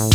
So, 0.00 0.08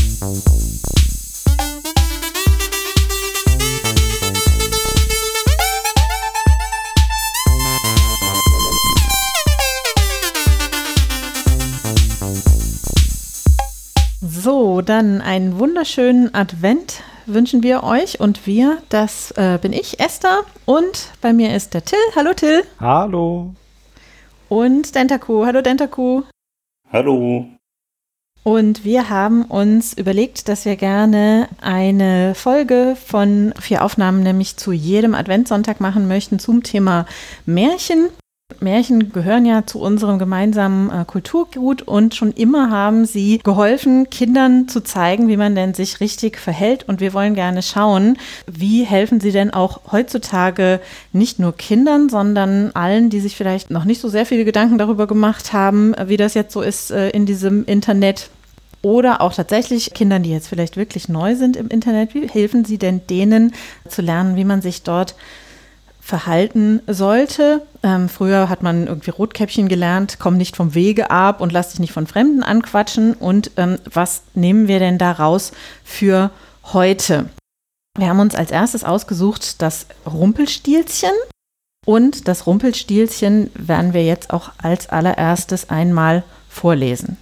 dann 14.82 15.22
einen 15.22 15.60
wunderschönen 15.60 16.34
Advent 16.34 17.04
wünschen 17.28 17.62
wir 17.62 17.84
euch 17.84 18.20
und 18.20 18.48
wir, 18.48 18.80
das 18.90 19.30
äh, 19.32 19.60
bin 19.62 19.72
ich, 19.72 20.00
Esther 20.00 20.40
und 20.66 21.12
bei 21.22 21.32
mir 21.32 21.56
ist 21.56 21.76
der 21.76 21.86
Till. 21.86 22.00
Hallo 22.16 22.34
Till. 22.34 22.64
Hallo. 22.80 23.54
Und 24.50 24.96
Dentaku. 24.96 25.46
Hallo 25.46 25.62
Dentaku. 25.62 26.24
Hallo. 26.92 27.55
Und 28.48 28.86
wir 28.86 29.10
haben 29.10 29.42
uns 29.46 29.94
überlegt, 29.94 30.50
dass 30.50 30.66
wir 30.66 30.76
gerne 30.76 31.48
eine 31.62 32.36
Folge 32.36 32.96
von 33.04 33.56
vier 33.60 33.84
Aufnahmen, 33.84 34.22
nämlich 34.22 34.56
zu 34.56 34.72
jedem 34.72 35.16
Adventssonntag 35.16 35.82
machen 35.82 36.08
möchten 36.08 36.38
zum 36.38 36.62
Thema 36.62 37.08
Märchen. 37.48 38.10
Märchen 38.60 39.12
gehören 39.12 39.48
ja 39.48 39.66
zu 39.66 39.82
unserem 39.82 40.20
gemeinsamen 40.20 40.92
äh, 40.92 41.06
Kulturgut 41.06 41.82
und 41.82 42.14
schon 42.14 42.32
immer 42.34 42.70
haben 42.70 43.06
sie 43.06 43.40
geholfen, 43.44 44.12
Kindern 44.12 44.68
zu 44.68 44.82
zeigen, 44.82 45.28
wie 45.28 45.38
man 45.38 45.56
denn 45.56 45.74
sich 45.74 46.00
richtig 46.00 46.38
verhält. 46.38 46.88
Und 46.88 47.00
wir 47.00 47.14
wollen 47.14 47.34
gerne 47.34 47.64
schauen, 47.64 48.20
wie 48.46 48.84
helfen 48.84 49.20
sie 49.20 49.32
denn 49.32 49.52
auch 49.52 49.92
heutzutage 49.92 50.80
nicht 51.12 51.40
nur 51.40 51.58
Kindern, 51.58 52.10
sondern 52.10 52.70
allen, 52.76 53.10
die 53.10 53.22
sich 53.22 53.36
vielleicht 53.36 53.72
noch 53.72 53.86
nicht 53.86 54.02
so 54.02 54.08
sehr 54.08 54.28
viele 54.28 54.46
Gedanken 54.46 54.78
darüber 54.78 55.08
gemacht 55.08 55.52
haben, 55.52 55.96
wie 56.06 56.18
das 56.18 56.36
jetzt 56.36 56.54
so 56.54 56.62
ist 56.62 56.92
äh, 56.92 57.10
in 57.10 57.26
diesem 57.26 57.66
Internet. 57.66 58.30
Oder 58.86 59.20
auch 59.20 59.34
tatsächlich 59.34 59.96
Kindern, 59.96 60.22
die 60.22 60.30
jetzt 60.30 60.48
vielleicht 60.48 60.78
wirklich 60.78 61.10
neu 61.10 61.34
sind 61.36 61.58
im 61.58 61.70
Internet, 61.70 62.14
wie 62.14 62.28
helfen 62.28 62.66
sie 62.66 62.78
denn 62.78 63.02
denen 63.08 63.56
zu 63.90 64.04
lernen, 64.04 64.36
wie 64.36 64.46
man 64.46 64.62
sich 64.62 64.84
dort 64.84 65.16
verhalten 66.00 66.84
sollte. 66.86 67.64
Ähm, 67.82 68.10
früher 68.10 68.48
hat 68.48 68.62
man 68.62 68.86
irgendwie 68.86 69.10
Rotkäppchen 69.10 69.70
gelernt, 69.70 70.18
komm 70.20 70.38
nicht 70.38 70.56
vom 70.56 70.76
Wege 70.76 71.10
ab 71.10 71.42
und 71.42 71.52
lass 71.52 71.72
dich 71.72 71.80
nicht 71.80 71.94
von 71.94 72.06
Fremden 72.06 72.44
anquatschen. 72.44 73.16
Und 73.16 73.50
ähm, 73.58 73.80
was 73.92 74.22
nehmen 74.36 74.68
wir 74.68 74.78
denn 74.78 75.00
daraus 75.00 75.52
für 75.84 76.30
heute? 76.72 77.28
Wir 77.98 78.08
haben 78.08 78.20
uns 78.20 78.36
als 78.36 78.52
erstes 78.52 78.84
ausgesucht 78.84 79.64
das 79.64 79.88
Rumpelstilzchen. 80.06 81.10
Und 81.88 82.28
das 82.28 82.46
Rumpelstilzchen 82.46 83.50
werden 83.56 83.96
wir 83.96 84.04
jetzt 84.04 84.32
auch 84.32 84.52
als 84.62 84.90
allererstes 84.90 85.72
einmal 85.72 86.22
vorlesen. 86.50 87.18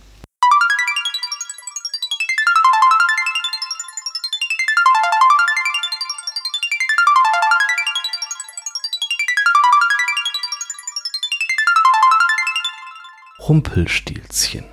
Rumpelstilzchen. 13.54 14.66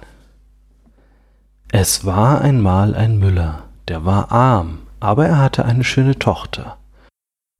Es 1.70 2.06
war 2.06 2.40
einmal 2.40 2.94
ein 2.94 3.18
Müller, 3.18 3.64
der 3.88 4.06
war 4.06 4.32
arm, 4.32 4.78
aber 5.00 5.26
er 5.26 5.36
hatte 5.36 5.66
eine 5.66 5.84
schöne 5.84 6.18
Tochter. 6.18 6.78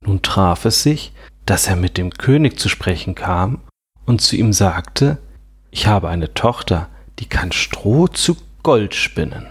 Nun 0.03 0.23
traf 0.23 0.65
es 0.65 0.81
sich, 0.81 1.13
dass 1.45 1.67
er 1.67 1.75
mit 1.75 1.99
dem 1.99 2.09
König 2.09 2.57
zu 2.57 2.69
sprechen 2.69 3.13
kam 3.13 3.59
und 4.07 4.21
zu 4.21 4.35
ihm 4.35 4.51
sagte, 4.51 5.19
ich 5.69 5.85
habe 5.85 6.09
eine 6.09 6.33
Tochter, 6.33 6.89
die 7.19 7.27
kann 7.27 7.51
Stroh 7.51 8.07
zu 8.07 8.35
Gold 8.63 8.95
spinnen. 8.95 9.45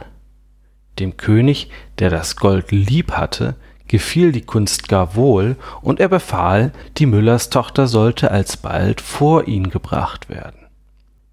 Dem 0.98 1.16
König, 1.18 1.70
der 2.00 2.10
das 2.10 2.34
Gold 2.34 2.72
lieb 2.72 3.12
hatte, 3.12 3.54
gefiel 3.86 4.32
die 4.32 4.44
Kunst 4.44 4.88
gar 4.88 5.14
wohl, 5.14 5.54
und 5.82 6.00
er 6.00 6.08
befahl, 6.08 6.72
die 6.98 7.06
Müllerstochter 7.06 7.86
sollte 7.86 8.32
alsbald 8.32 9.00
vor 9.00 9.46
ihn 9.46 9.70
gebracht 9.70 10.28
werden. 10.28 10.59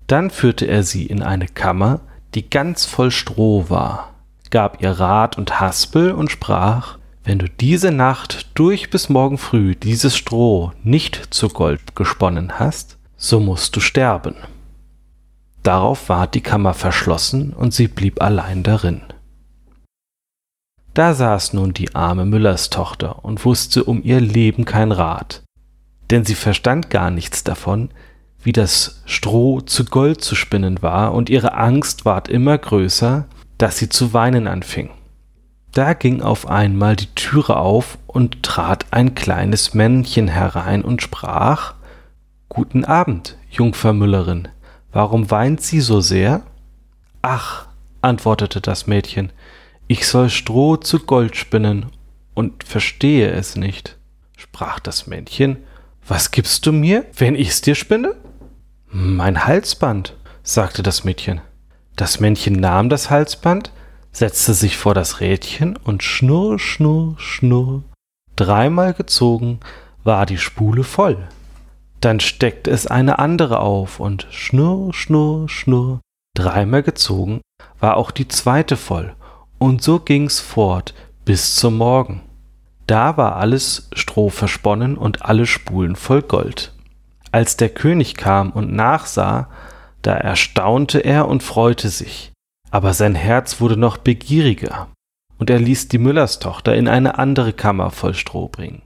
Dann 0.07 0.31
führte 0.31 0.66
er 0.66 0.84
sie 0.84 1.06
in 1.06 1.22
eine 1.22 1.47
Kammer, 1.47 2.00
die 2.34 2.50
ganz 2.50 2.85
voll 2.85 3.12
Stroh 3.12 3.69
war, 3.69 4.13
gab 4.50 4.81
ihr 4.81 4.91
Rat 4.91 5.38
und 5.38 5.59
Haspel 5.59 6.12
und 6.12 6.31
sprach, 6.31 6.97
wenn 7.23 7.40
du 7.40 7.50
diese 7.50 7.91
Nacht 7.91 8.47
durch 8.53 8.90
bis 8.90 9.09
morgen 9.09 9.38
früh 9.38 9.75
dieses 9.75 10.16
Stroh 10.16 10.72
nicht 10.81 11.34
zu 11.34 11.50
Gold 11.50 11.95
gesponnen 11.95 12.57
hast, 12.57 12.97
so 13.18 13.41
musst 13.41 13.75
du 13.75 13.81
sterben. 13.81 14.35
Darauf 15.62 16.07
ward 16.07 16.35
die 16.35 16.41
Kammer 16.41 16.74
verschlossen 16.74 17.51
und 17.51 17.74
sie 17.74 17.89
blieb 17.89 18.22
allein 18.22 18.63
darin. 18.63 19.01
Da 20.94 21.13
saß 21.13 21.51
nun 21.51 21.74
die 21.74 21.94
arme 21.94 22.25
Müllerstochter 22.25 23.25
und 23.25 23.44
wusste 23.44 23.84
um 23.84 24.01
ihr 24.03 24.22
Leben 24.22 24.63
kein 24.63 24.94
Rat, 24.94 25.44
denn 26.09 26.24
sie 26.24 26.35
verstand 26.35 26.89
gar 26.89 27.12
nichts 27.12 27.44
davon, 27.44 27.89
wie 28.47 28.53
das 28.53 29.02
Stroh 29.03 29.59
zu 29.59 29.84
Gold 29.84 30.22
zu 30.24 30.34
spinnen 30.34 30.81
war, 30.81 31.13
und 31.13 31.30
ihre 31.30 31.56
Angst 31.56 32.06
ward 32.06 32.30
immer 32.30 32.58
größer, 32.58 33.25
dass 33.58 33.78
sie 33.78 33.90
zu 33.90 34.13
weinen 34.13 34.47
anfing. 34.47 34.90
Da 35.74 35.91
ging 35.91 36.22
auf 36.22 36.47
einmal 36.47 36.96
die 36.96 37.13
Türe 37.13 37.57
auf 37.57 37.97
und 38.07 38.44
trat 38.44 38.86
ein 38.91 39.16
kleines 39.16 39.74
Männchen 39.74 40.30
herein 40.30 40.81
und 40.86 41.02
sprach 41.02 41.74
Guten 42.47 42.86
Abend, 42.86 43.38
Jungfer 43.50 43.91
Müllerin, 43.91 44.47
warum 44.94 45.30
weint 45.30 45.59
sie 45.59 45.81
so 45.81 46.00
sehr? 46.00 46.44
Ach, 47.22 47.68
antwortete 48.02 48.62
das 48.62 48.88
Mädchen, 48.88 49.34
ich 49.88 50.07
soll 50.07 50.30
Stroh 50.30 50.78
zu 50.78 51.00
Gold 51.00 51.36
spinnen 51.36 51.88
und 52.34 52.63
verstehe 52.63 53.30
es 53.30 53.57
nicht. 53.57 53.97
Sprach 54.38 54.80
das 54.80 55.06
Männchen, 55.06 55.57
was 56.07 56.31
gibst 56.31 56.66
du 56.66 56.72
mir, 56.72 57.06
wenn 57.18 57.36
ich's 57.36 57.59
dir 57.59 57.75
spinne? 57.75 58.16
Mein 58.90 59.46
Halsband, 59.46 60.16
sagte 60.44 60.81
das 60.81 61.03
Mädchen. 61.03 61.42
Das 61.98 62.22
Männchen 62.22 62.53
nahm 62.53 62.88
das 62.88 63.09
Halsband, 63.09 63.72
setzte 64.14 64.53
sich 64.53 64.78
vor 64.78 64.94
das 64.94 65.20
Rädchen 65.20 65.75
und 65.75 66.03
schnurr, 66.03 66.58
schnurr, 66.58 67.16
schnurr, 67.18 67.84
dreimal 68.38 68.94
gezogen, 68.94 69.59
war 70.06 70.25
die 70.25 70.38
Spule 70.38 70.86
voll. 70.86 71.28
Dann 72.00 72.22
steckte 72.22 72.72
es 72.72 72.88
eine 72.88 73.20
andere 73.20 73.59
auf 73.59 74.00
und 74.00 74.25
schnurr, 74.30 74.94
schnurr, 74.94 75.50
schnurr, 75.50 76.00
dreimal 76.34 76.81
gezogen, 76.81 77.42
war 77.81 77.98
auch 77.98 78.12
die 78.12 78.30
zweite 78.30 78.78
voll, 78.78 79.16
und 79.58 79.84
so 79.84 80.00
ging's 80.00 80.40
fort 80.40 80.94
bis 81.25 81.56
zum 81.56 81.75
Morgen. 81.75 82.22
Da 82.86 83.18
war 83.18 83.36
alles 83.36 83.90
Stroh 83.92 84.30
versponnen 84.30 84.98
und 84.98 85.24
alle 85.24 85.46
Spulen 85.46 85.98
voll 85.98 86.22
Gold. 86.22 86.72
Als 87.31 87.57
der 87.57 87.69
König 87.69 88.15
kam 88.15 88.51
und 88.51 88.73
nachsah, 88.73 89.49
da 90.01 90.13
erstaunte 90.13 90.99
er 90.99 91.27
und 91.27 91.43
freute 91.43 91.89
sich, 91.89 92.31
aber 92.71 92.93
sein 92.93 93.15
Herz 93.15 93.59
wurde 93.59 93.77
noch 93.77 93.97
begieriger, 93.97 94.88
und 95.38 95.49
er 95.49 95.59
ließ 95.59 95.89
die 95.89 95.97
Müllerstochter 95.97 96.75
in 96.75 96.88
eine 96.88 97.19
andere 97.19 97.53
Kammer 97.53 97.91
voll 97.91 98.13
Stroh 98.13 98.47
bringen, 98.47 98.81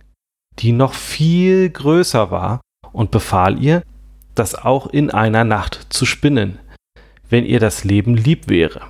die 0.59 0.71
noch 0.71 0.93
viel 0.93 1.69
größer 1.69 2.31
war, 2.31 2.61
und 2.91 3.11
befahl 3.11 3.61
ihr, 3.61 3.83
das 4.35 4.55
auch 4.55 4.87
in 4.87 5.11
einer 5.11 5.43
Nacht 5.43 5.87
zu 5.89 6.05
spinnen, 6.05 6.59
wenn 7.29 7.45
ihr 7.45 7.59
das 7.59 7.83
Leben 7.83 8.15
lieb 8.15 8.49
wäre. 8.49 8.81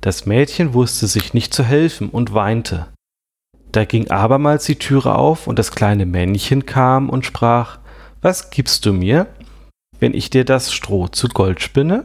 Das 0.00 0.26
Mädchen 0.26 0.74
wusste 0.74 1.06
sich 1.06 1.34
nicht 1.34 1.54
zu 1.54 1.64
helfen 1.64 2.10
und 2.10 2.34
weinte. 2.34 2.88
Da 3.72 3.84
ging 3.84 4.10
abermals 4.10 4.64
die 4.64 4.76
Türe 4.76 5.14
auf, 5.14 5.46
und 5.46 5.58
das 5.58 5.70
kleine 5.70 6.06
Männchen 6.06 6.66
kam 6.66 7.08
und 7.08 7.24
sprach 7.24 7.78
was 8.26 8.50
gibst 8.50 8.84
du 8.84 8.92
mir, 8.92 9.28
wenn 10.00 10.12
ich 10.12 10.30
dir 10.30 10.44
das 10.44 10.72
Stroh 10.72 11.06
zu 11.06 11.28
Gold 11.28 11.62
spinne? 11.62 12.04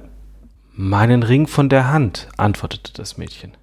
Meinen 0.72 1.24
Ring 1.24 1.48
von 1.48 1.68
der 1.68 1.92
Hand, 1.92 2.28
antwortete 2.38 2.94
das 2.94 3.18
Mädchen. 3.18 3.58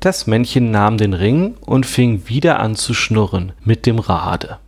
Das 0.00 0.26
Männchen 0.26 0.72
nahm 0.72 0.98
den 0.98 1.12
Ring 1.12 1.54
und 1.60 1.86
fing 1.86 2.28
wieder 2.28 2.58
an 2.58 2.74
zu 2.74 2.92
schnurren 2.92 3.52
mit 3.62 3.86
dem 3.86 4.00
Rade 4.00 4.58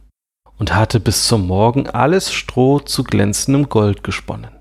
und 0.58 0.76
hatte 0.76 1.00
bis 1.00 1.26
zum 1.26 1.44
Morgen 1.48 1.88
alles 1.88 2.32
Stroh 2.32 2.78
zu 2.78 3.02
glänzendem 3.02 3.68
Gold 3.68 4.04
gesponnen. 4.04 4.52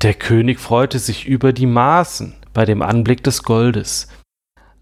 Der 0.00 0.14
König 0.14 0.58
freute 0.58 0.98
sich 0.98 1.26
über 1.26 1.52
die 1.52 1.66
Maßen 1.66 2.34
bei 2.54 2.64
dem 2.64 2.80
Anblick 2.80 3.22
des 3.22 3.42
Goldes, 3.42 4.08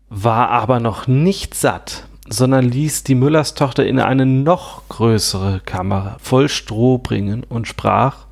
war 0.08 0.50
aber 0.50 0.78
noch 0.78 1.08
nicht 1.08 1.56
satt 1.56 2.06
sondern 2.32 2.64
ließ 2.64 3.04
die 3.04 3.14
Müllerstochter 3.14 3.84
in 3.84 4.00
eine 4.00 4.26
noch 4.26 4.88
größere 4.88 5.60
Kammer 5.64 6.16
voll 6.20 6.48
Stroh 6.48 6.98
bringen 6.98 7.44
und 7.44 7.68
sprach, 7.68 8.26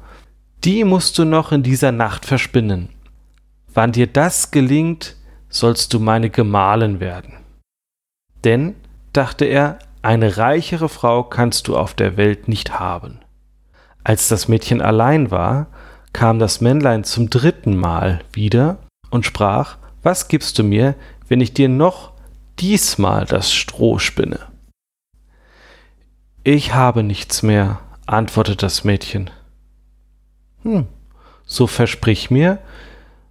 die 0.64 0.84
musst 0.84 1.18
du 1.18 1.24
noch 1.24 1.52
in 1.52 1.62
dieser 1.62 1.92
Nacht 1.92 2.26
verspinnen. 2.26 2.88
Wann 3.72 3.92
dir 3.92 4.06
das 4.06 4.50
gelingt, 4.50 5.16
sollst 5.48 5.92
du 5.92 6.00
meine 6.00 6.30
Gemahlin 6.30 7.00
werden. 7.00 7.34
Denn, 8.44 8.74
dachte 9.12 9.44
er, 9.44 9.78
eine 10.02 10.38
reichere 10.38 10.88
Frau 10.88 11.22
kannst 11.22 11.68
du 11.68 11.76
auf 11.76 11.94
der 11.94 12.16
Welt 12.16 12.48
nicht 12.48 12.78
haben. 12.78 13.18
Als 14.02 14.28
das 14.28 14.48
Mädchen 14.48 14.80
allein 14.80 15.30
war, 15.30 15.66
kam 16.12 16.38
das 16.38 16.60
Männlein 16.60 17.04
zum 17.04 17.28
dritten 17.28 17.76
Mal 17.76 18.20
wieder 18.32 18.78
und 19.10 19.26
sprach, 19.26 19.76
was 20.02 20.28
gibst 20.28 20.58
du 20.58 20.64
mir, 20.64 20.94
wenn 21.28 21.40
ich 21.40 21.52
dir 21.52 21.68
noch 21.68 22.09
diesmal 22.60 23.24
das 23.24 23.52
Stroh 23.52 23.98
spinne? 23.98 24.40
Ich 26.44 26.74
habe 26.74 27.02
nichts 27.02 27.42
mehr, 27.42 27.80
antwortete 28.06 28.58
das 28.58 28.84
Mädchen. 28.84 29.30
Hm, 30.62 30.86
so 31.44 31.66
versprich 31.66 32.30
mir, 32.30 32.58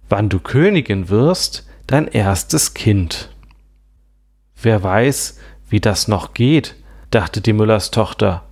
wann 0.08 0.28
du 0.28 0.40
Königin 0.40 1.08
wirst, 1.08 1.66
dein 1.86 2.06
erstes 2.08 2.74
Kind. 2.74 3.30
Wer 4.60 4.82
weiß, 4.82 5.38
wie 5.68 5.80
das 5.80 6.08
noch 6.08 6.34
geht, 6.34 6.76
dachte 7.10 7.40
die 7.40 7.52
Müllers 7.52 7.90
Tochter 7.90 8.44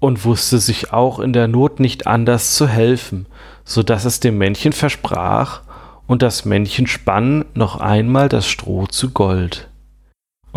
und 0.00 0.24
wusste 0.24 0.58
sich 0.58 0.92
auch 0.92 1.18
in 1.18 1.32
der 1.32 1.48
Not 1.48 1.80
nicht 1.80 2.06
anders 2.06 2.54
zu 2.54 2.68
helfen, 2.68 3.26
so 3.64 3.82
dass 3.82 4.04
es 4.04 4.20
dem 4.20 4.38
Männchen 4.38 4.72
versprach, 4.72 5.62
und 6.06 6.22
das 6.22 6.46
Männchen 6.46 6.86
spann 6.86 7.44
noch 7.52 7.76
einmal 7.80 8.30
das 8.30 8.48
Stroh 8.48 8.86
zu 8.86 9.10
Gold. 9.10 9.67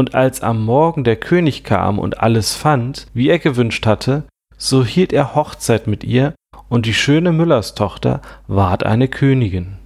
Und 0.01 0.15
als 0.15 0.41
am 0.41 0.65
Morgen 0.65 1.03
der 1.03 1.15
König 1.15 1.63
kam 1.63 1.99
und 1.99 2.21
alles 2.21 2.55
fand, 2.55 3.05
wie 3.13 3.29
er 3.29 3.37
gewünscht 3.37 3.85
hatte, 3.85 4.23
so 4.57 4.83
hielt 4.83 5.13
er 5.13 5.35
Hochzeit 5.35 5.85
mit 5.85 6.03
ihr, 6.03 6.33
und 6.69 6.87
die 6.87 6.95
schöne 6.95 7.31
Müllerstochter 7.31 8.19
ward 8.47 8.83
eine 8.83 9.07
Königin. 9.07 9.77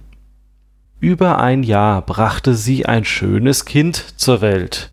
Über 1.00 1.38
ein 1.38 1.62
Jahr 1.62 2.00
brachte 2.00 2.54
sie 2.54 2.86
ein 2.86 3.04
schönes 3.04 3.66
Kind 3.66 3.96
zur 4.16 4.40
Welt 4.40 4.90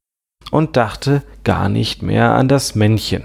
und 0.52 0.76
dachte 0.76 1.24
gar 1.46 1.70
nicht 1.70 2.02
mehr 2.02 2.34
an 2.34 2.50
das 2.50 2.76
Männchen. 2.76 3.24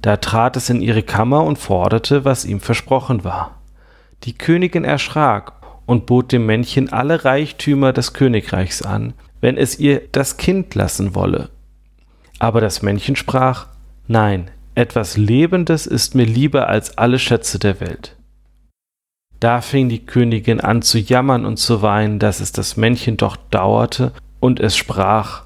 Da 0.00 0.16
trat 0.16 0.56
es 0.56 0.70
in 0.70 0.80
ihre 0.80 1.02
Kammer 1.02 1.44
und 1.44 1.58
forderte, 1.58 2.24
was 2.24 2.46
ihm 2.46 2.60
versprochen 2.60 3.22
war. 3.22 3.60
Die 4.22 4.32
Königin 4.32 4.84
erschrak 4.84 5.52
und 5.84 6.06
bot 6.06 6.32
dem 6.32 6.46
Männchen 6.46 6.90
alle 6.90 7.26
Reichtümer 7.26 7.92
des 7.92 8.14
Königreichs 8.14 8.80
an, 8.80 9.12
wenn 9.42 9.58
es 9.58 9.78
ihr 9.78 10.00
das 10.12 10.38
Kind 10.38 10.74
lassen 10.74 11.14
wolle. 11.14 11.50
Aber 12.38 12.62
das 12.62 12.80
Männchen 12.80 13.16
sprach 13.16 13.66
Nein, 14.06 14.50
etwas 14.74 15.18
Lebendes 15.18 15.86
ist 15.86 16.14
mir 16.14 16.24
lieber 16.24 16.68
als 16.68 16.96
alle 16.96 17.18
Schätze 17.18 17.58
der 17.58 17.80
Welt. 17.80 18.16
Da 19.38 19.60
fing 19.60 19.88
die 19.88 20.06
Königin 20.06 20.60
an 20.60 20.80
zu 20.80 20.98
jammern 20.98 21.44
und 21.44 21.58
zu 21.58 21.82
weinen, 21.82 22.18
dass 22.18 22.40
es 22.40 22.52
das 22.52 22.76
Männchen 22.76 23.16
doch 23.16 23.36
dauerte, 23.36 24.12
und 24.40 24.60
es 24.60 24.76
sprach 24.76 25.44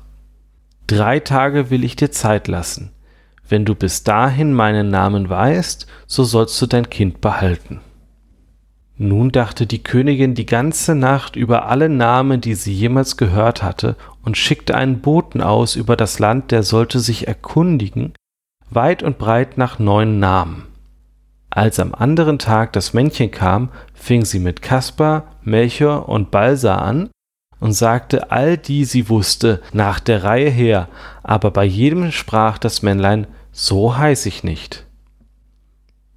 Drei 0.86 1.18
Tage 1.18 1.70
will 1.70 1.82
ich 1.82 1.96
dir 1.96 2.12
Zeit 2.12 2.46
lassen. 2.46 2.92
Wenn 3.48 3.64
du 3.64 3.74
bis 3.74 4.04
dahin 4.04 4.52
meinen 4.52 4.90
Namen 4.90 5.28
weißt, 5.28 5.86
so 6.06 6.24
sollst 6.24 6.60
du 6.60 6.66
dein 6.66 6.90
Kind 6.90 7.20
behalten. 7.20 7.80
Nun 8.98 9.30
dachte 9.30 9.66
die 9.66 9.82
Königin 9.82 10.34
die 10.34 10.46
ganze 10.46 10.94
Nacht 10.94 11.36
über 11.36 11.66
alle 11.66 11.88
Namen, 11.88 12.40
die 12.40 12.54
sie 12.54 12.72
jemals 12.72 13.16
gehört 13.16 13.62
hatte, 13.62 13.96
und 14.24 14.38
schickte 14.38 14.74
einen 14.74 15.00
Boten 15.00 15.42
aus 15.42 15.76
über 15.76 15.96
das 15.96 16.18
Land, 16.18 16.50
der 16.50 16.62
sollte 16.62 16.98
sich 17.00 17.28
erkundigen, 17.28 18.14
weit 18.70 19.02
und 19.02 19.18
breit 19.18 19.58
nach 19.58 19.78
neuen 19.78 20.18
Namen. 20.18 20.66
Als 21.50 21.78
am 21.78 21.94
anderen 21.94 22.38
Tag 22.38 22.72
das 22.72 22.94
Männchen 22.94 23.30
kam, 23.30 23.70
fing 23.94 24.24
sie 24.24 24.38
mit 24.38 24.62
Kaspar, 24.62 25.24
Melchior 25.42 26.08
und 26.08 26.30
Balsa 26.30 26.76
an 26.76 27.10
und 27.60 27.72
sagte 27.72 28.30
all 28.30 28.58
die 28.58 28.84
sie 28.84 29.08
wusste 29.08 29.62
nach 29.72 30.00
der 30.00 30.24
Reihe 30.24 30.50
her, 30.50 30.88
aber 31.22 31.50
bei 31.50 31.64
jedem 31.64 32.12
sprach 32.12 32.58
das 32.58 32.82
Männlein, 32.82 33.26
so 33.52 33.96
heiß 33.96 34.26
ich 34.26 34.44
nicht. 34.44 34.84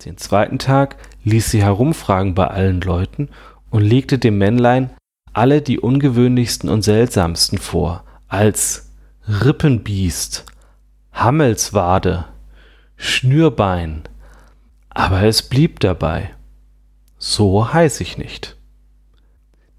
Den 0.05 0.17
zweiten 0.17 0.59
Tag 0.59 0.97
ließ 1.23 1.51
sie 1.51 1.63
herumfragen 1.63 2.33
bei 2.33 2.47
allen 2.47 2.81
Leuten 2.81 3.29
und 3.69 3.81
legte 3.81 4.19
dem 4.19 4.37
Männlein 4.37 4.91
alle 5.33 5.61
die 5.61 5.79
ungewöhnlichsten 5.79 6.69
und 6.69 6.81
seltsamsten 6.81 7.57
vor, 7.57 8.03
als 8.27 8.91
Rippenbiest, 9.27 10.45
Hammelswade, 11.13 12.25
Schnürbein, 12.95 14.03
aber 14.89 15.23
es 15.23 15.43
blieb 15.43 15.79
dabei. 15.79 16.31
So 17.17 17.73
heiß 17.73 18.01
ich 18.01 18.17
nicht. 18.17 18.57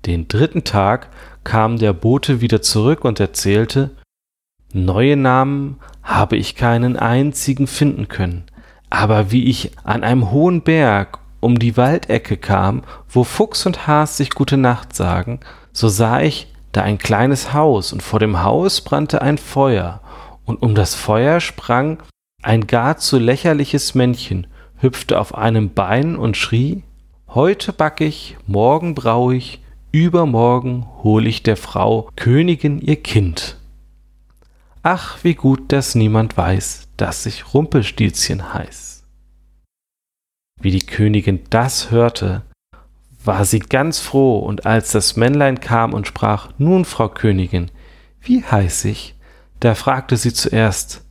Den 0.07 0.29
dritten 0.29 0.65
Tag 0.65 1.11
kam 1.45 1.79
der 1.79 1.93
Bote 1.93 2.41
wieder 2.41 2.63
zurück 2.63 3.05
und 3.05 3.21
erzählte, 3.21 3.91
neue 4.73 5.17
Namen 5.17 5.79
habe 6.03 6.37
ich 6.37 6.55
keinen 6.55 6.97
einzigen 6.97 7.67
finden 7.67 8.09
können, 8.09 8.45
aber 8.89 9.31
wie 9.31 9.45
ich 9.45 9.73
an 9.85 10.05
einem 10.05 10.31
hohen 10.31 10.63
Berg 10.63 11.20
um 11.41 11.59
die 11.59 11.77
Waldecke 11.77 12.37
kam, 12.37 12.83
wo 13.09 13.25
Fuchs 13.25 13.67
und 13.67 13.87
Has 13.87 14.17
sich 14.17 14.31
gute 14.31 14.57
Nacht 14.57 14.95
sagen, 14.95 15.41
so 15.73 15.89
sah 15.89 16.21
ich 16.21 16.49
da 16.73 16.83
ein 16.83 16.99
kleines 16.99 17.53
Haus, 17.53 17.93
und 17.93 18.03
vor 18.03 18.21
dem 18.21 18.43
Haus 18.43 18.81
brannte 18.81 19.23
ein 19.23 19.39
Feuer, 19.39 20.01
und 20.45 20.63
um 20.63 20.75
das 20.75 20.95
Feuer 20.95 21.41
sprang 21.41 21.99
ein 22.43 22.67
gar 22.67 22.97
zu 22.97 23.19
lächerliches 23.19 23.95
Männchen, 23.95 24.47
hüpfte 24.77 25.19
auf 25.19 25.35
einem 25.35 25.73
Bein 25.75 26.17
und 26.17 26.37
schrie 26.37 26.83
Heute 27.29 27.73
back 27.73 28.01
ich, 28.01 28.37
morgen 28.47 28.97
brau 28.97 29.31
ich, 29.31 29.61
übermorgen 29.93 30.87
hol 31.05 31.27
ich 31.27 31.45
der 31.45 31.57
Frau 31.57 32.11
Königin 32.17 32.81
ihr 32.81 32.97
Kind. 32.97 33.57
Ach, 34.83 35.19
wie 35.23 35.35
gut, 35.35 35.71
dass 35.73 35.95
niemand 35.95 36.37
weiß, 36.37 36.89
dass 36.97 37.27
ich 37.27 37.55
Rumpelstilzchen 37.55 38.53
heiß. 38.53 38.90
Wie 40.61 40.71
die 40.71 40.85
Königin 40.87 41.41
das 41.51 41.91
hörte, 41.91 42.43
war 43.25 43.45
sie 43.45 43.61
ganz 43.61 43.99
froh, 43.99 44.39
und 44.39 44.67
als 44.67 44.93
das 44.93 45.17
Männlein 45.17 45.61
kam 45.61 45.95
und 45.95 46.07
sprach 46.07 46.51
Nun, 46.59 46.85
Frau 46.85 47.09
Königin, 47.09 47.71
wie 48.21 48.45
heiß 48.45 48.85
ich? 48.85 49.15
Da 49.59 49.75
fragte 49.75 50.17
sie 50.17 50.33
zuerst 50.33 51.05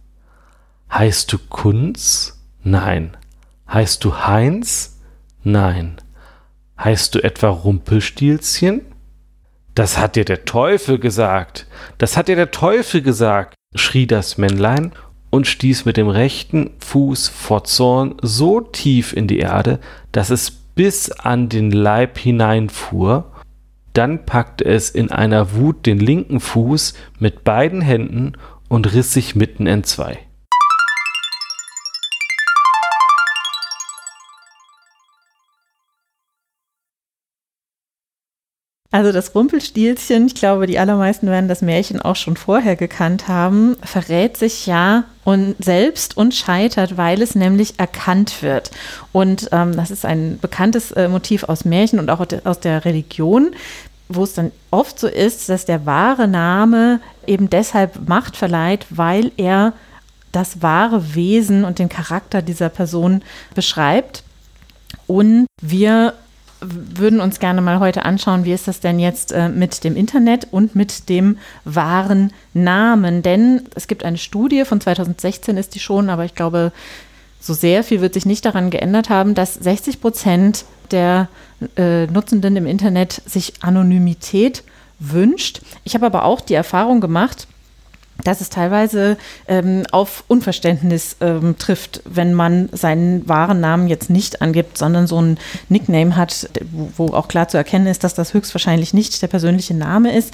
Heißt 0.92 1.32
du 1.32 1.38
Kunz? 1.38 2.40
Nein. 2.64 3.16
Heißt 3.72 4.04
du 4.04 4.26
Heinz? 4.26 5.00
Nein. 5.44 6.02
Heißt 6.80 7.14
du 7.14 7.24
etwa 7.24 7.50
Rumpelstilzchen? 7.50 8.82
Das 9.76 9.98
hat 9.98 10.16
dir 10.16 10.26
der 10.26 10.46
Teufel 10.46 11.00
gesagt. 11.00 11.68
Das 12.00 12.18
hat 12.18 12.28
dir 12.28 12.36
der 12.36 12.52
Teufel 12.52 13.02
gesagt, 13.02 13.56
schrie 13.76 14.08
das 14.08 14.38
Männlein 14.38 14.94
und 15.30 15.48
stieß 15.48 15.86
mit 15.86 15.98
dem 15.98 16.08
rechten 16.08 16.72
Fuß 16.80 17.30
vor 17.30 17.64
Zorn 17.64 18.16
so 18.22 18.62
tief 18.62 19.14
in 19.14 19.28
die 19.28 19.40
Erde, 19.40 19.80
dass 20.12 20.30
es 20.30 20.52
bis 20.52 21.12
an 21.12 21.50
den 21.50 21.72
Leib 21.72 22.18
hineinfuhr, 22.18 23.32
dann 23.94 24.26
packte 24.26 24.66
es 24.66 24.90
in 24.90 25.12
einer 25.12 25.54
Wut 25.54 25.86
den 25.86 26.00
linken 26.00 26.40
Fuß 26.40 26.94
mit 27.20 27.44
beiden 27.44 27.82
Händen 27.82 28.34
und 28.70 28.94
riss 28.94 29.14
sich 29.14 29.36
mitten 29.36 29.68
entzwei. 29.68 30.20
Also 38.92 39.12
das 39.12 39.36
Rumpelstilzchen, 39.36 40.26
ich 40.26 40.34
glaube, 40.34 40.66
die 40.66 40.80
allermeisten 40.80 41.28
werden 41.28 41.48
das 41.48 41.62
Märchen 41.62 42.02
auch 42.02 42.16
schon 42.16 42.36
vorher 42.36 42.76
gekannt 42.76 43.28
haben, 43.28 43.78
verrät 43.84 44.36
sich 44.36 44.66
ja 44.66 45.04
und 45.24 45.56
selbst 45.64 46.18
und 46.18 46.34
scheitert, 46.34 46.98
weil 46.98 47.22
es 47.22 47.36
nämlich 47.36 47.76
erkannt 47.78 48.42
wird. 48.42 48.72
Und 49.12 49.50
ähm, 49.52 49.76
das 49.76 49.92
ist 49.92 50.06
ein 50.06 50.40
bekanntes 50.42 50.92
äh, 50.94 51.08
Motiv 51.08 51.44
aus 51.44 51.66
Märchen 51.66 52.00
und 52.00 52.10
auch 52.10 52.26
aus 52.46 52.60
der 52.62 52.84
Religion, 52.84 53.52
wo 54.08 54.24
es 54.24 54.34
dann 54.34 54.52
oft 54.72 55.00
so 55.00 55.08
ist, 55.08 55.50
dass 55.50 55.66
der 55.66 55.86
wahre 55.86 56.28
Name 56.28 57.00
eben 57.28 57.48
deshalb 57.48 58.10
Macht 58.10 58.36
verleiht, 58.36 58.88
weil 58.90 59.32
er 59.38 59.74
das 60.32 60.64
wahre 60.64 61.14
Wesen 61.14 61.64
und 61.64 61.78
den 61.78 61.90
Charakter 61.90 62.42
dieser 62.42 62.70
Person 62.70 63.22
beschreibt. 63.54 64.24
Und 65.06 65.46
wir 65.62 66.16
würden 66.62 67.22
uns 67.22 67.40
gerne 67.40 67.62
mal 67.62 67.80
heute 67.80 68.06
anschauen, 68.06 68.46
wie 68.46 68.54
ist 68.54 68.68
das 68.68 68.80
denn 68.80 69.00
jetzt 69.00 69.32
äh, 69.32 69.50
mit 69.50 69.84
dem 69.84 69.96
Internet 69.96 70.48
und 70.52 70.76
mit 70.76 71.10
dem 71.10 71.38
wahren 71.64 72.34
Namen. 72.54 73.22
Denn 73.22 73.64
es 73.76 73.88
gibt 73.88 74.04
eine 74.04 74.18
Studie, 74.18 74.66
von 74.66 74.82
2016 74.82 75.58
ist 75.58 75.76
die 75.76 75.80
schon, 75.80 76.10
aber 76.10 76.26
ich 76.26 76.36
glaube, 76.36 76.72
so 77.40 77.54
sehr 77.54 77.84
viel 77.84 78.02
wird 78.02 78.14
sich 78.14 78.26
nicht 78.26 78.46
daran 78.46 78.70
geändert 78.70 79.10
haben, 79.10 79.34
dass 79.34 79.54
60 79.54 80.02
Prozent 80.02 80.66
der 80.92 81.30
äh, 81.78 82.06
Nutzenden 82.08 82.56
im 82.58 82.66
Internet 82.66 83.22
sich 83.26 83.54
Anonymität 83.62 84.64
wünscht. 85.00 85.62
Ich 85.84 85.94
habe 85.96 86.06
aber 86.06 86.26
auch 86.26 86.42
die 86.42 86.54
Erfahrung 86.54 87.00
gemacht, 87.00 87.48
dass 88.24 88.42
es 88.42 88.50
teilweise 88.50 89.18
ähm, 89.48 89.84
auf 89.92 90.24
Unverständnis 90.28 91.16
ähm, 91.22 91.58
trifft, 91.58 92.02
wenn 92.06 92.34
man 92.34 92.70
seinen 92.72 93.28
wahren 93.28 93.60
Namen 93.60 93.88
jetzt 93.88 94.10
nicht 94.10 94.42
angibt, 94.42 94.78
sondern 94.78 95.08
so 95.08 95.22
ein 95.22 95.38
Nickname 95.70 96.16
hat, 96.16 96.50
wo, 96.72 96.92
wo 96.98 97.14
auch 97.14 97.28
klar 97.28 97.48
zu 97.48 97.58
erkennen 97.58 97.88
ist, 97.88 98.04
dass 98.04 98.14
das 98.14 98.34
höchstwahrscheinlich 98.34 98.94
nicht 98.94 99.22
der 99.22 99.28
persönliche 99.28 99.74
Name 99.74 100.16
ist. 100.16 100.34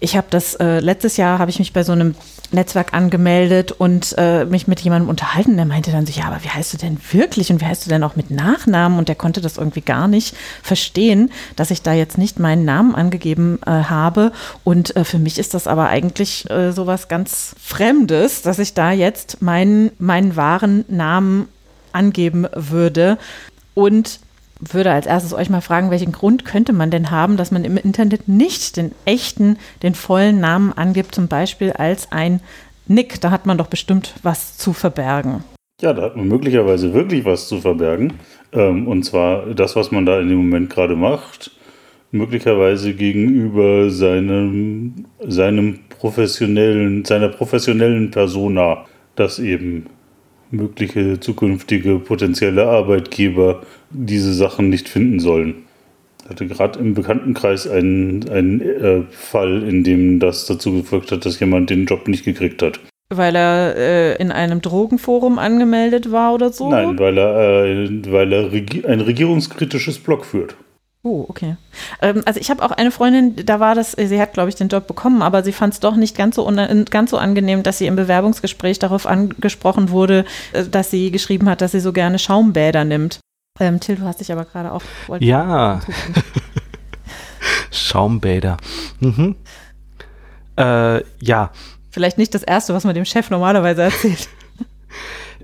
Ich 0.00 0.16
habe 0.16 0.28
das 0.30 0.54
äh, 0.56 0.80
letztes 0.80 1.16
Jahr 1.16 1.38
habe 1.38 1.50
ich 1.50 1.58
mich 1.58 1.72
bei 1.72 1.82
so 1.82 1.92
einem 1.92 2.14
Netzwerk 2.50 2.94
angemeldet 2.94 3.72
und 3.72 4.14
äh, 4.16 4.44
mich 4.44 4.66
mit 4.66 4.80
jemandem 4.80 5.08
unterhalten. 5.08 5.56
Der 5.56 5.66
meinte 5.66 5.90
dann 5.90 6.06
so, 6.06 6.12
ja, 6.12 6.26
aber 6.26 6.42
wie 6.42 6.48
heißt 6.48 6.72
du 6.72 6.76
denn 6.78 6.98
wirklich 7.12 7.50
und 7.50 7.60
wie 7.60 7.66
heißt 7.66 7.84
du 7.84 7.90
denn 7.90 8.02
auch 8.02 8.16
mit 8.16 8.30
Nachnamen? 8.30 8.98
Und 8.98 9.08
der 9.08 9.16
konnte 9.16 9.40
das 9.40 9.58
irgendwie 9.58 9.82
gar 9.82 10.08
nicht 10.08 10.34
verstehen, 10.62 11.30
dass 11.56 11.70
ich 11.70 11.82
da 11.82 11.92
jetzt 11.92 12.18
nicht 12.18 12.38
meinen 12.38 12.64
Namen 12.64 12.94
angegeben 12.94 13.58
äh, 13.66 13.70
habe. 13.70 14.32
Und 14.64 14.96
äh, 14.96 15.04
für 15.04 15.18
mich 15.18 15.38
ist 15.38 15.54
das 15.54 15.66
aber 15.66 15.88
eigentlich 15.88 16.48
äh, 16.50 16.72
sowas 16.72 17.08
ganz 17.08 17.54
Fremdes, 17.62 18.42
dass 18.42 18.58
ich 18.58 18.74
da 18.74 18.92
jetzt 18.92 19.42
meinen, 19.42 19.90
meinen 19.98 20.36
wahren 20.36 20.84
Namen 20.88 21.48
angeben 21.92 22.46
würde. 22.54 23.18
Und 23.74 24.20
würde 24.60 24.90
als 24.90 25.06
erstes 25.06 25.32
euch 25.32 25.50
mal 25.50 25.60
fragen, 25.60 25.90
welchen 25.90 26.12
Grund 26.12 26.44
könnte 26.44 26.72
man 26.72 26.90
denn 26.90 27.10
haben, 27.10 27.36
dass 27.36 27.50
man 27.50 27.64
im 27.64 27.76
Internet 27.76 28.28
nicht 28.28 28.76
den 28.76 28.92
echten, 29.04 29.58
den 29.82 29.94
vollen 29.94 30.40
Namen 30.40 30.72
angibt, 30.72 31.14
zum 31.14 31.28
Beispiel 31.28 31.72
als 31.72 32.10
ein 32.12 32.40
Nick. 32.86 33.20
Da 33.20 33.30
hat 33.30 33.46
man 33.46 33.58
doch 33.58 33.68
bestimmt 33.68 34.14
was 34.22 34.56
zu 34.56 34.72
verbergen. 34.72 35.44
Ja, 35.80 35.92
da 35.92 36.02
hat 36.02 36.16
man 36.16 36.26
möglicherweise 36.26 36.92
wirklich 36.92 37.24
was 37.24 37.46
zu 37.46 37.60
verbergen. 37.60 38.14
Ähm, 38.52 38.88
und 38.88 39.04
zwar 39.04 39.46
das, 39.54 39.76
was 39.76 39.92
man 39.92 40.06
da 40.06 40.20
in 40.20 40.28
dem 40.28 40.38
Moment 40.38 40.70
gerade 40.70 40.96
macht, 40.96 41.52
möglicherweise 42.10 42.94
gegenüber 42.94 43.90
seinem, 43.90 45.06
seinem 45.20 45.80
professionellen, 45.88 47.04
seiner 47.04 47.28
professionellen 47.28 48.10
Persona, 48.10 48.86
das 49.14 49.38
eben 49.38 49.86
mögliche 50.50 51.20
zukünftige 51.20 51.98
potenzielle 51.98 52.66
Arbeitgeber 52.66 53.62
diese 53.90 54.34
Sachen 54.34 54.70
nicht 54.70 54.88
finden 54.88 55.20
sollen. 55.20 55.64
Ich 56.24 56.30
hatte 56.30 56.46
gerade 56.46 56.78
im 56.78 56.94
Bekanntenkreis 56.94 57.66
einen, 57.66 58.28
einen 58.28 58.60
äh, 58.60 59.02
Fall, 59.10 59.62
in 59.62 59.82
dem 59.84 60.20
das 60.20 60.46
dazu 60.46 60.72
geführt 60.72 61.10
hat, 61.10 61.24
dass 61.24 61.40
jemand 61.40 61.70
den 61.70 61.86
Job 61.86 62.06
nicht 62.06 62.24
gekriegt 62.24 62.62
hat. 62.62 62.80
Weil 63.10 63.34
er 63.34 63.76
äh, 63.76 64.16
in 64.16 64.30
einem 64.30 64.60
Drogenforum 64.60 65.38
angemeldet 65.38 66.12
war 66.12 66.34
oder 66.34 66.52
so? 66.52 66.70
Nein, 66.70 66.98
weil 66.98 67.16
er, 67.16 67.64
äh, 67.64 68.12
weil 68.12 68.32
er 68.32 68.52
regi 68.52 68.84
ein 68.84 69.00
regierungskritisches 69.00 69.98
Blog 69.98 70.26
führt. 70.26 70.56
Oh, 71.04 71.24
okay. 71.28 71.56
Ähm, 72.02 72.22
also 72.26 72.40
ich 72.40 72.50
habe 72.50 72.62
auch 72.62 72.72
eine 72.72 72.90
Freundin, 72.90 73.36
da 73.46 73.60
war 73.60 73.74
das, 73.74 73.92
sie 73.92 74.20
hat, 74.20 74.32
glaube 74.32 74.48
ich, 74.48 74.56
den 74.56 74.68
Job 74.68 74.86
bekommen, 74.86 75.22
aber 75.22 75.44
sie 75.44 75.52
fand 75.52 75.74
es 75.74 75.80
doch 75.80 75.94
nicht 75.94 76.16
ganz 76.16 76.36
so, 76.36 76.50
ganz 76.90 77.10
so 77.10 77.18
angenehm, 77.18 77.62
dass 77.62 77.78
sie 77.78 77.86
im 77.86 77.96
Bewerbungsgespräch 77.96 78.78
darauf 78.78 79.06
angesprochen 79.06 79.90
wurde, 79.90 80.24
äh, 80.52 80.64
dass 80.64 80.90
sie 80.90 81.10
geschrieben 81.10 81.48
hat, 81.48 81.60
dass 81.60 81.72
sie 81.72 81.80
so 81.80 81.92
gerne 81.92 82.18
Schaumbäder 82.18 82.84
nimmt. 82.84 83.20
Ähm, 83.60 83.80
Till, 83.80 83.96
du 83.96 84.04
hast 84.04 84.20
dich 84.20 84.32
aber 84.32 84.44
gerade 84.44 84.72
auch. 84.72 84.82
Ja. 85.20 85.80
Schaumbäder. 87.70 88.56
Mhm. 89.00 89.36
Äh, 90.56 91.02
ja. 91.20 91.52
Vielleicht 91.90 92.18
nicht 92.18 92.34
das 92.34 92.42
Erste, 92.42 92.74
was 92.74 92.84
man 92.84 92.94
dem 92.94 93.04
Chef 93.04 93.30
normalerweise 93.30 93.82
erzählt. 93.82 94.28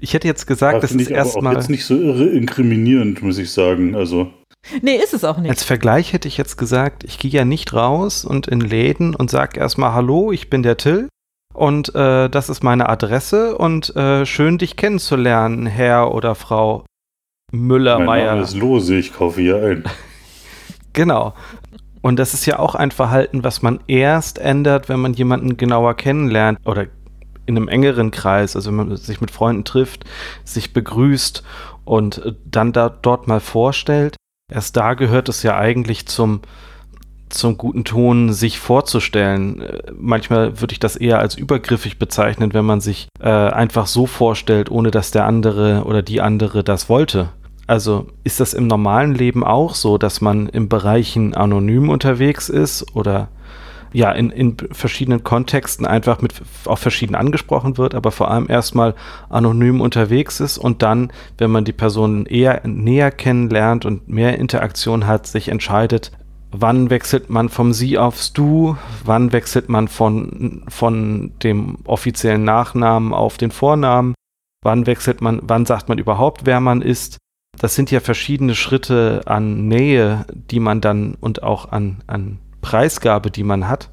ich 0.00 0.14
hätte 0.14 0.28
jetzt 0.28 0.46
gesagt, 0.46 0.82
das 0.82 0.92
ist 0.92 1.10
erstmal. 1.10 1.54
jetzt 1.54 1.70
nicht 1.70 1.84
so 1.84 1.96
irre 1.96 2.26
inkriminierend, 2.26 3.22
muss 3.22 3.38
ich 3.38 3.50
sagen. 3.50 3.94
Also. 3.94 4.32
Nee, 4.82 4.96
ist 4.96 5.14
es 5.14 5.24
auch 5.24 5.38
nicht. 5.38 5.50
Als 5.50 5.62
Vergleich 5.62 6.12
hätte 6.12 6.28
ich 6.28 6.36
jetzt 6.36 6.56
gesagt, 6.56 7.04
ich 7.04 7.18
gehe 7.18 7.30
ja 7.30 7.44
nicht 7.44 7.72
raus 7.72 8.24
und 8.24 8.48
in 8.48 8.60
Läden 8.60 9.14
und 9.14 9.30
sage 9.30 9.60
erstmal 9.60 9.92
Hallo, 9.92 10.32
ich 10.32 10.50
bin 10.50 10.62
der 10.62 10.76
Till 10.76 11.08
und 11.52 11.94
äh, 11.94 12.28
das 12.28 12.48
ist 12.48 12.62
meine 12.62 12.88
Adresse 12.88 13.56
und 13.56 13.94
äh, 13.94 14.26
schön 14.26 14.58
dich 14.58 14.76
kennenzulernen, 14.76 15.66
Herr 15.66 16.12
oder 16.12 16.34
Frau 16.34 16.84
Müller-Meyer. 17.52 18.04
Mein 18.06 18.24
Name 18.26 18.42
ist 18.42 18.56
Lose, 18.56 18.96
ich 18.96 19.12
kaufe 19.12 19.40
hier 19.40 19.62
ein. 19.62 19.84
genau. 20.92 21.34
Und 22.02 22.18
das 22.18 22.34
ist 22.34 22.44
ja 22.44 22.58
auch 22.58 22.74
ein 22.74 22.90
Verhalten, 22.90 23.44
was 23.44 23.62
man 23.62 23.80
erst 23.86 24.38
ändert, 24.38 24.88
wenn 24.88 25.00
man 25.00 25.14
jemanden 25.14 25.56
genauer 25.56 25.94
kennenlernt 25.94 26.58
oder 26.66 26.86
in 27.46 27.56
einem 27.56 27.68
engeren 27.68 28.10
Kreis, 28.10 28.56
also 28.56 28.70
wenn 28.70 28.88
man 28.88 28.96
sich 28.96 29.20
mit 29.20 29.30
Freunden 29.30 29.64
trifft, 29.64 30.04
sich 30.44 30.72
begrüßt 30.72 31.42
und 31.84 32.18
äh, 32.18 32.32
dann 32.44 32.72
da, 32.72 32.88
dort 32.88 33.28
mal 33.28 33.40
vorstellt. 33.40 34.16
Erst 34.54 34.76
da 34.76 34.94
gehört 34.94 35.28
es 35.28 35.42
ja 35.42 35.56
eigentlich 35.56 36.06
zum, 36.06 36.40
zum 37.28 37.58
guten 37.58 37.82
Ton, 37.82 38.32
sich 38.32 38.60
vorzustellen. 38.60 39.60
Äh, 39.60 39.90
manchmal 39.98 40.60
würde 40.60 40.72
ich 40.72 40.78
das 40.78 40.94
eher 40.94 41.18
als 41.18 41.34
übergriffig 41.34 41.98
bezeichnen, 41.98 42.54
wenn 42.54 42.64
man 42.64 42.80
sich 42.80 43.08
äh, 43.18 43.28
einfach 43.28 43.88
so 43.88 44.06
vorstellt, 44.06 44.70
ohne 44.70 44.92
dass 44.92 45.10
der 45.10 45.24
andere 45.24 45.82
oder 45.86 46.02
die 46.02 46.20
andere 46.20 46.62
das 46.62 46.88
wollte. 46.88 47.30
Also 47.66 48.06
ist 48.22 48.38
das 48.38 48.54
im 48.54 48.68
normalen 48.68 49.16
Leben 49.16 49.42
auch 49.42 49.74
so, 49.74 49.98
dass 49.98 50.20
man 50.20 50.48
in 50.48 50.68
Bereichen 50.68 51.34
anonym 51.34 51.88
unterwegs 51.88 52.48
ist 52.48 52.94
oder 52.94 53.30
ja, 53.94 54.10
in, 54.10 54.30
in 54.30 54.56
verschiedenen 54.72 55.22
Kontexten 55.22 55.86
einfach 55.86 56.20
mit 56.20 56.34
auch 56.66 56.78
verschieden 56.78 57.14
angesprochen 57.14 57.78
wird, 57.78 57.94
aber 57.94 58.10
vor 58.10 58.28
allem 58.28 58.50
erstmal 58.50 58.94
anonym 59.30 59.80
unterwegs 59.80 60.40
ist 60.40 60.58
und 60.58 60.82
dann, 60.82 61.12
wenn 61.38 61.52
man 61.52 61.64
die 61.64 61.72
Person 61.72 62.26
eher 62.26 62.66
näher 62.66 63.12
kennenlernt 63.12 63.86
und 63.86 64.08
mehr 64.08 64.36
Interaktion 64.36 65.06
hat, 65.06 65.28
sich 65.28 65.48
entscheidet, 65.48 66.10
wann 66.50 66.90
wechselt 66.90 67.30
man 67.30 67.48
vom 67.48 67.72
Sie 67.72 67.96
aufs 67.96 68.32
Du, 68.32 68.76
wann 69.04 69.32
wechselt 69.32 69.68
man 69.68 69.86
von, 69.86 70.64
von 70.66 71.32
dem 71.44 71.78
offiziellen 71.84 72.44
Nachnamen 72.44 73.14
auf 73.14 73.38
den 73.38 73.52
Vornamen, 73.52 74.14
wann 74.64 74.86
wechselt 74.88 75.20
man, 75.20 75.40
wann 75.44 75.66
sagt 75.66 75.88
man 75.88 75.98
überhaupt, 75.98 76.46
wer 76.46 76.58
man 76.58 76.82
ist. 76.82 77.18
Das 77.58 77.76
sind 77.76 77.92
ja 77.92 78.00
verschiedene 78.00 78.56
Schritte 78.56 79.22
an 79.26 79.68
Nähe, 79.68 80.26
die 80.50 80.58
man 80.58 80.80
dann 80.80 81.14
und 81.20 81.44
auch 81.44 81.70
an, 81.70 82.02
an 82.08 82.40
Preisgabe, 82.64 83.30
die 83.30 83.42
man 83.42 83.68
hat, 83.68 83.90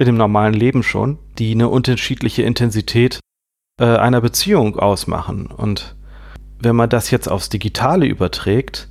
in 0.00 0.06
dem 0.06 0.16
normalen 0.16 0.54
Leben 0.54 0.82
schon, 0.82 1.18
die 1.38 1.52
eine 1.52 1.68
unterschiedliche 1.68 2.42
Intensität 2.42 3.20
äh, 3.80 3.84
einer 3.84 4.20
Beziehung 4.20 4.76
ausmachen. 4.76 5.46
Und 5.46 5.94
wenn 6.58 6.74
man 6.74 6.90
das 6.90 7.12
jetzt 7.12 7.28
aufs 7.28 7.50
Digitale 7.50 8.06
überträgt, 8.06 8.88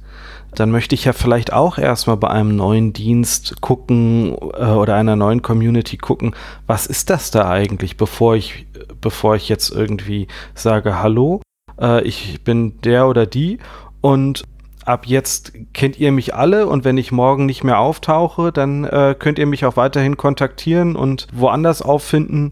dann 0.55 0.71
möchte 0.71 0.95
ich 0.95 1.03
ja 1.03 1.11
vielleicht 1.11 1.51
auch 1.51 1.77
erstmal 1.77 2.15
bei 2.15 2.29
einem 2.29 2.55
neuen 2.55 2.93
Dienst 2.93 3.59
gucken 3.59 4.37
äh, 4.57 4.67
oder 4.67 4.95
einer 4.95 5.17
neuen 5.17 5.41
Community 5.41 5.97
gucken, 5.97 6.33
was 6.65 6.87
ist 6.87 7.09
das 7.09 7.29
da 7.29 7.49
eigentlich, 7.49 7.97
bevor 7.97 8.37
ich, 8.37 8.67
bevor 9.01 9.35
ich 9.35 9.49
jetzt 9.49 9.69
irgendwie 9.69 10.27
sage, 10.55 11.01
hallo, 11.01 11.41
äh, 11.77 12.01
ich 12.03 12.41
bin 12.45 12.79
der 12.81 13.07
oder 13.09 13.25
die 13.25 13.59
und 13.99 14.43
ab 14.89 15.05
jetzt 15.05 15.53
kennt 15.73 15.99
ihr 15.99 16.11
mich 16.11 16.33
alle 16.33 16.67
und 16.67 16.83
wenn 16.83 16.97
ich 16.97 17.11
morgen 17.11 17.45
nicht 17.45 17.63
mehr 17.63 17.79
auftauche, 17.79 18.51
dann 18.51 18.85
äh, 18.85 19.15
könnt 19.17 19.37
ihr 19.37 19.45
mich 19.45 19.63
auch 19.65 19.77
weiterhin 19.77 20.17
kontaktieren 20.17 20.95
und 20.95 21.27
woanders 21.31 21.81
auffinden. 21.81 22.51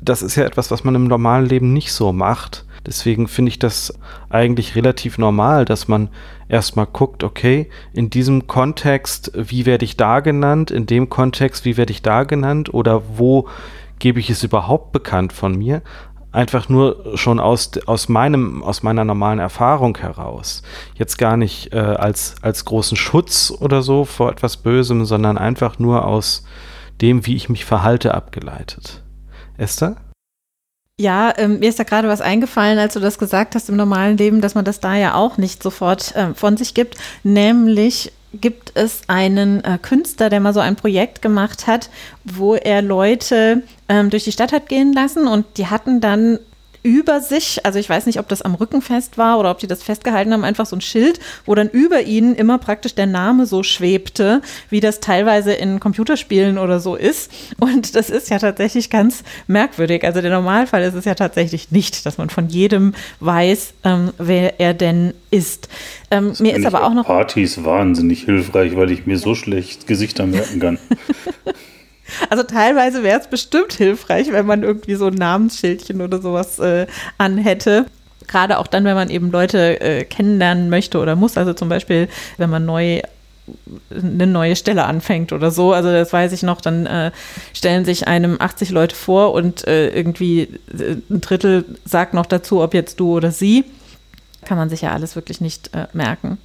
Das 0.00 0.22
ist 0.22 0.36
ja 0.36 0.44
etwas, 0.44 0.70
was 0.70 0.84
man 0.84 0.94
im 0.94 1.04
normalen 1.06 1.46
Leben 1.46 1.72
nicht 1.72 1.92
so 1.92 2.12
macht. 2.12 2.64
Deswegen 2.86 3.28
finde 3.28 3.50
ich 3.50 3.58
das 3.58 3.98
eigentlich 4.30 4.74
relativ 4.74 5.18
normal, 5.18 5.64
dass 5.64 5.86
man 5.86 6.08
erstmal 6.48 6.86
guckt, 6.86 7.24
okay, 7.24 7.68
in 7.92 8.08
diesem 8.08 8.46
Kontext, 8.46 9.32
wie 9.34 9.66
werde 9.66 9.84
ich 9.84 9.96
da 9.96 10.20
genannt, 10.20 10.70
in 10.70 10.86
dem 10.86 11.10
Kontext, 11.10 11.64
wie 11.64 11.76
werde 11.76 11.92
ich 11.92 12.02
da 12.02 12.24
genannt 12.24 12.72
oder 12.72 13.02
wo 13.18 13.48
gebe 13.98 14.20
ich 14.20 14.30
es 14.30 14.42
überhaupt 14.44 14.92
bekannt 14.92 15.32
von 15.32 15.56
mir, 15.58 15.82
einfach 16.36 16.68
nur 16.68 17.16
schon 17.16 17.40
aus, 17.40 17.70
aus, 17.86 18.08
meinem, 18.08 18.62
aus 18.62 18.82
meiner 18.82 19.04
normalen 19.04 19.38
Erfahrung 19.38 19.96
heraus. 19.96 20.62
Jetzt 20.94 21.16
gar 21.16 21.36
nicht 21.38 21.72
äh, 21.72 21.78
als, 21.78 22.34
als 22.42 22.66
großen 22.66 22.96
Schutz 22.96 23.50
oder 23.50 23.82
so 23.82 24.04
vor 24.04 24.30
etwas 24.30 24.58
Bösem, 24.58 25.06
sondern 25.06 25.38
einfach 25.38 25.78
nur 25.78 26.04
aus 26.04 26.44
dem, 27.00 27.26
wie 27.26 27.36
ich 27.36 27.48
mich 27.48 27.64
verhalte, 27.64 28.14
abgeleitet. 28.14 29.02
Esther? 29.56 29.96
Ja, 31.00 31.32
ähm, 31.36 31.58
mir 31.58 31.70
ist 31.70 31.78
da 31.78 31.84
gerade 31.84 32.08
was 32.08 32.20
eingefallen, 32.20 32.78
als 32.78 32.94
du 32.94 33.00
das 33.00 33.18
gesagt 33.18 33.54
hast 33.54 33.68
im 33.70 33.76
normalen 33.76 34.18
Leben, 34.18 34.40
dass 34.42 34.54
man 34.54 34.64
das 34.64 34.80
da 34.80 34.94
ja 34.94 35.14
auch 35.14 35.38
nicht 35.38 35.62
sofort 35.62 36.14
äh, 36.16 36.34
von 36.34 36.58
sich 36.58 36.74
gibt, 36.74 36.96
nämlich 37.22 38.12
gibt 38.40 38.72
es 38.74 39.02
einen 39.08 39.62
äh, 39.64 39.78
Künstler, 39.80 40.30
der 40.30 40.40
mal 40.40 40.54
so 40.54 40.60
ein 40.60 40.76
Projekt 40.76 41.22
gemacht 41.22 41.66
hat, 41.66 41.90
wo 42.24 42.54
er 42.54 42.82
Leute 42.82 43.62
ähm, 43.88 44.10
durch 44.10 44.24
die 44.24 44.32
Stadt 44.32 44.52
hat 44.52 44.68
gehen 44.68 44.92
lassen 44.92 45.26
und 45.26 45.46
die 45.56 45.66
hatten 45.66 46.00
dann 46.00 46.38
über 46.86 47.20
sich, 47.20 47.66
also 47.66 47.80
ich 47.80 47.88
weiß 47.88 48.06
nicht, 48.06 48.20
ob 48.20 48.28
das 48.28 48.42
am 48.42 48.54
Rücken 48.54 48.80
fest 48.80 49.18
war 49.18 49.40
oder 49.40 49.50
ob 49.50 49.58
die 49.58 49.66
das 49.66 49.82
festgehalten 49.82 50.32
haben, 50.32 50.44
einfach 50.44 50.66
so 50.66 50.76
ein 50.76 50.80
Schild, 50.80 51.18
wo 51.44 51.56
dann 51.56 51.68
über 51.68 52.02
ihnen 52.02 52.36
immer 52.36 52.58
praktisch 52.58 52.94
der 52.94 53.06
Name 53.06 53.46
so 53.46 53.64
schwebte, 53.64 54.40
wie 54.70 54.78
das 54.78 55.00
teilweise 55.00 55.52
in 55.52 55.80
Computerspielen 55.80 56.58
oder 56.58 56.78
so 56.78 56.94
ist. 56.94 57.32
Und 57.58 57.96
das 57.96 58.08
ist 58.08 58.30
ja 58.30 58.38
tatsächlich 58.38 58.88
ganz 58.88 59.24
merkwürdig. 59.48 60.04
Also 60.04 60.20
der 60.20 60.30
Normalfall 60.30 60.84
ist 60.84 60.94
es 60.94 61.04
ja 61.04 61.16
tatsächlich 61.16 61.72
nicht, 61.72 62.06
dass 62.06 62.18
man 62.18 62.30
von 62.30 62.48
jedem 62.48 62.94
weiß, 63.18 63.74
ähm, 63.82 64.12
wer 64.18 64.60
er 64.60 64.72
denn 64.72 65.12
ist. 65.32 65.68
Ähm, 66.12 66.34
mir 66.38 66.54
ist 66.54 66.66
aber 66.66 66.84
auch 66.84 66.94
noch. 66.94 67.06
Partys 67.06 67.64
wahnsinnig 67.64 68.22
hilfreich, 68.24 68.76
weil 68.76 68.92
ich 68.92 69.06
mir 69.06 69.18
so 69.18 69.34
schlecht 69.34 69.88
Gesichter 69.88 70.24
merken 70.26 70.60
kann. 70.60 70.78
Also 72.30 72.42
teilweise 72.44 73.02
wäre 73.02 73.20
es 73.20 73.28
bestimmt 73.28 73.72
hilfreich, 73.72 74.30
wenn 74.30 74.46
man 74.46 74.62
irgendwie 74.62 74.94
so 74.94 75.06
ein 75.06 75.14
Namensschildchen 75.14 76.00
oder 76.00 76.20
sowas 76.20 76.58
äh, 76.58 76.86
anhätte. 77.18 77.86
Gerade 78.26 78.58
auch 78.58 78.66
dann, 78.66 78.84
wenn 78.84 78.94
man 78.94 79.10
eben 79.10 79.30
Leute 79.30 79.80
äh, 79.80 80.04
kennenlernen 80.04 80.68
möchte 80.70 80.98
oder 80.98 81.16
muss. 81.16 81.36
Also 81.36 81.52
zum 81.52 81.68
Beispiel, 81.68 82.08
wenn 82.38 82.50
man 82.50 82.64
neu 82.64 83.02
eine 83.90 84.26
neue 84.26 84.56
Stelle 84.56 84.84
anfängt 84.84 85.32
oder 85.32 85.50
so. 85.50 85.72
Also 85.72 85.90
das 85.92 86.12
weiß 86.12 86.32
ich 86.32 86.42
noch, 86.42 86.60
dann 86.60 86.86
äh, 86.86 87.12
stellen 87.52 87.84
sich 87.84 88.08
einem 88.08 88.40
80 88.40 88.70
Leute 88.70 88.96
vor 88.96 89.32
und 89.32 89.66
äh, 89.66 89.90
irgendwie 89.90 90.48
äh, 90.76 90.96
ein 91.10 91.20
Drittel 91.20 91.64
sagt 91.84 92.14
noch 92.14 92.26
dazu, 92.26 92.62
ob 92.62 92.74
jetzt 92.74 92.98
du 92.98 93.16
oder 93.16 93.30
sie. 93.30 93.64
Kann 94.44 94.58
man 94.58 94.68
sich 94.68 94.82
ja 94.82 94.92
alles 94.92 95.16
wirklich 95.16 95.40
nicht 95.40 95.74
äh, 95.74 95.86
merken. 95.92 96.38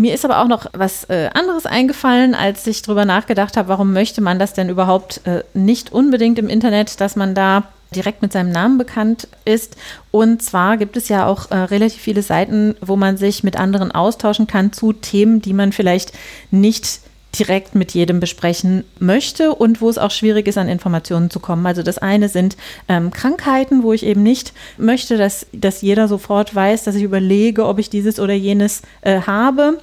Mir 0.00 0.14
ist 0.14 0.24
aber 0.24 0.40
auch 0.40 0.46
noch 0.46 0.66
was 0.74 1.04
äh, 1.10 1.28
anderes 1.34 1.66
eingefallen, 1.66 2.36
als 2.36 2.64
ich 2.68 2.82
darüber 2.82 3.04
nachgedacht 3.04 3.56
habe, 3.56 3.68
warum 3.68 3.92
möchte 3.92 4.20
man 4.20 4.38
das 4.38 4.54
denn 4.54 4.68
überhaupt 4.68 5.20
äh, 5.26 5.42
nicht 5.54 5.92
unbedingt 5.92 6.38
im 6.38 6.48
Internet, 6.48 7.00
dass 7.00 7.16
man 7.16 7.34
da 7.34 7.64
direkt 7.94 8.22
mit 8.22 8.32
seinem 8.32 8.52
Namen 8.52 8.78
bekannt 8.78 9.26
ist. 9.44 9.76
Und 10.12 10.40
zwar 10.40 10.76
gibt 10.76 10.96
es 10.96 11.08
ja 11.08 11.26
auch 11.26 11.50
äh, 11.50 11.56
relativ 11.56 12.00
viele 12.00 12.22
Seiten, 12.22 12.76
wo 12.80 12.94
man 12.94 13.16
sich 13.16 13.42
mit 13.42 13.58
anderen 13.58 13.90
austauschen 13.90 14.46
kann 14.46 14.72
zu 14.72 14.92
Themen, 14.92 15.42
die 15.42 15.52
man 15.52 15.72
vielleicht 15.72 16.12
nicht 16.52 17.00
direkt 17.36 17.74
mit 17.74 17.92
jedem 17.92 18.20
besprechen 18.20 18.84
möchte 18.98 19.54
und 19.54 19.80
wo 19.80 19.90
es 19.90 19.98
auch 19.98 20.10
schwierig 20.10 20.46
ist, 20.48 20.58
an 20.58 20.68
Informationen 20.68 21.30
zu 21.30 21.40
kommen. 21.40 21.66
Also 21.66 21.82
das 21.82 21.98
eine 21.98 22.28
sind 22.28 22.56
ähm, 22.88 23.10
Krankheiten, 23.10 23.82
wo 23.82 23.92
ich 23.92 24.04
eben 24.04 24.22
nicht 24.22 24.52
möchte, 24.76 25.16
dass, 25.16 25.46
dass 25.52 25.82
jeder 25.82 26.08
sofort 26.08 26.54
weiß, 26.54 26.84
dass 26.84 26.94
ich 26.94 27.02
überlege, 27.02 27.66
ob 27.66 27.78
ich 27.78 27.90
dieses 27.90 28.18
oder 28.18 28.34
jenes 28.34 28.82
äh, 29.02 29.20
habe. 29.22 29.78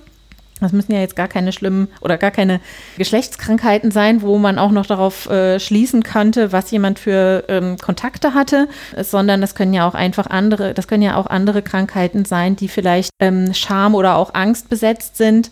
Das 0.61 0.71
müssen 0.71 0.93
ja 0.93 0.99
jetzt 0.99 1.17
gar 1.17 1.27
keine 1.27 1.51
schlimmen 1.51 1.89
oder 1.99 2.17
gar 2.17 2.31
keine 2.31 2.61
Geschlechtskrankheiten 2.97 3.91
sein, 3.91 4.21
wo 4.21 4.37
man 4.37 4.57
auch 4.57 4.71
noch 4.71 4.85
darauf 4.85 5.29
äh, 5.29 5.59
schließen 5.59 6.01
könnte, 6.01 6.53
was 6.53 6.71
jemand 6.71 6.97
für 6.97 7.43
ähm, 7.49 7.77
Kontakte 7.77 8.33
hatte, 8.33 8.69
sondern 9.01 9.41
das 9.41 9.53
können 9.53 9.73
ja 9.73 9.87
auch 9.87 9.95
einfach 9.95 10.27
andere, 10.27 10.73
das 10.73 10.87
können 10.87 11.03
ja 11.03 11.17
auch 11.17 11.27
andere 11.27 11.61
Krankheiten 11.61 12.23
sein, 12.23 12.55
die 12.55 12.69
vielleicht 12.69 13.09
ähm, 13.19 13.53
Scham 13.53 13.95
oder 13.95 14.15
auch 14.15 14.33
Angst 14.33 14.69
besetzt 14.69 15.17
sind. 15.17 15.51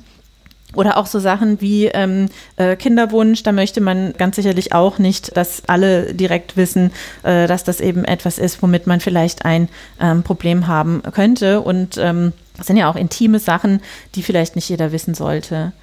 Oder 0.75 0.97
auch 0.97 1.05
so 1.05 1.19
Sachen 1.19 1.61
wie 1.61 1.85
ähm, 1.87 2.29
äh, 2.57 2.75
Kinderwunsch, 2.75 3.43
da 3.43 3.51
möchte 3.51 3.81
man 3.81 4.13
ganz 4.17 4.35
sicherlich 4.35 4.73
auch 4.73 4.97
nicht, 4.97 5.35
dass 5.37 5.63
alle 5.67 6.13
direkt 6.13 6.57
wissen, 6.57 6.91
äh, 7.23 7.47
dass 7.47 7.63
das 7.63 7.79
eben 7.79 8.05
etwas 8.05 8.39
ist, 8.39 8.61
womit 8.61 8.87
man 8.87 8.99
vielleicht 8.99 9.45
ein 9.45 9.69
ähm, 9.99 10.23
Problem 10.23 10.67
haben 10.67 11.03
könnte. 11.13 11.61
Und 11.61 11.97
ähm, 11.97 12.33
das 12.57 12.67
sind 12.67 12.77
ja 12.77 12.89
auch 12.89 12.95
intime 12.95 13.39
Sachen, 13.39 13.81
die 14.15 14.23
vielleicht 14.23 14.55
nicht 14.55 14.69
jeder 14.69 14.91
wissen 14.91 15.13
sollte. 15.13 15.73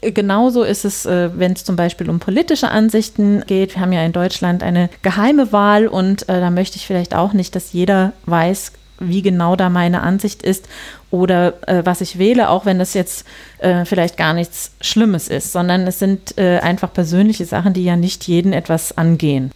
Genauso 0.00 0.62
ist 0.62 0.84
es, 0.84 1.06
äh, 1.06 1.30
wenn 1.36 1.52
es 1.52 1.64
zum 1.64 1.74
Beispiel 1.74 2.08
um 2.08 2.20
politische 2.20 2.70
Ansichten 2.70 3.42
geht. 3.46 3.74
Wir 3.74 3.82
haben 3.82 3.92
ja 3.92 4.04
in 4.04 4.12
Deutschland 4.12 4.62
eine 4.62 4.90
geheime 5.02 5.50
Wahl 5.52 5.88
und 5.88 6.28
äh, 6.28 6.40
da 6.40 6.50
möchte 6.50 6.76
ich 6.76 6.86
vielleicht 6.86 7.16
auch 7.16 7.32
nicht, 7.32 7.56
dass 7.56 7.72
jeder 7.72 8.12
weiß, 8.26 8.72
wie 9.00 9.22
genau 9.22 9.56
da 9.56 9.68
meine 9.68 10.02
Ansicht 10.02 10.42
ist 10.42 10.68
oder 11.10 11.68
äh, 11.68 11.84
was 11.84 12.00
ich 12.00 12.18
wähle, 12.18 12.50
auch 12.50 12.66
wenn 12.66 12.78
das 12.78 12.94
jetzt 12.94 13.24
äh, 13.58 13.84
vielleicht 13.84 14.16
gar 14.16 14.34
nichts 14.34 14.72
Schlimmes 14.80 15.28
ist, 15.28 15.52
sondern 15.52 15.86
es 15.86 15.98
sind 15.98 16.36
äh, 16.38 16.58
einfach 16.58 16.92
persönliche 16.92 17.44
Sachen, 17.44 17.72
die 17.72 17.84
ja 17.84 17.96
nicht 17.96 18.26
jeden 18.28 18.52
etwas 18.52 18.96
angehen. 18.96 19.50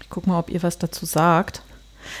Ich 0.00 0.10
gucke 0.10 0.28
mal, 0.28 0.38
ob 0.38 0.50
ihr 0.50 0.62
was 0.62 0.78
dazu 0.78 1.06
sagt. 1.06 1.62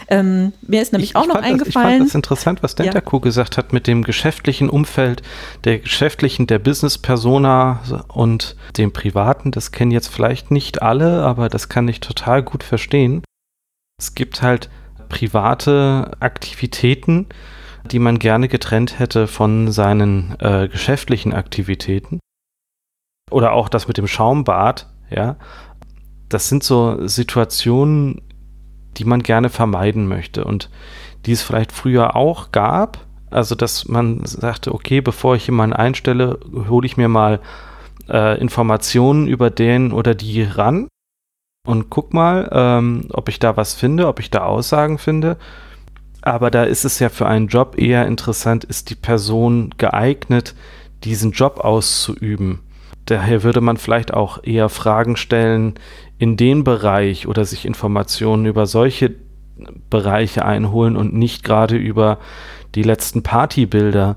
Ähm, 0.08 0.52
mir 0.62 0.82
ist 0.82 0.92
nämlich 0.92 1.10
ich, 1.10 1.16
auch 1.16 1.22
ich 1.22 1.28
noch 1.28 1.36
das, 1.36 1.44
eingefallen. 1.44 1.88
ich 1.88 1.98
fand 1.98 2.08
das 2.08 2.14
interessant, 2.14 2.62
was 2.62 2.74
Dentaku 2.74 3.16
ja. 3.16 3.22
gesagt 3.22 3.56
hat 3.56 3.72
mit 3.72 3.86
dem 3.86 4.02
geschäftlichen 4.02 4.70
Umfeld, 4.70 5.22
der 5.64 5.78
geschäftlichen, 5.78 6.46
der 6.46 6.58
Business-Persona 6.58 7.80
und 8.08 8.56
dem 8.76 8.92
privaten. 8.92 9.50
Das 9.50 9.72
kennen 9.72 9.90
jetzt 9.90 10.08
vielleicht 10.08 10.50
nicht 10.50 10.82
alle, 10.82 11.22
aber 11.22 11.48
das 11.48 11.68
kann 11.68 11.88
ich 11.88 12.00
total 12.00 12.42
gut 12.42 12.62
verstehen. 12.62 13.22
Es 13.98 14.14
gibt 14.14 14.42
halt 14.42 14.70
private 15.08 16.12
Aktivitäten, 16.20 17.26
die 17.90 17.98
man 17.98 18.18
gerne 18.18 18.48
getrennt 18.48 18.98
hätte 18.98 19.26
von 19.26 19.70
seinen 19.70 20.36
äh, 20.40 20.68
geschäftlichen 20.68 21.32
Aktivitäten. 21.32 22.20
Oder 23.30 23.52
auch 23.52 23.68
das 23.68 23.88
mit 23.88 23.98
dem 23.98 24.06
Schaumbad, 24.06 24.88
ja. 25.10 25.36
Das 26.28 26.48
sind 26.48 26.64
so 26.64 27.06
Situationen, 27.06 28.22
die 28.96 29.04
man 29.04 29.22
gerne 29.22 29.50
vermeiden 29.50 30.08
möchte 30.08 30.44
und 30.44 30.70
die 31.26 31.32
es 31.32 31.42
vielleicht 31.42 31.72
früher 31.72 32.16
auch 32.16 32.52
gab. 32.52 33.06
Also, 33.30 33.54
dass 33.54 33.88
man 33.88 34.24
sagte, 34.24 34.72
okay, 34.72 35.00
bevor 35.00 35.36
ich 35.36 35.46
jemanden 35.46 35.76
einstelle, 35.76 36.38
hole 36.68 36.86
ich 36.86 36.96
mir 36.96 37.08
mal 37.08 37.40
äh, 38.08 38.40
Informationen 38.40 39.26
über 39.26 39.50
den 39.50 39.92
oder 39.92 40.14
die 40.14 40.42
ran 40.42 40.88
und 41.66 41.90
guck 41.90 42.12
mal, 42.12 42.48
ähm, 42.52 43.08
ob 43.12 43.28
ich 43.28 43.38
da 43.38 43.56
was 43.56 43.74
finde, 43.74 44.06
ob 44.06 44.20
ich 44.20 44.30
da 44.30 44.44
Aussagen 44.44 44.98
finde. 44.98 45.36
Aber 46.22 46.50
da 46.50 46.64
ist 46.64 46.84
es 46.84 46.98
ja 46.98 47.08
für 47.08 47.26
einen 47.26 47.48
Job 47.48 47.78
eher 47.78 48.06
interessant, 48.06 48.64
ist 48.64 48.90
die 48.90 48.94
Person 48.94 49.74
geeignet, 49.76 50.54
diesen 51.04 51.32
Job 51.32 51.60
auszuüben. 51.60 52.60
Daher 53.06 53.42
würde 53.42 53.60
man 53.60 53.76
vielleicht 53.76 54.14
auch 54.14 54.42
eher 54.42 54.68
Fragen 54.70 55.16
stellen, 55.16 55.74
in 56.18 56.36
den 56.36 56.64
Bereich 56.64 57.26
oder 57.26 57.44
sich 57.44 57.66
Informationen 57.66 58.46
über 58.46 58.66
solche 58.66 59.14
Bereiche 59.90 60.44
einholen 60.44 60.96
und 60.96 61.12
nicht 61.14 61.44
gerade 61.44 61.76
über 61.76 62.18
die 62.74 62.82
letzten 62.82 63.22
Partybilder, 63.22 64.16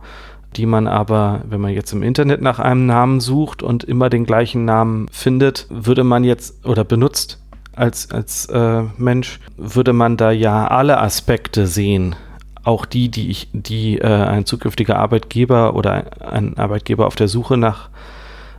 die 0.55 0.65
man 0.65 0.87
aber, 0.87 1.41
wenn 1.47 1.61
man 1.61 1.73
jetzt 1.73 1.91
im 1.93 2.03
Internet 2.03 2.41
nach 2.41 2.59
einem 2.59 2.85
Namen 2.85 3.19
sucht 3.19 3.61
und 3.61 3.83
immer 3.83 4.09
den 4.09 4.25
gleichen 4.25 4.65
Namen 4.65 5.07
findet, 5.11 5.67
würde 5.69 6.03
man 6.03 6.23
jetzt 6.23 6.65
oder 6.65 6.83
benutzt 6.83 7.39
als, 7.75 8.11
als 8.11 8.45
äh, 8.47 8.83
Mensch, 8.97 9.39
würde 9.55 9.93
man 9.93 10.17
da 10.17 10.31
ja 10.31 10.67
alle 10.67 10.99
Aspekte 10.99 11.67
sehen. 11.67 12.15
Auch 12.63 12.85
die, 12.85 13.09
die 13.09 13.29
ich, 13.29 13.49
die 13.53 13.99
äh, 13.99 14.07
ein 14.07 14.45
zukünftiger 14.45 14.97
Arbeitgeber 14.97 15.75
oder 15.75 16.31
ein 16.31 16.57
Arbeitgeber 16.57 17.05
auf 17.05 17.15
der 17.15 17.27
Suche 17.27 17.55
nach 17.55 17.89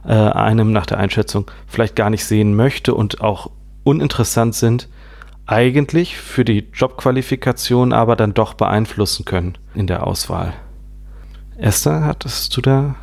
äh, 0.04 0.12
einem 0.12 0.72
nach 0.72 0.86
der 0.86 0.98
Einschätzung 0.98 1.50
vielleicht 1.66 1.96
gar 1.96 2.10
nicht 2.10 2.24
sehen 2.24 2.54
möchte 2.54 2.94
und 2.94 3.20
auch 3.20 3.50
uninteressant 3.84 4.54
sind, 4.54 4.88
eigentlich 5.46 6.16
für 6.16 6.44
die 6.44 6.68
Jobqualifikation 6.72 7.92
aber 7.92 8.16
dann 8.16 8.34
doch 8.34 8.54
beeinflussen 8.54 9.24
können 9.24 9.58
in 9.74 9.86
der 9.86 10.06
Auswahl. 10.06 10.52
Esther, 11.58 12.04
hattest 12.04 12.56
du 12.56 12.60
da 12.60 12.94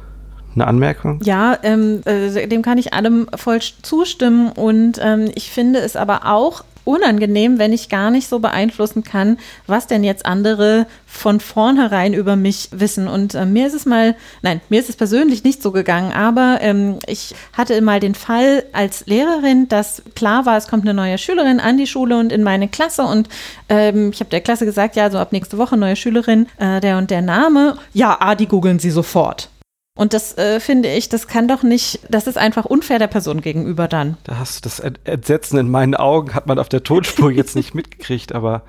eine 0.54 0.68
Anmerkung? 0.68 1.20
Ja, 1.24 1.58
ähm, 1.64 2.02
äh, 2.06 2.48
dem 2.48 2.62
kann 2.62 2.78
ich 2.78 2.94
allem 2.94 3.28
voll 3.36 3.60
zustimmen 3.82 4.52
und 4.54 5.00
ähm, 5.02 5.30
ich 5.36 5.52
finde 5.52 5.80
es 5.80 5.96
aber 5.96 6.26
auch 6.26 6.64
unangenehm, 6.86 7.60
wenn 7.60 7.74
ich 7.74 7.90
gar 7.90 8.12
nicht 8.12 8.30
so 8.30 8.40
beeinflussen 8.40 9.04
kann, 9.04 9.38
was 9.68 9.88
denn 9.88 10.04
jetzt 10.04 10.26
andere 10.26 10.88
von 11.06 11.40
vornherein 11.40 12.14
über 12.14 12.36
mich 12.36 12.70
wissen. 12.72 13.08
Und 13.08 13.36
äh, 13.36 13.46
mir 13.46 13.68
ist 13.68 13.74
es 13.74 13.86
mal, 13.86 14.16
nein, 14.42 14.62
mir 14.70 14.80
ist 14.80 14.90
es 14.90 14.96
persönlich 14.96 15.44
nicht 15.44 15.62
so 15.62 15.72
gegangen, 15.72 16.14
aber 16.14 16.60
ähm, 16.62 17.00
ich 17.08 17.36
hatte 17.54 17.82
mal 17.82 18.00
den 18.00 18.16
Fall 18.16 18.64
als 18.72 19.06
Lehrerin, 19.08 19.68
dass 19.68 20.04
klar 20.16 20.46
war, 20.46 20.58
es 20.58 20.68
kommt 20.68 20.84
eine 20.84 20.94
neue 20.94 21.18
Schülerin 21.18 21.60
an 21.60 21.78
die 21.78 21.88
Schule 21.88 22.18
und 22.18 22.32
in 22.32 22.44
meine 22.44 22.68
Klasse 22.68 23.04
und 23.04 23.28
ähm, 23.70 24.12
ich 24.14 24.20
habe 24.20 24.30
der 24.30 24.42
Klasse 24.42 24.66
gesagt, 24.66 24.96
ja, 24.96 25.10
so 25.10 25.18
ab 25.18 25.32
nächste 25.32 25.58
Woche 25.58 25.78
neue 25.78 25.96
Schülerin, 25.96 26.48
äh, 26.58 26.80
der 26.82 26.98
und 26.98 27.12
der 27.12 27.22
Name. 27.22 27.78
Ja, 27.94 28.18
ah, 28.20 28.36
die 28.36 28.48
googeln 28.48 28.80
sie 28.80 28.92
sofort. 28.92 29.50
Und 29.98 30.14
das 30.14 30.38
äh, 30.38 30.60
finde 30.60 30.90
ich, 30.90 31.08
das 31.08 31.28
kann 31.28 31.48
doch 31.48 31.64
nicht, 31.64 32.02
das 32.10 32.28
ist 32.28 32.38
einfach 32.38 32.66
unfair 32.66 33.00
der 33.00 33.08
Person 33.08 33.40
gegenüber 33.40 33.88
dann. 33.88 34.18
Da 34.26 34.38
hast 34.38 34.58
du 34.58 34.62
das 34.70 34.82
Entsetzen 34.82 35.58
in 35.58 35.70
meinen 35.70 35.96
Augen, 35.96 36.34
hat 36.34 36.48
man 36.48 36.60
auf 36.60 36.68
der 36.68 36.84
Tonspur 36.84 37.32
jetzt 37.32 37.56
nicht 37.56 37.74
mitgekriegt, 37.76 38.36
aber 38.36 38.64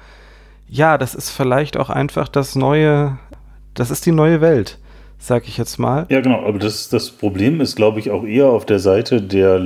ja, 0.69 0.99
das 0.99 1.17
ist 1.17 1.31
vielleicht 1.31 1.77
auch 1.77 1.91
einfach 1.91 2.29
das 2.29 2.55
neue, 2.55 3.19
das 3.75 3.91
ist 3.91 4.07
die 4.07 4.13
neue 4.13 4.41
Welt, 4.41 4.79
sag 5.19 5.49
ich 5.49 5.59
jetzt 5.59 5.79
mal. 5.79 6.07
Ja, 6.11 6.21
genau, 6.21 6.47
aber 6.47 6.61
das, 6.61 6.89
das 6.91 7.11
Problem 7.11 7.61
ist, 7.61 7.75
glaube 7.75 7.99
ich, 7.99 8.13
auch 8.13 8.25
eher 8.25 8.47
auf 8.47 8.65
der 8.65 8.79
Seite 8.79 9.21
der, 9.21 9.61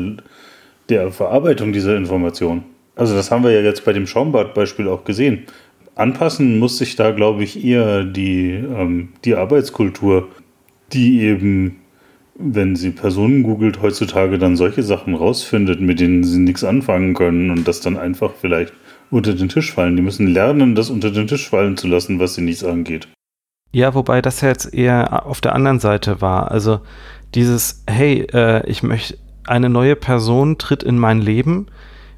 der 0.89 1.13
Verarbeitung 1.13 1.75
dieser 1.75 1.95
Information. 1.95 2.65
Also 2.97 3.15
das 3.15 3.31
haben 3.31 3.45
wir 3.45 3.51
ja 3.51 3.61
jetzt 3.61 3.85
bei 3.85 3.93
dem 3.93 4.07
Schaumbad-Beispiel 4.07 4.89
auch 4.89 5.05
gesehen. 5.05 5.45
Anpassen 5.95 6.59
muss 6.59 6.79
sich 6.79 6.97
da, 6.97 7.11
glaube 7.11 7.43
ich, 7.43 7.63
eher 7.63 8.05
die, 8.05 8.53
ähm, 8.53 9.11
die 9.25 9.35
Arbeitskultur 9.35 10.29
die 10.93 11.21
eben, 11.21 11.77
wenn 12.35 12.77
sie 12.77 12.91
Personen 12.91 13.43
googelt, 13.43 13.83
heutzutage 13.83 14.39
dann 14.39 14.57
solche 14.57 14.83
Sachen 14.83 15.15
rausfindet, 15.15 15.81
mit 15.81 16.01
denen 16.01 16.25
sie 16.25 16.39
nichts 16.39 16.65
anfangen 16.65 17.15
können 17.15 17.51
und 17.51 17.67
das 17.69 17.81
dann 17.81 17.97
einfach 17.97 18.33
vielleicht 18.41 18.73
unter 19.11 19.35
den 19.35 19.49
Tisch 19.49 19.73
fallen. 19.73 19.97
Die 19.97 20.03
müssen 20.03 20.27
lernen, 20.27 20.75
das 20.75 20.91
unter 20.91 21.11
den 21.11 21.27
Tisch 21.27 21.49
fallen 21.49 21.77
zu 21.77 21.89
lassen, 21.89 22.19
was 22.19 22.35
sie 22.35 22.43
nichts 22.43 22.65
angeht. 22.65 23.09
Ja, 23.73 23.95
wobei 23.95 24.21
das 24.21 24.41
jetzt 24.41 24.75
eher 24.75 25.27
auf 25.27 25.41
der 25.41 25.55
anderen 25.55 25.79
Seite 25.79 26.21
war. 26.21 26.51
Also 26.51 26.81
dieses, 27.35 27.85
hey, 27.87 28.27
äh, 28.33 28.69
ich 28.69 28.83
möchte, 28.83 29.17
eine 29.47 29.69
neue 29.69 29.97
Person 29.97 30.59
tritt 30.59 30.83
in 30.83 30.99
mein 30.99 31.21
Leben. 31.21 31.67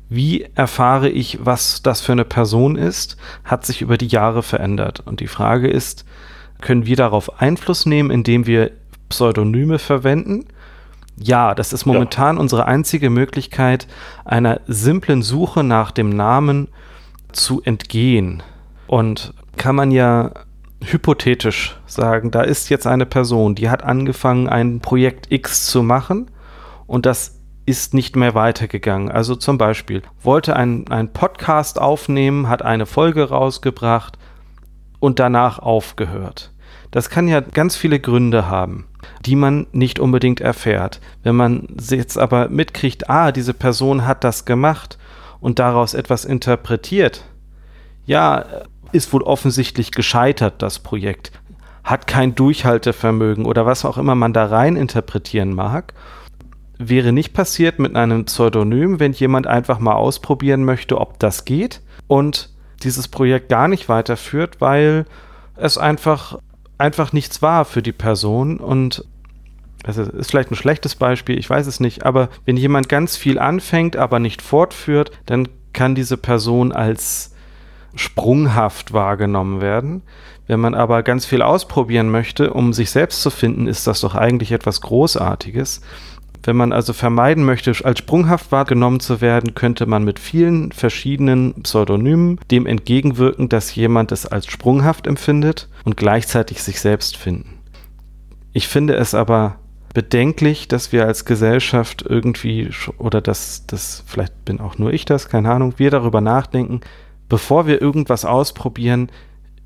Wie 0.08 0.46
erfahre 0.54 1.08
ich, 1.08 1.38
was 1.42 1.82
das 1.82 2.00
für 2.02 2.12
eine 2.12 2.24
Person 2.24 2.76
ist, 2.76 3.16
hat 3.44 3.64
sich 3.64 3.80
über 3.80 3.96
die 3.96 4.08
Jahre 4.08 4.42
verändert. 4.42 5.00
Und 5.00 5.20
die 5.20 5.26
Frage 5.26 5.68
ist, 5.68 6.04
können 6.62 6.86
wir 6.86 6.96
darauf 6.96 7.40
Einfluss 7.40 7.84
nehmen, 7.84 8.10
indem 8.10 8.46
wir 8.46 8.70
Pseudonyme 9.10 9.78
verwenden? 9.78 10.46
Ja, 11.16 11.54
das 11.54 11.72
ist 11.72 11.84
momentan 11.84 12.36
ja. 12.36 12.40
unsere 12.40 12.66
einzige 12.66 13.10
Möglichkeit, 13.10 13.86
einer 14.24 14.60
simplen 14.66 15.22
Suche 15.22 15.62
nach 15.62 15.90
dem 15.90 16.08
Namen 16.08 16.68
zu 17.32 17.60
entgehen. 17.62 18.42
Und 18.86 19.34
kann 19.56 19.76
man 19.76 19.90
ja 19.90 20.30
hypothetisch 20.82 21.78
sagen, 21.86 22.30
da 22.30 22.42
ist 22.42 22.68
jetzt 22.68 22.86
eine 22.86 23.06
Person, 23.06 23.54
die 23.54 23.70
hat 23.70 23.82
angefangen, 23.84 24.48
ein 24.48 24.80
Projekt 24.80 25.30
X 25.30 25.66
zu 25.66 25.82
machen 25.82 26.30
und 26.86 27.06
das 27.06 27.38
ist 27.64 27.94
nicht 27.94 28.16
mehr 28.16 28.34
weitergegangen. 28.34 29.10
Also 29.10 29.36
zum 29.36 29.58
Beispiel 29.58 30.02
wollte 30.20 30.56
ein, 30.56 30.88
ein 30.88 31.12
Podcast 31.12 31.80
aufnehmen, 31.80 32.48
hat 32.48 32.62
eine 32.62 32.86
Folge 32.86 33.28
rausgebracht 33.28 34.18
und 34.98 35.18
danach 35.18 35.58
aufgehört. 35.60 36.51
Das 36.92 37.10
kann 37.10 37.26
ja 37.26 37.40
ganz 37.40 37.74
viele 37.74 37.98
Gründe 37.98 38.48
haben, 38.48 38.86
die 39.26 39.34
man 39.34 39.66
nicht 39.72 39.98
unbedingt 39.98 40.40
erfährt. 40.40 41.00
Wenn 41.24 41.34
man 41.34 41.66
jetzt 41.80 42.16
aber 42.16 42.48
mitkriegt, 42.48 43.10
ah, 43.10 43.32
diese 43.32 43.54
Person 43.54 44.06
hat 44.06 44.22
das 44.22 44.44
gemacht 44.44 44.98
und 45.40 45.58
daraus 45.58 45.94
etwas 45.94 46.24
interpretiert, 46.24 47.24
ja, 48.06 48.44
ist 48.92 49.12
wohl 49.12 49.22
offensichtlich 49.22 49.90
gescheitert, 49.90 50.62
das 50.62 50.78
Projekt, 50.78 51.32
hat 51.82 52.06
kein 52.06 52.36
Durchhaltevermögen 52.36 53.44
oder 53.44 53.66
was 53.66 53.84
auch 53.84 53.98
immer 53.98 54.14
man 54.14 54.32
da 54.32 54.46
rein 54.46 54.76
interpretieren 54.76 55.52
mag 55.52 55.94
wäre 56.88 57.12
nicht 57.12 57.32
passiert 57.32 57.78
mit 57.78 57.96
einem 57.96 58.24
Pseudonym, 58.24 59.00
wenn 59.00 59.12
jemand 59.12 59.46
einfach 59.46 59.78
mal 59.78 59.94
ausprobieren 59.94 60.64
möchte, 60.64 61.00
ob 61.00 61.18
das 61.18 61.44
geht 61.44 61.80
und 62.06 62.50
dieses 62.82 63.08
Projekt 63.08 63.48
gar 63.48 63.68
nicht 63.68 63.88
weiterführt, 63.88 64.60
weil 64.60 65.06
es 65.56 65.78
einfach, 65.78 66.38
einfach 66.82 67.12
nichts 67.12 67.40
war 67.42 67.64
für 67.64 67.80
die 67.80 67.92
Person 67.92 68.58
und 68.58 69.04
das 69.84 69.98
ist 69.98 70.30
vielleicht 70.30 70.50
ein 70.50 70.56
schlechtes 70.56 70.96
Beispiel, 70.96 71.38
ich 71.38 71.48
weiß 71.48 71.66
es 71.66 71.80
nicht, 71.80 72.04
aber 72.04 72.28
wenn 72.44 72.56
jemand 72.56 72.88
ganz 72.88 73.16
viel 73.16 73.38
anfängt, 73.38 73.96
aber 73.96 74.18
nicht 74.18 74.42
fortführt, 74.42 75.10
dann 75.26 75.48
kann 75.72 75.94
diese 75.94 76.16
Person 76.16 76.72
als 76.72 77.34
sprunghaft 77.94 78.92
wahrgenommen 78.92 79.60
werden. 79.60 80.02
Wenn 80.46 80.60
man 80.60 80.74
aber 80.74 81.02
ganz 81.02 81.24
viel 81.24 81.42
ausprobieren 81.42 82.10
möchte, 82.10 82.52
um 82.52 82.72
sich 82.72 82.90
selbst 82.90 83.22
zu 83.22 83.30
finden, 83.30 83.66
ist 83.66 83.86
das 83.86 84.00
doch 84.00 84.14
eigentlich 84.14 84.52
etwas 84.52 84.80
Großartiges. 84.80 85.82
Wenn 86.44 86.56
man 86.56 86.72
also 86.72 86.92
vermeiden 86.92 87.44
möchte, 87.44 87.72
als 87.84 88.00
sprunghaft 88.00 88.50
wahrgenommen 88.50 89.00
zu 89.00 89.20
werden, 89.20 89.54
könnte 89.54 89.86
man 89.86 90.02
mit 90.02 90.18
vielen 90.18 90.72
verschiedenen 90.72 91.62
Pseudonymen 91.62 92.40
dem 92.50 92.66
entgegenwirken, 92.66 93.48
dass 93.48 93.74
jemand 93.74 94.10
es 94.10 94.26
als 94.26 94.46
sprunghaft 94.46 95.06
empfindet 95.06 95.68
und 95.84 95.96
gleichzeitig 95.96 96.62
sich 96.62 96.80
selbst 96.80 97.16
finden. 97.16 97.58
Ich 98.52 98.66
finde 98.66 98.94
es 98.94 99.14
aber 99.14 99.56
bedenklich, 99.94 100.68
dass 100.68 100.90
wir 100.90 101.06
als 101.06 101.24
Gesellschaft 101.24 102.04
irgendwie, 102.06 102.70
oder 102.98 103.20
dass 103.20 103.66
das, 103.66 104.02
vielleicht 104.06 104.44
bin 104.44 104.60
auch 104.60 104.78
nur 104.78 104.92
ich 104.92 105.04
das, 105.04 105.28
keine 105.28 105.50
Ahnung, 105.50 105.74
wir 105.76 105.90
darüber 105.90 106.20
nachdenken, 106.20 106.80
bevor 107.28 107.66
wir 107.66 107.80
irgendwas 107.80 108.24
ausprobieren, 108.24 109.10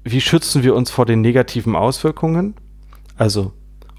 wie 0.04 0.20
schützen 0.20 0.62
wir 0.62 0.74
uns 0.74 0.90
vor 0.90 1.06
den 1.06 1.20
negativen 1.20 1.74
Auswirkungen? 1.74 2.54
Also 3.16 3.54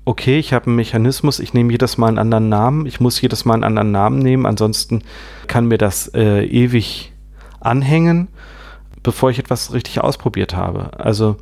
okay, 0.07 0.39
ich 0.39 0.53
habe 0.53 0.67
einen 0.67 0.77
Mechanismus, 0.77 1.39
ich 1.39 1.53
nehme 1.53 1.71
jedes 1.71 1.97
Mal 1.97 2.07
einen 2.07 2.17
anderen 2.17 2.47
Namen, 2.47 2.85
ich 2.85 3.01
muss 3.01 3.19
jedes 3.19 3.43
Mal 3.43 3.55
einen 3.55 3.65
anderen 3.65 3.91
Namen 3.91 4.19
nehmen, 4.19 4.45
ansonsten 4.45 5.03
kann 5.47 5.67
mir 5.67 5.77
das 5.77 6.07
äh, 6.13 6.45
ewig 6.45 7.11
anhängen, 7.59 8.29
bevor 9.03 9.31
ich 9.31 9.37
etwas 9.37 9.73
richtig 9.73 9.99
ausprobiert 9.99 10.55
habe. 10.55 10.97
Also 10.97 11.35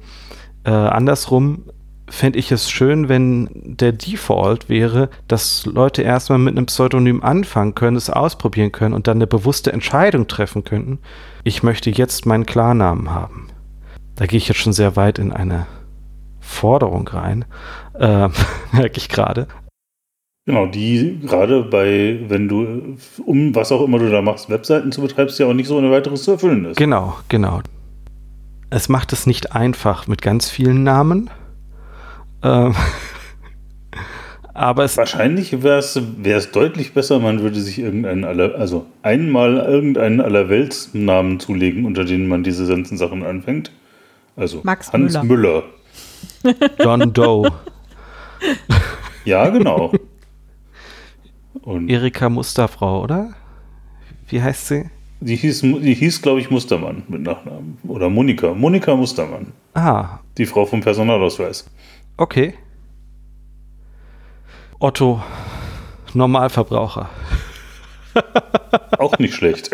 äh, 0.63 0.71
andersrum 0.71 1.65
fände 2.09 2.39
ich 2.39 2.51
es 2.51 2.71
schön, 2.71 3.07
wenn 3.07 3.49
der 3.53 3.91
Default 3.91 4.67
wäre, 4.67 5.09
dass 5.27 5.67
Leute 5.67 6.01
erstmal 6.01 6.39
mit 6.39 6.57
einem 6.57 6.65
Pseudonym 6.65 7.23
anfangen 7.23 7.75
können, 7.75 7.97
es 7.97 8.09
ausprobieren 8.09 8.71
können 8.71 8.95
und 8.95 9.05
dann 9.05 9.17
eine 9.17 9.27
bewusste 9.27 9.73
Entscheidung 9.73 10.27
treffen 10.27 10.63
könnten. 10.63 10.97
Ich 11.43 11.61
möchte 11.61 11.91
jetzt 11.91 12.25
meinen 12.25 12.47
Klarnamen 12.47 13.11
haben. 13.11 13.49
Da 14.15 14.25
gehe 14.25 14.37
ich 14.37 14.47
jetzt 14.47 14.59
schon 14.59 14.73
sehr 14.73 14.95
weit 14.95 15.19
in 15.19 15.31
eine 15.31 15.67
Forderung 16.45 17.07
rein, 17.07 17.45
äh, 17.99 18.29
merke 18.71 18.97
ich 18.97 19.09
gerade. 19.09 19.47
Genau, 20.47 20.67
die 20.67 21.19
gerade 21.25 21.63
bei, 21.63 22.19
wenn 22.27 22.47
du, 22.47 22.97
um 23.25 23.55
was 23.55 23.71
auch 23.71 23.83
immer 23.83 23.97
du 23.97 24.11
da 24.11 24.21
machst, 24.21 24.49
Webseiten 24.49 24.91
zu 24.91 25.01
betreibst, 25.01 25.39
ja 25.39 25.47
auch 25.47 25.53
nicht 25.53 25.67
so 25.67 25.77
ohne 25.77 25.89
weiteres 25.89 26.23
zu 26.23 26.31
erfüllen 26.31 26.65
ist. 26.65 26.77
Genau, 26.77 27.17
genau. 27.29 27.61
Es 28.69 28.87
macht 28.87 29.11
es 29.11 29.25
nicht 29.25 29.53
einfach 29.53 30.05
mit 30.07 30.21
ganz 30.21 30.49
vielen 30.49 30.83
Namen. 30.83 31.31
Ähm, 32.43 32.75
aber 34.53 34.83
es. 34.83 34.97
Wahrscheinlich 34.97 35.63
wäre 35.63 35.79
es 35.79 36.51
deutlich 36.51 36.93
besser, 36.93 37.17
man 37.19 37.41
würde 37.41 37.59
sich 37.59 37.79
irgendeinen 37.79 38.23
aller, 38.23 38.53
also 38.53 38.85
einmal 39.01 39.57
irgendeinen 39.57 40.21
Allerweltsnamen 40.21 41.39
zulegen, 41.39 41.85
unter 41.85 42.05
denen 42.05 42.27
man 42.27 42.43
diese 42.43 42.67
ganzen 42.67 42.99
Sachen 42.99 43.23
anfängt. 43.23 43.71
Also 44.35 44.61
Max 44.63 44.93
Hans 44.93 45.13
Müller. 45.13 45.23
Müller. 45.23 45.63
John 46.79 47.13
Doe. 47.13 47.51
Ja, 49.25 49.49
genau. 49.49 49.91
Und 51.61 51.89
Erika 51.89 52.29
Musterfrau, 52.29 53.03
oder? 53.03 53.33
Wie 54.27 54.41
heißt 54.41 54.67
sie? 54.67 54.89
Die 55.21 55.35
hieß, 55.35 55.61
die 55.61 55.93
hieß 55.93 56.21
glaube 56.21 56.41
ich, 56.41 56.51
Mustermann 56.51 57.03
mit 57.07 57.21
Nachnamen. 57.21 57.77
Oder 57.87 58.09
Monika. 58.09 58.53
Monika 58.53 58.95
Mustermann. 58.95 59.53
Ah. 59.73 60.19
Die 60.37 60.45
Frau 60.45 60.65
vom 60.65 60.81
Personalausweis. 60.81 61.69
Okay. 62.17 62.53
Otto, 64.79 65.23
Normalverbraucher. 66.13 67.09
Auch 68.99 69.17
nicht 69.17 69.33
schlecht. 69.33 69.71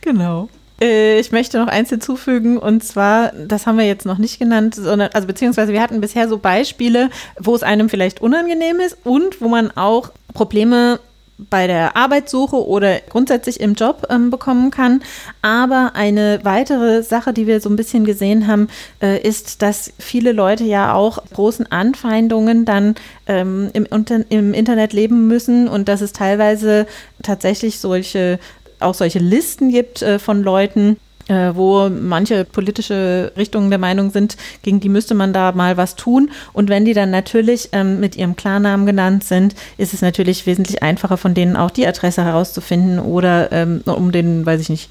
Genau. 0.00 0.48
Äh, 0.82 1.20
ich 1.20 1.30
möchte 1.30 1.58
noch 1.58 1.68
eins 1.68 1.90
hinzufügen 1.90 2.58
und 2.58 2.82
zwar, 2.82 3.32
das 3.32 3.66
haben 3.66 3.78
wir 3.78 3.86
jetzt 3.86 4.04
noch 4.04 4.18
nicht 4.18 4.38
genannt, 4.38 4.74
sondern, 4.74 5.10
also 5.12 5.26
beziehungsweise 5.26 5.72
wir 5.72 5.80
hatten 5.80 6.00
bisher 6.00 6.28
so 6.28 6.38
Beispiele, 6.38 7.08
wo 7.38 7.54
es 7.54 7.62
einem 7.62 7.88
vielleicht 7.88 8.20
unangenehm 8.20 8.80
ist 8.80 8.98
und 9.04 9.40
wo 9.40 9.48
man 9.48 9.70
auch 9.70 10.10
Probleme 10.34 10.98
bei 11.50 11.66
der 11.66 11.96
Arbeitssuche 11.96 12.66
oder 12.66 13.00
grundsätzlich 13.08 13.58
im 13.60 13.74
Job 13.74 14.06
ähm, 14.10 14.30
bekommen 14.30 14.70
kann. 14.70 15.02
Aber 15.40 15.92
eine 15.94 16.40
weitere 16.44 17.02
Sache, 17.02 17.32
die 17.32 17.46
wir 17.46 17.60
so 17.60 17.68
ein 17.68 17.76
bisschen 17.76 18.04
gesehen 18.04 18.46
haben, 18.46 18.68
äh, 19.02 19.20
ist, 19.20 19.62
dass 19.62 19.92
viele 19.98 20.32
Leute 20.32 20.64
ja 20.64 20.94
auch 20.94 21.18
großen 21.32 21.70
Anfeindungen 21.72 22.64
dann 22.64 22.94
ähm, 23.26 23.70
im, 23.72 23.86
im 24.28 24.54
Internet 24.54 24.92
leben 24.92 25.26
müssen 25.26 25.68
und 25.68 25.88
dass 25.88 26.00
es 26.00 26.12
teilweise 26.12 26.86
tatsächlich 27.22 27.80
solche 27.80 28.38
auch 28.82 28.94
solche 28.94 29.18
Listen 29.18 29.70
gibt 29.70 30.02
äh, 30.02 30.18
von 30.18 30.42
Leuten, 30.42 30.96
äh, 31.28 31.54
wo 31.54 31.88
manche 31.88 32.44
politische 32.44 33.32
Richtungen 33.36 33.70
der 33.70 33.78
Meinung 33.78 34.10
sind, 34.10 34.36
gegen 34.62 34.80
die 34.80 34.88
müsste 34.88 35.14
man 35.14 35.32
da 35.32 35.52
mal 35.52 35.76
was 35.76 35.96
tun. 35.96 36.30
Und 36.52 36.68
wenn 36.68 36.84
die 36.84 36.94
dann 36.94 37.10
natürlich 37.10 37.68
ähm, 37.72 38.00
mit 38.00 38.16
ihrem 38.16 38.36
Klarnamen 38.36 38.86
genannt 38.86 39.24
sind, 39.24 39.54
ist 39.78 39.94
es 39.94 40.02
natürlich 40.02 40.46
wesentlich 40.46 40.82
einfacher, 40.82 41.16
von 41.16 41.34
denen 41.34 41.56
auch 41.56 41.70
die 41.70 41.86
Adresse 41.86 42.24
herauszufinden 42.24 42.98
oder 42.98 43.52
ähm, 43.52 43.82
um 43.84 44.12
den, 44.12 44.44
weiß 44.44 44.60
ich 44.60 44.68
nicht, 44.68 44.90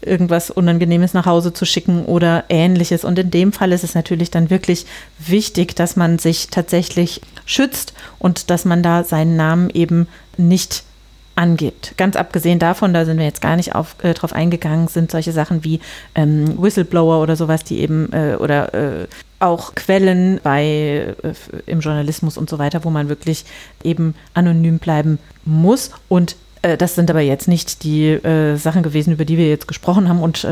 irgendwas 0.00 0.50
Unangenehmes 0.50 1.14
nach 1.14 1.26
Hause 1.26 1.52
zu 1.52 1.64
schicken 1.64 2.04
oder 2.04 2.44
ähnliches. 2.48 3.04
Und 3.04 3.18
in 3.18 3.30
dem 3.30 3.52
Fall 3.52 3.72
ist 3.72 3.84
es 3.84 3.94
natürlich 3.94 4.30
dann 4.30 4.50
wirklich 4.50 4.86
wichtig, 5.18 5.74
dass 5.74 5.96
man 5.96 6.18
sich 6.18 6.48
tatsächlich 6.48 7.20
schützt 7.46 7.94
und 8.18 8.50
dass 8.50 8.64
man 8.64 8.82
da 8.82 9.02
seinen 9.04 9.36
Namen 9.36 9.70
eben 9.70 10.06
nicht 10.36 10.84
angibt. 11.36 11.94
Ganz 11.96 12.16
abgesehen 12.16 12.58
davon, 12.58 12.94
da 12.94 13.04
sind 13.04 13.18
wir 13.18 13.24
jetzt 13.24 13.40
gar 13.40 13.56
nicht 13.56 13.74
auf, 13.74 13.96
äh, 14.02 14.14
drauf 14.14 14.32
eingegangen, 14.32 14.88
sind 14.88 15.10
solche 15.10 15.32
Sachen 15.32 15.64
wie 15.64 15.80
ähm, 16.14 16.60
Whistleblower 16.62 17.20
oder 17.20 17.36
sowas, 17.36 17.64
die 17.64 17.80
eben 17.80 18.12
äh, 18.12 18.36
oder 18.38 18.74
äh, 18.74 19.06
auch 19.40 19.74
Quellen 19.74 20.40
bei 20.42 21.14
äh, 21.22 21.32
im 21.66 21.80
Journalismus 21.80 22.38
und 22.38 22.48
so 22.48 22.58
weiter, 22.58 22.84
wo 22.84 22.90
man 22.90 23.08
wirklich 23.08 23.44
eben 23.82 24.14
anonym 24.32 24.78
bleiben 24.78 25.18
muss. 25.44 25.90
Und 26.08 26.36
äh, 26.62 26.76
das 26.76 26.94
sind 26.94 27.10
aber 27.10 27.20
jetzt 27.20 27.48
nicht 27.48 27.82
die 27.82 28.10
äh, 28.10 28.56
Sachen 28.56 28.82
gewesen, 28.82 29.12
über 29.12 29.24
die 29.24 29.38
wir 29.38 29.48
jetzt 29.48 29.68
gesprochen 29.68 30.08
haben 30.08 30.22
und 30.22 30.46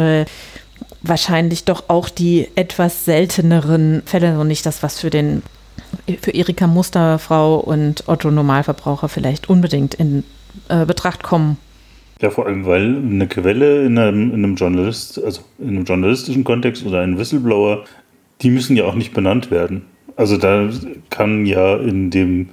wahrscheinlich 1.04 1.64
doch 1.64 1.84
auch 1.88 2.08
die 2.08 2.48
etwas 2.54 3.04
selteneren 3.04 4.02
Fälle 4.04 4.38
und 4.38 4.48
nicht 4.48 4.66
das, 4.66 4.82
was 4.82 5.00
für 5.00 5.10
den 5.10 5.42
für 6.20 6.30
Erika 6.30 6.66
Musterfrau 6.66 7.56
und 7.56 8.08
Otto 8.08 8.30
Normalverbraucher 8.30 9.08
vielleicht 9.08 9.48
unbedingt 9.48 9.94
in 9.94 10.24
äh, 10.68 10.86
Betracht 10.86 11.22
kommen. 11.22 11.56
Ja, 12.20 12.30
vor 12.30 12.46
allem, 12.46 12.66
weil 12.66 12.96
eine 12.96 13.26
Quelle 13.26 13.84
in 13.84 13.98
einem, 13.98 14.30
in 14.30 14.44
einem 14.44 14.54
Journalist, 14.54 15.22
also 15.22 15.42
in 15.58 15.70
einem 15.70 15.84
journalistischen 15.84 16.44
Kontext 16.44 16.86
oder 16.86 17.00
ein 17.00 17.18
Whistleblower, 17.18 17.84
die 18.42 18.50
müssen 18.50 18.76
ja 18.76 18.84
auch 18.84 18.94
nicht 18.94 19.12
benannt 19.12 19.50
werden. 19.50 19.82
Also 20.16 20.36
da 20.36 20.70
kann 21.10 21.46
ja 21.46 21.76
in 21.76 22.10
dem, 22.10 22.50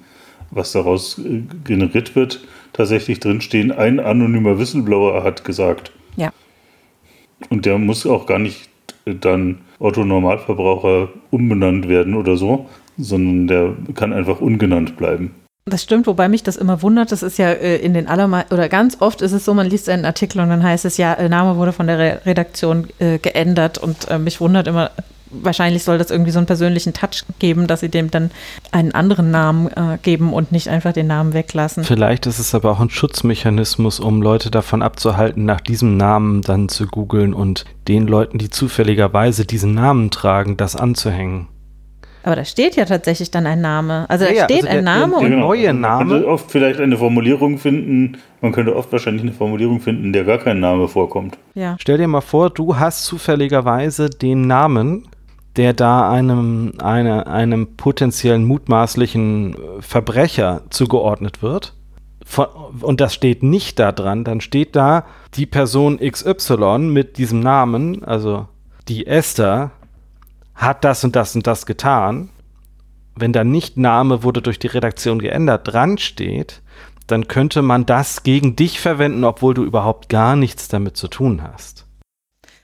was 0.50 0.72
daraus 0.72 1.20
äh, 1.20 1.44
generiert 1.64 2.16
wird, 2.16 2.42
tatsächlich 2.74 3.20
drinstehen, 3.20 3.72
ein 3.72 4.00
anonymer 4.00 4.58
Whistleblower 4.58 5.24
hat 5.24 5.44
gesagt. 5.44 5.92
Ja. 6.16 6.32
Und 7.50 7.66
der 7.66 7.78
muss 7.78 8.06
auch 8.06 8.26
gar 8.26 8.40
nicht 8.40 8.70
dann 9.06 9.60
Otto 9.80 10.04
Normalverbraucher 10.04 11.10
umbenannt 11.32 11.88
werden 11.88 12.16
oder 12.16 12.38
so, 12.38 12.68
sondern 12.98 13.48
der 13.48 13.94
kann 13.96 14.14
einfach 14.14 14.42
ungenannt 14.42 14.98
bleiben. 14.98 15.32
Das 15.70 15.84
stimmt, 15.84 16.08
wobei 16.08 16.28
mich 16.28 16.44
das 16.44 16.56
immer 16.56 16.82
wundert. 16.82 17.12
Das 17.12 17.24
ist 17.24 17.38
ja 17.38 17.50
äh, 17.50 17.78
in 17.78 17.94
den 17.94 18.08
allermeisten, 18.08 18.54
oder 18.54 18.70
ganz 18.70 18.98
oft 19.00 19.22
ist 19.22 19.32
es 19.32 19.46
so, 19.46 19.54
man 19.54 19.68
liest 19.68 19.90
einen 19.90 20.06
Artikel 20.06 20.42
und 20.42 20.50
dann 20.50 20.64
heißt 20.64 20.86
es 20.86 20.98
ja, 20.98 21.14
äh, 21.14 21.30
Name 21.30 21.58
wurde 21.58 21.72
von 21.72 21.88
der 21.88 22.00
Re 22.00 22.22
Redaktion 22.26 22.88
äh, 23.00 23.18
geändert 23.20 23.78
und 23.78 24.10
äh, 24.10 24.18
mich 24.18 24.42
wundert 24.42 24.68
immer, 24.68 24.92
wahrscheinlich 25.32 25.84
soll 25.84 25.98
das 25.98 26.12
irgendwie 26.12 26.32
so 26.32 26.40
einen 26.40 26.48
persönlichen 26.48 26.94
Touch 26.94 27.24
geben, 27.40 27.68
dass 27.68 27.82
sie 27.82 27.90
dem 27.90 28.12
dann 28.12 28.32
einen 28.72 28.94
anderen 28.94 29.32
Namen 29.32 29.68
äh, 29.68 29.98
geben 30.02 30.34
und 30.34 30.52
nicht 30.52 30.70
einfach 30.70 30.94
den 30.94 31.08
Namen 31.08 31.34
weglassen. 31.34 31.84
Vielleicht 31.84 32.26
ist 32.26 32.40
es 32.40 32.56
aber 32.56 32.72
auch 32.72 32.80
ein 32.80 32.90
Schutzmechanismus, 32.90 34.00
um 34.00 34.22
Leute 34.22 34.52
davon 34.52 34.82
abzuhalten, 34.82 35.46
nach 35.46 35.62
diesem 35.62 35.98
Namen 35.98 36.42
dann 36.42 36.70
zu 36.70 36.88
googeln 36.88 37.34
und 37.34 37.66
den 37.88 38.08
Leuten, 38.08 38.38
die 38.38 38.50
zufälligerweise 38.50 39.46
diesen 39.46 39.74
Namen 39.74 40.12
tragen, 40.12 40.58
das 40.58 40.76
anzuhängen. 40.76 41.48
Aber 42.30 42.36
da 42.36 42.46
steht 42.46 42.76
ja 42.76 42.86
tatsächlich 42.86 43.32
dann 43.32 43.48
ein 43.48 43.60
Name. 43.60 44.06
Also 44.08 44.26
da 44.26 44.32
ja, 44.32 44.44
steht 44.44 44.58
also 44.58 44.68
der, 44.68 44.78
ein 44.78 44.84
Name 44.84 45.14
der, 45.14 45.18
und 45.18 45.30
genau. 45.32 45.48
neue 45.48 45.74
Name. 45.74 46.06
Man 46.06 46.10
könnte 46.10 46.28
oft 46.28 46.52
vielleicht 46.52 46.80
eine 46.80 46.96
Formulierung 46.96 47.58
finden. 47.58 48.20
Man 48.42 48.52
könnte 48.52 48.76
oft 48.76 48.92
wahrscheinlich 48.92 49.24
eine 49.24 49.32
Formulierung 49.32 49.80
finden, 49.80 50.04
in 50.04 50.14
der 50.14 50.26
gar 50.26 50.38
kein 50.38 50.60
Name 50.60 50.88
vorkommt. 50.88 51.40
Ja. 51.56 51.76
Stell 51.80 51.98
dir 51.98 52.08
mal 52.08 52.22
vor, 52.22 52.52
du 52.52 52.78
hast 52.78 53.06
zufälligerweise 53.06 54.12
den 54.12 54.46
Namen, 54.46 55.08
der 55.56 55.74
da 55.74 56.12
einem, 56.12 56.74
eine, 56.78 57.26
einem 57.26 57.76
potenziellen 57.78 58.44
mutmaßlichen 58.44 59.56
Verbrecher 59.80 60.62
zugeordnet 60.70 61.42
wird. 61.42 61.74
Von, 62.24 62.46
und 62.82 63.02
das 63.02 63.16
steht 63.16 63.42
nicht 63.42 63.80
da 63.80 63.92
dran, 63.92 64.24
dann 64.24 64.40
steht 64.40 64.76
da 64.76 65.06
die 65.34 65.48
Person 65.48 65.98
XY 65.98 66.78
mit 66.78 67.18
diesem 67.18 67.40
Namen, 67.40 68.04
also 68.04 68.48
die 68.88 69.08
Esther, 69.08 69.72
hat 70.60 70.84
das 70.84 71.04
und 71.04 71.16
das 71.16 71.36
und 71.36 71.48
das 71.48 71.66
getan, 71.66 72.30
wenn 73.16 73.34
da 73.34 73.44
nicht 73.44 73.78
Name 73.78 74.24
wurde 74.24 74.42
durch 74.42 74.60
die 74.60 74.68
Redaktion 74.68 75.20
geändert 75.20 75.74
dran 75.74 75.98
steht, 75.98 76.62
dann 77.08 77.28
könnte 77.28 77.62
man 77.62 77.86
das 77.86 78.24
gegen 78.24 78.56
dich 78.56 78.80
verwenden, 78.80 79.24
obwohl 79.24 79.56
du 79.56 79.64
überhaupt 79.64 80.10
gar 80.10 80.36
nichts 80.36 80.68
damit 80.68 80.96
zu 80.96 81.08
tun 81.08 81.42
hast. 81.42 81.86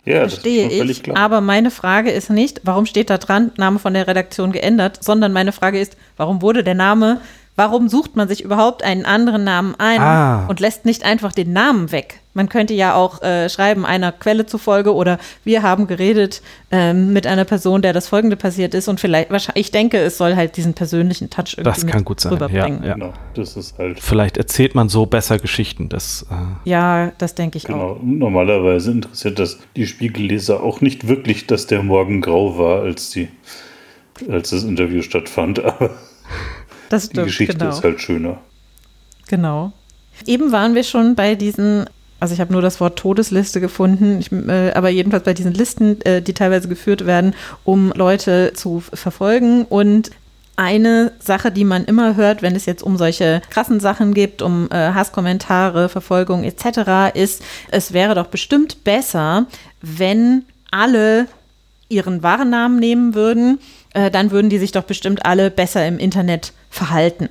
Ja, 0.05 0.19
Verstehe 0.19 0.69
ich. 0.69 1.01
Klar. 1.01 1.17
Aber 1.17 1.41
meine 1.41 1.71
Frage 1.71 2.11
ist 2.11 2.29
nicht, 2.29 2.61
warum 2.63 2.85
steht 2.85 3.09
da 3.09 3.17
dran, 3.17 3.51
Name 3.57 3.79
von 3.79 3.95
der 3.95 4.07
Redaktion 4.07 4.51
geändert, 4.51 5.03
sondern 5.03 5.33
meine 5.33 5.51
Frage 5.51 5.79
ist, 5.79 5.97
warum 6.15 6.43
wurde 6.43 6.63
der 6.63 6.75
Name 6.75 7.21
Warum 7.55 7.87
sucht 7.87 8.15
man 8.15 8.27
sich 8.27 8.43
überhaupt 8.43 8.83
einen 8.83 9.05
anderen 9.05 9.45
Namen 9.45 9.75
ein 9.77 10.01
ah. 10.01 10.45
und 10.47 10.59
lässt 10.59 10.85
nicht 10.85 11.03
einfach 11.03 11.31
den 11.31 11.53
Namen 11.53 11.91
weg? 11.91 12.19
Man 12.35 12.49
könnte 12.49 12.73
ja 12.73 12.95
auch 12.95 13.21
äh, 13.23 13.49
schreiben, 13.49 13.85
einer 13.85 14.11
Quelle 14.11 14.45
zufolge 14.45 14.93
oder 14.93 15.19
wir 15.45 15.63
haben 15.63 15.87
geredet 15.87 16.41
ähm, 16.69 17.13
mit 17.13 17.25
einer 17.25 17.45
Person, 17.45 17.81
der 17.81 17.93
das 17.93 18.09
Folgende 18.09 18.35
passiert 18.35 18.73
ist 18.73 18.89
und 18.89 18.99
vielleicht, 18.99 19.29
ich 19.55 19.71
denke, 19.71 19.97
es 19.97 20.17
soll 20.17 20.35
halt 20.35 20.57
diesen 20.57 20.73
persönlichen 20.73 21.29
Touch 21.29 21.53
irgendwie 21.57 21.63
das 21.63 21.87
kann 21.87 22.03
gut 22.03 22.19
sein. 22.19 22.37
Ja, 22.51 22.67
ja. 22.67 22.93
Genau, 22.93 23.13
das 23.33 23.55
ist 23.55 23.77
halt 23.77 24.01
vielleicht 24.01 24.35
erzählt 24.35 24.75
man 24.75 24.89
so 24.89 25.05
besser 25.05 25.39
Geschichten. 25.39 25.87
Das, 25.87 26.25
äh 26.29 26.69
ja, 26.69 27.13
das 27.17 27.35
denke 27.35 27.57
ich 27.57 27.63
genau. 27.63 27.91
auch. 27.91 27.99
Normalerweise 28.03 28.91
interessiert 28.91 29.39
das 29.39 29.57
die 29.77 29.87
Spiegelleser 29.87 30.61
auch 30.61 30.81
nicht 30.81 31.07
wirklich, 31.07 31.47
dass 31.47 31.67
der 31.67 31.83
Morgen 31.83 32.19
grau 32.19 32.57
war, 32.57 32.81
als, 32.81 33.11
die, 33.11 33.29
als 34.29 34.49
das 34.49 34.63
Interview 34.63 35.01
stattfand, 35.01 35.59
aber 35.63 35.91
das 36.89 37.05
stimmt, 37.05 37.17
die 37.17 37.23
Geschichte 37.29 37.57
genau. 37.57 37.69
ist 37.69 37.83
halt 37.83 38.01
schöner. 38.01 38.39
Genau. 39.27 39.71
Eben 40.25 40.51
waren 40.51 40.75
wir 40.75 40.83
schon 40.83 41.15
bei 41.15 41.35
diesen, 41.35 41.85
also 42.19 42.33
ich 42.33 42.39
habe 42.39 42.53
nur 42.53 42.61
das 42.61 42.79
Wort 42.79 42.97
Todesliste 42.97 43.59
gefunden, 43.59 44.19
ich, 44.19 44.31
äh, 44.31 44.71
aber 44.73 44.89
jedenfalls 44.89 45.23
bei 45.23 45.33
diesen 45.33 45.53
Listen, 45.53 46.01
äh, 46.01 46.21
die 46.21 46.33
teilweise 46.33 46.67
geführt 46.67 47.05
werden, 47.05 47.35
um 47.63 47.91
Leute 47.95 48.53
zu 48.53 48.79
verfolgen. 48.79 49.65
Und 49.65 50.11
eine 50.55 51.11
Sache, 51.19 51.51
die 51.51 51.65
man 51.65 51.85
immer 51.85 52.15
hört, 52.15 52.41
wenn 52.41 52.55
es 52.55 52.65
jetzt 52.65 52.83
um 52.83 52.97
solche 52.97 53.41
krassen 53.49 53.79
Sachen 53.79 54.13
geht, 54.13 54.41
um 54.41 54.69
äh, 54.71 54.93
Hasskommentare, 54.93 55.89
Verfolgung 55.89 56.43
etc., 56.43 57.13
ist, 57.13 57.43
es 57.69 57.93
wäre 57.93 58.15
doch 58.15 58.27
bestimmt 58.27 58.83
besser, 58.83 59.47
wenn 59.81 60.45
alle 60.71 61.27
ihren 61.89 62.23
wahren 62.23 62.49
Namen 62.49 62.79
nehmen 62.79 63.13
würden, 63.13 63.59
äh, 63.93 64.09
dann 64.09 64.31
würden 64.31 64.49
die 64.49 64.57
sich 64.57 64.71
doch 64.71 64.83
bestimmt 64.83 65.25
alle 65.25 65.51
besser 65.51 65.85
im 65.85 65.99
Internet 65.99 66.53
verhalten. 66.69 67.29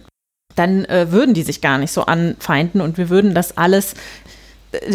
Dann 0.54 0.84
äh, 0.84 1.10
würden 1.10 1.34
die 1.34 1.42
sich 1.42 1.60
gar 1.60 1.78
nicht 1.78 1.90
so 1.90 2.02
anfeinden 2.02 2.80
und 2.80 2.96
wir 2.96 3.08
würden 3.08 3.34
das 3.34 3.56
alles 3.56 3.94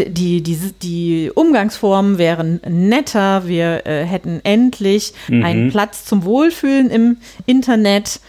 die, 0.08 0.42
die, 0.42 0.58
die 0.82 1.32
Umgangsformen 1.34 2.18
wären 2.18 2.60
netter, 2.68 3.48
wir 3.48 3.86
äh, 3.86 4.06
hätten 4.06 4.42
endlich 4.44 5.14
mhm. 5.28 5.44
einen 5.44 5.72
Platz 5.72 6.06
zum 6.06 6.24
Wohlfühlen 6.24 6.90
im 6.90 7.18
Internet. 7.46 8.20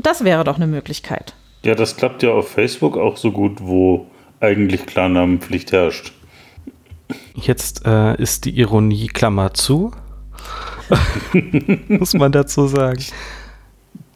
Das 0.00 0.24
wäre 0.24 0.44
doch 0.44 0.56
eine 0.56 0.66
Möglichkeit. 0.66 1.34
Ja, 1.64 1.74
das 1.74 1.96
klappt 1.96 2.22
ja 2.22 2.30
auf 2.32 2.48
Facebook 2.48 2.96
auch 2.96 3.16
so 3.16 3.32
gut, 3.32 3.58
wo 3.60 4.06
eigentlich 4.40 4.86
Klarnamenpflicht 4.86 5.72
herrscht. 5.72 6.12
Jetzt 7.34 7.86
äh, 7.86 8.20
ist 8.20 8.44
die 8.44 8.58
Ironie 8.58 9.06
Klammer 9.08 9.54
zu. 9.54 9.92
Muss 11.88 12.14
man 12.14 12.32
dazu 12.32 12.66
sagen 12.66 13.02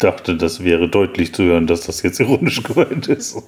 dachte, 0.02 0.36
das 0.36 0.64
wäre 0.64 0.88
deutlich 0.88 1.34
zu 1.34 1.44
hören, 1.44 1.66
dass 1.66 1.82
das 1.82 2.02
jetzt 2.02 2.20
ironisch 2.20 2.62
gemeint 2.62 3.06
ist. 3.08 3.42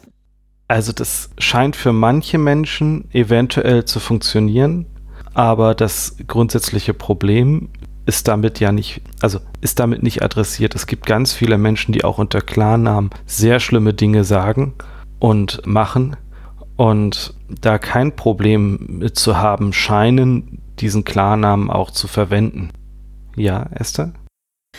Also 0.73 0.93
das 0.93 1.29
scheint 1.37 1.77
für 1.77 1.93
manche 1.93 2.39
Menschen 2.39 3.05
eventuell 3.13 3.85
zu 3.85 4.01
funktionieren, 4.01 4.87
aber 5.35 5.75
das 5.75 6.17
grundsätzliche 6.27 6.95
Problem 6.95 7.69
ist 8.07 8.27
damit 8.27 8.59
ja 8.59 8.73
nicht, 8.73 9.03
also 9.21 9.41
ist 9.61 9.81
damit 9.81 10.03
nicht 10.03 10.23
adressiert. 10.23 10.75
Es 10.75 10.87
gibt 10.87 11.05
ganz 11.05 11.35
viele 11.35 11.59
Menschen, 11.59 11.93
die 11.93 12.05
auch 12.05 12.17
unter 12.17 12.41
Klarnamen 12.41 13.11
sehr 13.27 13.61
schlimme 13.61 13.93
Dinge 13.93 14.25
sagen 14.25 14.73
und 15.19 15.61
machen 15.67 16.17
und 16.77 17.35
da 17.61 17.77
kein 17.77 18.17
Problem 18.17 18.99
mit 18.99 19.19
zu 19.19 19.37
haben 19.37 19.75
scheinen, 19.75 20.63
diesen 20.79 21.05
Klarnamen 21.05 21.69
auch 21.69 21.91
zu 21.91 22.09
verwenden. 22.09 22.71
Ja, 23.37 23.67
Esther? 23.73 24.15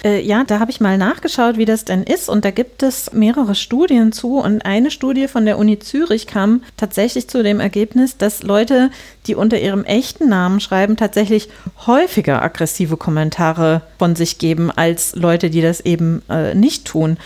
Äh, 0.03 0.21
ja, 0.21 0.43
da 0.43 0.60
habe 0.60 0.71
ich 0.71 0.82
mal 0.82 0.97
nachgeschaut, 0.97 1.58
wie 1.58 1.65
das 1.65 1.86
denn 1.86 2.03
ist. 2.03 2.27
Und 2.27 2.45
da 2.45 2.51
gibt 2.51 2.84
es 2.84 3.13
mehrere 3.13 3.56
Studien 3.56 4.12
zu. 4.12 4.39
Und 4.39 4.65
eine 4.65 4.91
Studie 4.91 5.27
von 5.27 5.45
der 5.45 5.58
Uni 5.58 5.79
Zürich 5.79 6.27
kam 6.27 6.63
tatsächlich 6.77 7.27
zu 7.27 7.43
dem 7.43 7.60
Ergebnis, 7.60 8.17
dass 8.17 8.43
Leute, 8.43 8.89
die 9.27 9.36
unter 9.36 9.60
ihrem 9.60 9.84
echten 9.84 10.29
Namen 10.29 10.60
schreiben, 10.60 10.97
tatsächlich 10.97 11.49
häufiger 11.86 12.41
aggressive 12.41 12.97
Kommentare 12.97 13.82
von 13.99 14.15
sich 14.15 14.39
geben 14.39 14.71
als 14.71 15.15
Leute, 15.15 15.49
die 15.49 15.62
das 15.62 15.79
eben 15.82 16.23
äh, 16.29 16.56
nicht 16.56 16.86
tun. 16.86 17.17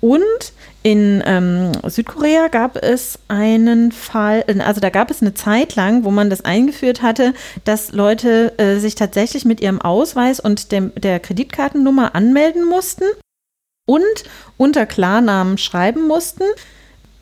Und 0.00 0.52
in 0.82 1.22
ähm, 1.26 1.72
Südkorea 1.84 2.48
gab 2.48 2.76
es 2.76 3.18
einen 3.28 3.90
Fall, 3.92 4.44
also 4.60 4.80
da 4.80 4.90
gab 4.90 5.10
es 5.10 5.20
eine 5.20 5.34
Zeit 5.34 5.74
lang, 5.74 6.04
wo 6.04 6.10
man 6.10 6.30
das 6.30 6.44
eingeführt 6.44 7.02
hatte, 7.02 7.34
dass 7.64 7.92
Leute 7.92 8.56
äh, 8.58 8.78
sich 8.78 8.94
tatsächlich 8.94 9.44
mit 9.44 9.60
ihrem 9.60 9.80
Ausweis 9.80 10.38
und 10.38 10.70
dem, 10.72 10.92
der 10.94 11.18
Kreditkartennummer 11.18 12.14
anmelden 12.14 12.64
mussten 12.64 13.04
und 13.86 14.04
unter 14.56 14.86
Klarnamen 14.86 15.58
schreiben 15.58 16.06
mussten 16.06 16.44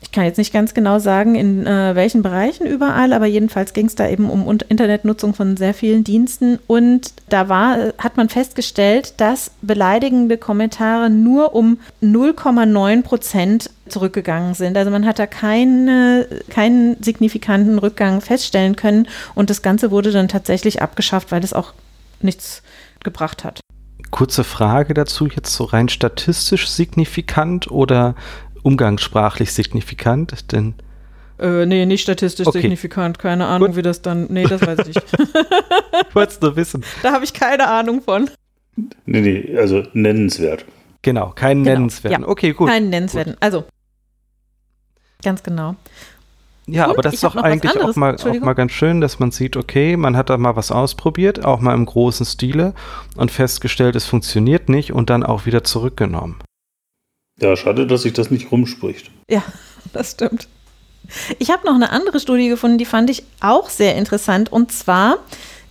ich 0.05 0.11
kann 0.11 0.25
jetzt 0.25 0.37
nicht 0.37 0.53
ganz 0.53 0.75
genau 0.75 0.99
sagen, 0.99 1.33
in 1.33 1.65
äh, 1.65 1.95
welchen 1.95 2.21
Bereichen 2.21 2.67
überall, 2.67 3.11
aber 3.11 3.25
jedenfalls 3.25 3.73
ging 3.73 3.87
es 3.87 3.95
da 3.95 4.07
eben 4.07 4.29
um 4.29 4.47
Internetnutzung 4.69 5.33
von 5.33 5.57
sehr 5.57 5.73
vielen 5.73 6.03
Diensten. 6.03 6.59
Und 6.67 7.11
da 7.27 7.49
war, 7.49 7.91
hat 7.97 8.15
man 8.15 8.29
festgestellt, 8.29 9.15
dass 9.17 9.51
beleidigende 9.63 10.37
Kommentare 10.37 11.09
nur 11.09 11.55
um 11.55 11.79
0,9 12.03 13.01
Prozent 13.01 13.71
zurückgegangen 13.87 14.53
sind. 14.53 14.77
Also 14.77 14.91
man 14.91 15.07
hat 15.07 15.17
da 15.17 15.25
keine, 15.25 16.27
keinen 16.49 17.01
signifikanten 17.01 17.79
Rückgang 17.79 18.21
feststellen 18.21 18.75
können 18.75 19.07
und 19.33 19.49
das 19.49 19.63
Ganze 19.63 19.89
wurde 19.89 20.11
dann 20.11 20.27
tatsächlich 20.27 20.83
abgeschafft, 20.83 21.31
weil 21.31 21.43
es 21.43 21.53
auch 21.53 21.73
nichts 22.21 22.61
gebracht 23.03 23.43
hat. 23.43 23.59
Kurze 24.11 24.43
Frage 24.43 24.93
dazu, 24.93 25.27
jetzt 25.27 25.53
so 25.53 25.63
rein 25.63 25.89
statistisch 25.89 26.69
signifikant 26.69 27.69
oder 27.71 28.15
umgangssprachlich 28.65 29.53
signifikant? 29.53 30.51
Denn 30.51 30.73
äh, 31.39 31.65
nee, 31.65 31.85
nicht 31.85 32.01
statistisch 32.01 32.47
okay. 32.47 32.61
signifikant. 32.61 33.19
Keine 33.19 33.45
Ahnung, 33.45 33.69
Gut. 33.69 33.77
wie 33.77 33.81
das 33.81 34.01
dann. 34.01 34.27
Nee, 34.29 34.45
das 34.45 34.61
weiß 34.61 34.79
ich 34.79 34.95
nicht. 34.95 35.03
ich 36.09 36.15
wollte 36.15 36.33
es 36.33 36.41
nur 36.41 36.55
wissen. 36.55 36.83
Da 37.03 37.13
habe 37.13 37.23
ich 37.23 37.33
keine 37.33 37.67
Ahnung 37.67 38.01
von. 38.01 38.29
Nee, 39.05 39.21
nee, 39.21 39.57
also 39.57 39.83
nennenswert. 39.93 40.65
Genau, 41.01 41.29
keinen 41.29 41.63
genau. 41.63 41.75
nennenswerten. 41.75 42.23
Ja, 42.23 42.27
okay, 42.27 42.53
gut. 42.53 42.69
Keinen 42.69 42.89
nennenswerten. 42.89 43.33
Gut. 43.33 43.43
Also, 43.43 43.65
ganz 45.23 45.43
genau. 45.43 45.75
Ja, 46.67 46.85
Und 46.85 46.91
aber 46.91 47.03
das 47.03 47.13
ist 47.13 47.23
doch 47.23 47.35
eigentlich 47.35 47.79
auch 47.79 47.95
mal, 47.95 48.15
auch 48.15 48.39
mal 48.39 48.53
ganz 48.53 48.71
schön, 48.71 48.99
dass 48.99 49.19
man 49.19 49.29
sieht, 49.29 49.55
okay, 49.55 49.97
man 49.97 50.17
hat 50.17 50.31
da 50.31 50.37
mal 50.37 50.55
was 50.55 50.71
ausprobiert, 50.71 51.45
auch 51.45 51.59
mal 51.59 51.75
im 51.75 51.85
großen 51.85 52.25
Stile 52.25 52.73
und 53.15 53.29
festgestellt, 53.29 53.95
es 53.95 54.05
funktioniert 54.05 54.67
nicht 54.67 54.91
und 54.91 55.11
dann 55.11 55.23
auch 55.23 55.45
wieder 55.45 55.63
zurückgenommen. 55.63 56.39
Ja, 57.39 57.55
schade, 57.55 57.85
dass 57.85 58.03
sich 58.03 58.13
das 58.13 58.31
nicht 58.31 58.51
rumspricht. 58.51 59.11
Ja, 59.29 59.43
das 59.93 60.11
stimmt. 60.11 60.47
Ich 61.37 61.51
habe 61.51 61.65
noch 61.65 61.75
eine 61.75 61.91
andere 61.91 62.19
Studie 62.19 62.49
gefunden, 62.49 62.77
die 62.77 62.85
fand 62.85 63.09
ich 63.09 63.23
auch 63.39 63.69
sehr 63.69 63.95
interessant. 63.95 64.51
Und 64.51 64.71
zwar, 64.71 65.19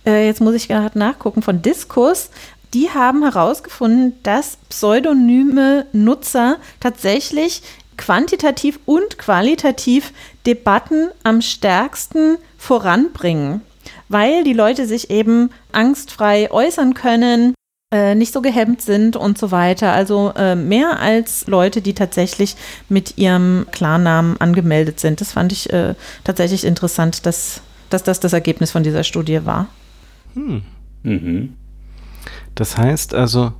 äh, 0.05 0.25
jetzt 0.27 0.41
muss 0.41 0.55
ich 0.55 0.67
gerade 0.67 0.97
nachgucken, 0.97 1.41
von 1.41 1.61
Diskus. 1.61 2.29
Die 2.73 2.89
haben 2.89 3.23
herausgefunden, 3.23 4.13
dass 4.23 4.57
pseudonyme 4.69 5.87
Nutzer 5.91 6.57
tatsächlich 6.79 7.61
quantitativ 7.97 8.79
und 8.85 9.17
qualitativ 9.17 10.11
Debatten 10.45 11.09
am 11.23 11.41
stärksten 11.41 12.37
voranbringen, 12.57 13.61
weil 14.09 14.43
die 14.43 14.53
Leute 14.53 14.85
sich 14.85 15.09
eben 15.09 15.49
angstfrei 15.71 16.51
äußern 16.51 16.93
können, 16.93 17.53
äh, 17.91 18.15
nicht 18.15 18.33
so 18.33 18.41
gehemmt 18.41 18.81
sind 18.81 19.15
und 19.15 19.37
so 19.37 19.51
weiter. 19.51 19.93
Also 19.93 20.33
äh, 20.35 20.55
mehr 20.55 20.99
als 20.99 21.47
Leute, 21.47 21.81
die 21.81 21.93
tatsächlich 21.93 22.55
mit 22.89 23.17
ihrem 23.17 23.67
Klarnamen 23.71 24.39
angemeldet 24.41 24.99
sind. 24.99 25.21
Das 25.21 25.31
fand 25.31 25.51
ich 25.51 25.71
äh, 25.71 25.95
tatsächlich 26.23 26.65
interessant, 26.65 27.25
dass, 27.25 27.61
dass 27.89 28.03
das 28.03 28.19
das 28.19 28.33
Ergebnis 28.33 28.71
von 28.71 28.83
dieser 28.83 29.03
Studie 29.03 29.45
war. 29.45 29.67
Hm. 30.33 30.63
Mhm. 31.03 31.53
Das 32.55 32.77
heißt 32.77 33.13
also, 33.13 33.53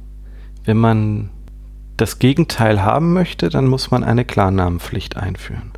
wenn 0.64 0.78
man 0.78 1.30
das 1.98 2.20
Gegenteil 2.20 2.84
haben 2.84 3.14
möchte, 3.14 3.50
dann 3.50 3.68
muss 3.68 3.92
man 3.92 4.04
eine 4.04 4.26
Klarnamenpflicht 4.26 5.18
einführen. 5.18 5.72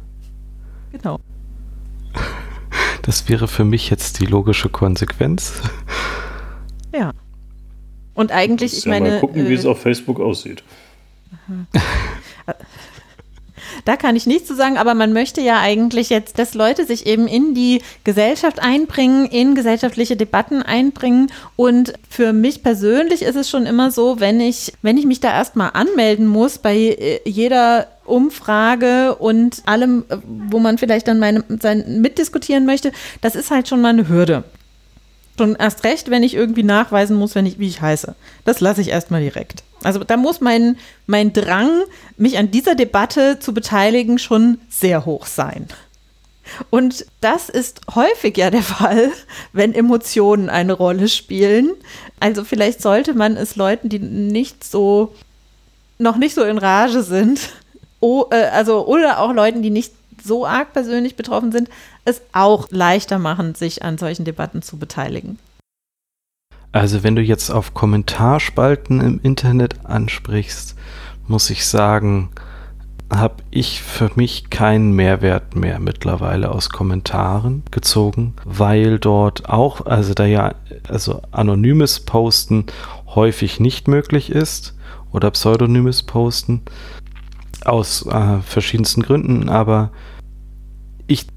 Genau. 0.92 1.20
Das 3.04 3.30
wäre 3.30 3.48
für 3.48 3.66
mich 3.66 3.90
jetzt 3.90 4.20
die 4.20 4.26
logische 4.26 4.70
Konsequenz. 4.70 5.62
Und 8.18 8.32
eigentlich, 8.32 8.76
ich 8.76 8.86
ja 8.86 8.92
meine. 8.92 9.10
Mal 9.12 9.20
gucken, 9.20 9.46
äh, 9.46 9.50
wie 9.50 9.54
es 9.54 9.66
auf 9.66 9.80
Facebook 9.80 10.20
aussieht. 10.20 10.64
Da 13.86 13.96
kann 13.96 14.16
ich 14.16 14.26
nichts 14.26 14.48
zu 14.48 14.56
sagen, 14.56 14.78
aber 14.78 14.96
man 14.96 15.14
möchte 15.14 15.40
ja 15.40 15.60
eigentlich 15.60 16.10
jetzt, 16.10 16.40
dass 16.40 16.56
Leute 16.56 16.86
sich 16.86 17.06
eben 17.06 17.28
in 17.28 17.54
die 17.54 17.82
Gesellschaft 18.04 18.60
einbringen, 18.60 19.28
in 19.28 19.54
gesellschaftliche 19.54 20.16
Debatten 20.16 20.64
einbringen. 20.64 21.32
Und 21.56 21.94
für 22.10 22.34
mich 22.34 22.64
persönlich 22.64 23.22
ist 23.22 23.36
es 23.36 23.50
schon 23.50 23.68
immer 23.68 23.92
so, 23.92 24.20
wenn 24.20 24.40
ich, 24.40 24.74
wenn 24.82 24.98
ich 24.98 25.06
mich 25.06 25.20
da 25.20 25.32
erstmal 25.32 25.72
anmelden 25.74 26.26
muss 26.26 26.58
bei 26.58 26.76
äh, 26.76 27.20
jeder 27.26 27.88
Umfrage 28.06 29.16
und 29.16 29.62
allem, 29.66 30.06
äh, 30.10 30.18
wo 30.26 30.58
man 30.58 30.80
vielleicht 30.80 31.08
dann 31.08 31.20
meine, 31.20 31.44
sein, 31.62 32.02
mitdiskutieren 32.02 32.66
möchte, 32.66 32.92
das 33.22 33.36
ist 33.36 33.52
halt 33.52 33.68
schon 33.68 33.82
mal 33.82 33.90
eine 33.90 34.10
Hürde. 34.10 34.44
Schon 35.38 35.56
erst 35.56 35.84
recht, 35.84 36.10
wenn 36.10 36.24
ich 36.24 36.34
irgendwie 36.34 36.64
nachweisen 36.64 37.16
muss, 37.16 37.36
wenn 37.36 37.46
ich, 37.46 37.60
wie 37.60 37.68
ich 37.68 37.82
heiße. 37.82 38.16
Das 38.46 38.60
lasse 38.60 38.82
ich 38.82 38.90
erstmal 38.90 39.22
direkt. 39.22 39.64
Also 39.84 40.04
da 40.04 40.18
muss 40.18 40.42
mein, 40.42 40.78
mein 41.06 41.34
Drang, 41.34 41.84
mich 42.18 42.38
an 42.38 42.50
dieser 42.50 42.76
Debatte 42.76 43.40
zu 43.40 43.54
beteiligen, 43.54 44.18
schon 44.18 44.60
sehr 44.70 45.06
hoch 45.06 45.26
sein. 45.26 45.68
Und 46.70 47.06
das 47.22 47.50
ist 47.50 47.82
häufig 47.94 48.38
ja 48.38 48.50
der 48.50 48.64
Fall, 48.64 49.12
wenn 49.54 49.74
Emotionen 49.74 50.50
eine 50.50 50.74
Rolle 50.74 51.08
spielen. 51.08 51.72
Also 52.20 52.44
vielleicht 52.44 52.82
sollte 52.82 53.14
man 53.14 53.38
es 53.38 53.56
Leuten, 53.56 53.90
die 53.90 54.00
nicht 54.00 54.64
so, 54.64 55.14
noch 56.00 56.18
nicht 56.18 56.36
so 56.36 56.44
in 56.44 56.58
Rage 56.58 57.04
sind, 57.04 57.40
oh, 58.00 58.26
äh, 58.32 58.46
also, 58.46 58.88
oder 58.88 59.20
auch 59.20 59.34
Leuten, 59.34 59.62
die 59.62 59.70
nicht 59.70 59.94
so 60.24 60.46
arg 60.46 60.74
persönlich 60.74 61.16
betroffen 61.16 61.52
sind, 61.52 61.70
es 62.06 62.22
auch 62.34 62.68
leichter 62.72 63.20
machen, 63.20 63.56
sich 63.56 63.84
an 63.84 63.98
solchen 63.98 64.26
Debatten 64.26 64.62
zu 64.62 64.78
beteiligen. 64.78 65.40
Also 66.72 67.04
wenn 67.04 67.16
du 67.16 67.22
jetzt 67.22 67.50
auf 67.50 67.74
Kommentarspalten 67.74 69.02
im 69.02 69.20
Internet 69.24 69.86
ansprichst, 69.86 70.76
muss 71.28 71.50
ich 71.50 71.66
sagen, 71.66 72.30
habe 73.12 73.36
ich 73.52 73.82
für 73.82 74.12
mich 74.16 74.50
keinen 74.50 74.92
Mehrwert 74.92 75.56
mehr 75.56 75.80
mittlerweile 75.80 76.52
aus 76.52 76.70
Kommentaren 76.70 77.64
gezogen, 77.72 78.34
weil 78.44 79.00
dort 79.00 79.50
auch, 79.50 79.86
also 79.86 80.14
da 80.14 80.26
ja, 80.26 80.56
also 80.90 81.22
anonymes 81.32 82.02
Posten 82.02 82.66
häufig 83.08 83.60
nicht 83.60 83.88
möglich 83.88 84.30
ist 84.30 84.76
oder 85.14 85.32
pseudonymes 85.32 86.04
Posten 86.04 86.64
aus 87.66 88.06
äh, 88.06 88.40
verschiedensten 88.42 89.02
Gründen, 89.02 89.50
aber 89.50 89.92
ich 91.08 91.28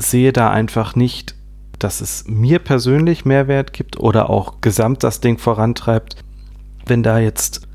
sehe 0.00 0.32
da 0.32 0.50
einfach 0.50 0.94
nicht, 0.94 1.34
dass 1.78 2.00
es 2.00 2.24
mir 2.26 2.58
persönlich 2.58 3.24
Mehrwert 3.24 3.72
gibt 3.72 3.98
oder 3.98 4.30
auch 4.30 4.60
gesamt 4.60 5.02
das 5.02 5.20
Ding 5.20 5.38
vorantreibt, 5.38 6.16
wenn 6.86 7.02
da 7.02 7.18
jetzt 7.18 7.66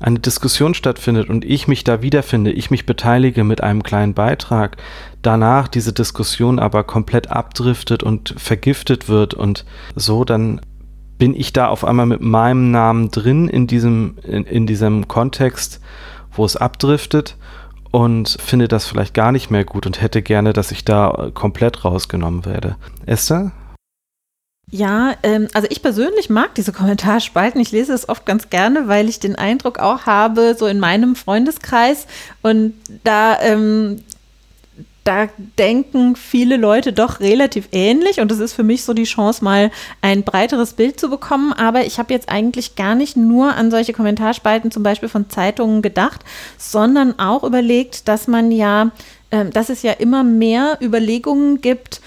eine 0.00 0.18
Diskussion 0.18 0.72
stattfindet 0.72 1.28
und 1.28 1.44
ich 1.44 1.68
mich 1.68 1.84
da 1.84 2.00
wiederfinde, 2.00 2.52
ich 2.52 2.70
mich 2.70 2.86
beteilige 2.86 3.44
mit 3.44 3.62
einem 3.62 3.82
kleinen 3.82 4.14
Beitrag, 4.14 4.78
danach 5.20 5.68
diese 5.68 5.92
Diskussion 5.92 6.58
aber 6.58 6.84
komplett 6.84 7.30
abdriftet 7.30 8.02
und 8.02 8.34
vergiftet 8.38 9.08
wird 9.08 9.34
und 9.34 9.66
so, 9.94 10.24
dann 10.24 10.62
bin 11.18 11.34
ich 11.34 11.52
da 11.52 11.68
auf 11.68 11.84
einmal 11.84 12.06
mit 12.06 12.22
meinem 12.22 12.70
Namen 12.70 13.10
drin 13.10 13.46
in 13.46 13.66
diesem, 13.66 14.16
in, 14.22 14.44
in 14.44 14.66
diesem 14.66 15.06
Kontext, 15.06 15.80
wo 16.32 16.44
es 16.44 16.56
abdriftet 16.56 17.36
und 17.90 18.36
finde 18.40 18.68
das 18.68 18.86
vielleicht 18.86 19.14
gar 19.14 19.32
nicht 19.32 19.50
mehr 19.50 19.64
gut 19.64 19.86
und 19.86 20.00
hätte 20.00 20.22
gerne, 20.22 20.52
dass 20.52 20.70
ich 20.70 20.84
da 20.84 21.30
komplett 21.34 21.84
rausgenommen 21.84 22.44
werde. 22.44 22.76
Esther? 23.06 23.52
Ja, 24.70 25.14
ähm, 25.24 25.48
also 25.52 25.66
ich 25.68 25.82
persönlich 25.82 26.30
mag 26.30 26.54
diese 26.54 26.72
Kommentarspalten. 26.72 27.60
Ich 27.60 27.72
lese 27.72 27.92
es 27.92 28.08
oft 28.08 28.24
ganz 28.24 28.50
gerne, 28.50 28.86
weil 28.86 29.08
ich 29.08 29.18
den 29.18 29.34
Eindruck 29.34 29.80
auch 29.80 30.06
habe, 30.06 30.54
so 30.56 30.66
in 30.66 30.78
meinem 30.78 31.16
Freundeskreis 31.16 32.06
und 32.42 32.74
da 33.02 33.40
ähm, 33.40 34.02
da 35.10 35.28
denken 35.58 36.14
viele 36.14 36.56
Leute 36.56 36.92
doch 36.92 37.18
relativ 37.18 37.68
ähnlich 37.72 38.20
und 38.20 38.30
das 38.30 38.38
ist 38.38 38.52
für 38.52 38.62
mich 38.62 38.84
so 38.84 38.94
die 38.94 39.02
Chance, 39.02 39.42
mal 39.42 39.72
ein 40.02 40.22
breiteres 40.22 40.74
Bild 40.74 41.00
zu 41.00 41.10
bekommen. 41.10 41.52
Aber 41.52 41.84
ich 41.84 41.98
habe 41.98 42.14
jetzt 42.14 42.28
eigentlich 42.28 42.76
gar 42.76 42.94
nicht 42.94 43.16
nur 43.16 43.56
an 43.56 43.72
solche 43.72 43.92
Kommentarspalten 43.92 44.70
zum 44.70 44.84
Beispiel 44.84 45.08
von 45.08 45.28
Zeitungen 45.28 45.82
gedacht, 45.82 46.20
sondern 46.58 47.18
auch 47.18 47.42
überlegt, 47.42 48.06
dass 48.06 48.28
man 48.28 48.52
ja, 48.52 48.92
äh, 49.30 49.46
dass 49.46 49.68
es 49.68 49.82
ja 49.82 49.90
immer 49.94 50.22
mehr 50.22 50.78
Überlegungen 50.80 51.60
gibt 51.60 52.00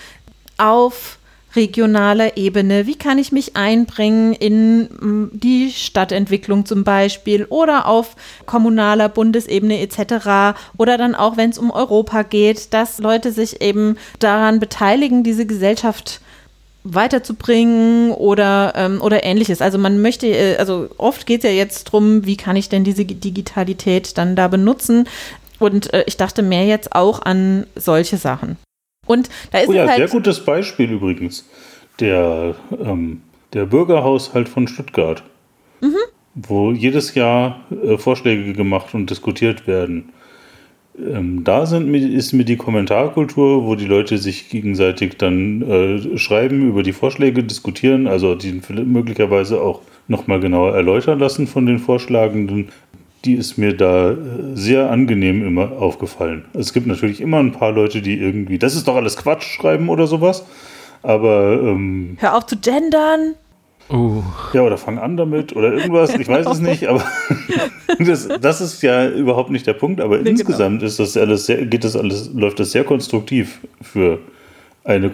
auf 0.58 1.18
regionaler 1.56 2.38
Ebene? 2.38 2.88
Wie 2.88 2.96
kann 2.96 3.18
ich 3.18 3.32
mich 3.32 3.56
einbringen 3.56 4.34
in 4.34 4.84
mm, 4.84 5.30
die 5.34 5.72
Stadtentwicklung 5.72 6.66
zum 6.66 6.84
Beispiel 6.84 7.46
oder 7.46 7.88
auf 7.88 8.16
kommunaler 8.46 9.10
Bundesebene 9.10 9.80
etc. 9.82 10.58
Oder 10.78 10.98
dann 10.98 11.16
auch, 11.16 11.38
wenn 11.38 11.50
es 11.50 11.58
um 11.58 11.72
Europa 11.72 12.24
geht, 12.24 12.74
dass 12.74 13.00
Leute 13.00 13.32
sich 13.32 13.62
eben 13.62 13.98
daran 14.20 14.60
beteiligen, 14.60 15.24
diese 15.24 15.46
Gesellschaft 15.46 16.22
weiterzubringen 16.84 18.12
oder, 18.12 18.74
ähm, 18.76 19.02
oder 19.02 19.24
ähnliches. 19.24 19.62
Also 19.62 19.78
man 19.78 20.02
möchte, 20.02 20.28
äh, 20.28 20.58
also 20.58 20.90
oft 20.98 21.26
geht 21.26 21.44
es 21.44 21.50
ja 21.50 21.56
jetzt 21.56 21.88
darum, 21.88 22.26
wie 22.26 22.38
kann 22.38 22.56
ich 22.56 22.70
denn 22.70 22.84
diese 22.84 23.06
Digitalität 23.06 24.18
dann 24.18 24.36
da 24.36 24.48
benutzen. 24.48 25.08
Und 25.60 25.94
äh, 25.94 26.04
ich 26.08 26.18
dachte 26.18 26.44
mehr 26.44 26.66
jetzt 26.66 26.94
auch 26.94 27.22
an 27.22 27.68
solche 27.76 28.18
Sachen. 28.18 28.58
Und 29.06 29.30
da 29.52 29.60
ist 29.60 29.70
oh 29.70 29.74
ja, 29.74 29.88
halt 29.88 29.98
sehr 29.98 30.08
gutes 30.08 30.44
Beispiel 30.44 30.92
übrigens. 30.92 31.48
Der, 32.00 32.56
ähm, 32.80 33.22
der 33.54 33.66
Bürgerhaushalt 33.66 34.50
von 34.50 34.68
Stuttgart, 34.68 35.24
mhm. 35.82 35.96
wo 36.34 36.72
jedes 36.72 37.14
Jahr 37.14 37.62
äh, 37.84 37.98
Vorschläge 37.98 38.54
gemacht 38.54 38.94
und 38.94 39.10
diskutiert 39.10 39.68
werden. 39.68 40.10
Ähm, 40.98 41.44
da 41.44 41.66
sind, 41.66 41.94
ist 41.94 42.34
mir 42.34 42.46
die 42.46 42.58
Kommentarkultur, 42.58 43.66
wo 43.66 43.76
die 43.76 43.86
Leute 43.86 44.18
sich 44.18 44.50
gegenseitig 44.50 45.18
dann 45.18 45.62
äh, 45.62 46.18
schreiben, 46.18 46.68
über 46.68 46.84
die 46.84 46.94
Vorschläge 46.94 47.44
diskutieren, 47.44 48.08
also 48.08 48.36
die 48.36 48.62
möglicherweise 48.70 49.62
auch 49.62 49.82
nochmal 50.08 50.40
genauer 50.40 50.76
erläutern 50.76 51.20
lassen 51.20 51.48
von 51.48 51.66
den 51.66 51.80
Vorschlagenden, 51.80 52.70
die 53.26 53.36
ist 53.36 53.58
mir 53.58 53.76
da 53.76 54.12
äh, 54.12 54.16
sehr 54.54 54.90
angenehm 54.90 55.46
immer 55.46 55.72
aufgefallen. 55.74 56.46
Es 56.54 56.74
gibt 56.74 56.88
natürlich 56.88 57.22
immer 57.22 57.40
ein 57.40 57.52
paar 57.52 57.72
Leute, 57.72 58.02
die 58.02 58.20
irgendwie, 58.20 58.58
das 58.58 58.76
ist 58.76 58.88
doch 58.88 58.96
alles 58.96 59.18
Quatsch 59.18 59.44
schreiben 59.44 59.90
oder 59.90 60.08
sowas. 60.08 60.46
Aber. 61.02 61.60
Ähm, 61.62 62.18
Hör 62.20 62.38
auf 62.38 62.46
zu 62.46 62.58
gendern. 62.58 63.36
Uh. 63.90 64.24
Ja, 64.54 64.62
oder 64.62 64.78
fang 64.78 64.98
an 64.98 65.18
damit 65.18 65.56
oder 65.56 65.74
irgendwas, 65.74 66.16
ich 66.16 66.28
weiß 66.28 66.48
es 66.48 66.60
nicht, 66.60 66.88
aber 66.88 67.04
das, 68.00 68.30
das, 68.40 68.62
ist 68.62 68.82
ja 68.82 69.10
überhaupt 69.10 69.50
nicht 69.50 69.68
der 69.68 69.74
Punkt. 69.74 70.00
Aber 70.00 70.18
nee, 70.20 70.30
insgesamt 70.30 70.80
genau. 70.80 70.88
ist 70.88 71.00
das 71.00 71.18
alles 71.18 71.46
sehr, 71.46 71.66
geht 71.66 71.84
das 71.84 71.96
alles, 71.96 72.32
läuft 72.34 72.60
das 72.60 72.72
sehr 72.72 72.86
konstruktiv 72.86 73.60
für 73.82 74.20
eine 74.86 75.12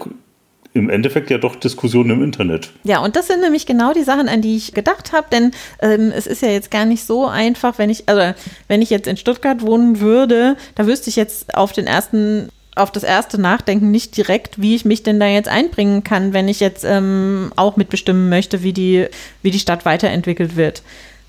im 0.80 0.90
Endeffekt 0.90 1.30
ja 1.30 1.38
doch 1.38 1.56
Diskussionen 1.56 2.12
im 2.12 2.24
Internet. 2.24 2.72
Ja, 2.84 3.00
und 3.00 3.16
das 3.16 3.28
sind 3.28 3.42
nämlich 3.42 3.66
genau 3.66 3.94
die 3.94 4.04
Sachen, 4.04 4.28
an 4.28 4.42
die 4.42 4.58
ich 4.58 4.74
gedacht 4.74 5.12
habe, 5.14 5.28
denn 5.32 5.52
ähm, 5.82 6.12
es 6.16 6.26
ist 6.26 6.42
ja 6.42 6.50
jetzt 6.50 6.72
gar 6.72 6.86
nicht 6.86 7.06
so 7.06 7.28
einfach, 7.28 7.78
wenn 7.78 7.90
ich, 7.90 8.10
also 8.10 8.34
wenn 8.68 8.82
ich 8.82 8.90
jetzt 8.90 9.08
in 9.08 9.18
Stuttgart 9.18 9.62
wohnen 9.62 10.00
würde, 10.00 10.56
da 10.76 10.88
wüsste 10.88 11.10
ich 11.10 11.16
jetzt 11.16 11.56
auf 11.56 11.72
den 11.72 11.88
ersten 11.88 12.50
auf 12.76 12.92
das 12.92 13.04
erste 13.04 13.40
Nachdenken 13.40 13.92
nicht 13.92 14.16
direkt, 14.16 14.62
wie 14.62 14.76
ich 14.76 14.86
mich 14.86 15.04
denn 15.04 15.20
da 15.20 15.28
jetzt 15.28 15.50
einbringen 15.50 16.04
kann, 16.04 16.34
wenn 16.34 16.48
ich 16.48 16.60
jetzt 16.60 16.86
ähm, 16.86 17.52
auch 17.56 17.76
mitbestimmen 17.76 18.30
möchte, 18.30 18.64
wie 18.64 18.74
die, 18.74 19.08
wie 19.42 19.52
die 19.52 19.60
Stadt 19.60 19.86
weiterentwickelt 19.86 20.56
wird, 20.56 20.82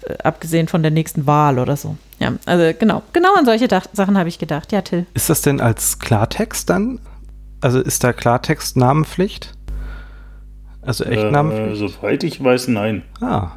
äh, 0.02 0.14
abgesehen 0.22 0.68
von 0.68 0.82
der 0.82 0.92
nächsten 0.92 1.26
Wahl 1.26 1.58
oder 1.58 1.76
so. 1.76 1.96
Ja, 2.20 2.34
also 2.46 2.72
genau, 2.78 3.02
genau 3.12 3.34
an 3.34 3.46
solche 3.46 3.66
Dach 3.66 3.86
Sachen 3.92 4.16
habe 4.16 4.28
ich 4.28 4.38
gedacht. 4.38 4.72
Ja, 4.72 4.82
Till. 4.82 5.06
Ist 5.14 5.30
das 5.30 5.42
denn 5.42 5.60
als 5.60 5.98
Klartext 5.98 6.70
dann 6.70 7.00
also 7.60 7.80
ist 7.80 8.04
da 8.04 8.12
Klartext 8.12 8.76
Namenpflicht? 8.76 9.52
Also 10.82 11.04
Echtnamenpflicht? 11.04 11.82
Äh, 11.82 11.88
soweit 11.88 12.24
ich 12.24 12.42
weiß, 12.42 12.68
nein. 12.68 13.02
Ah. 13.20 13.52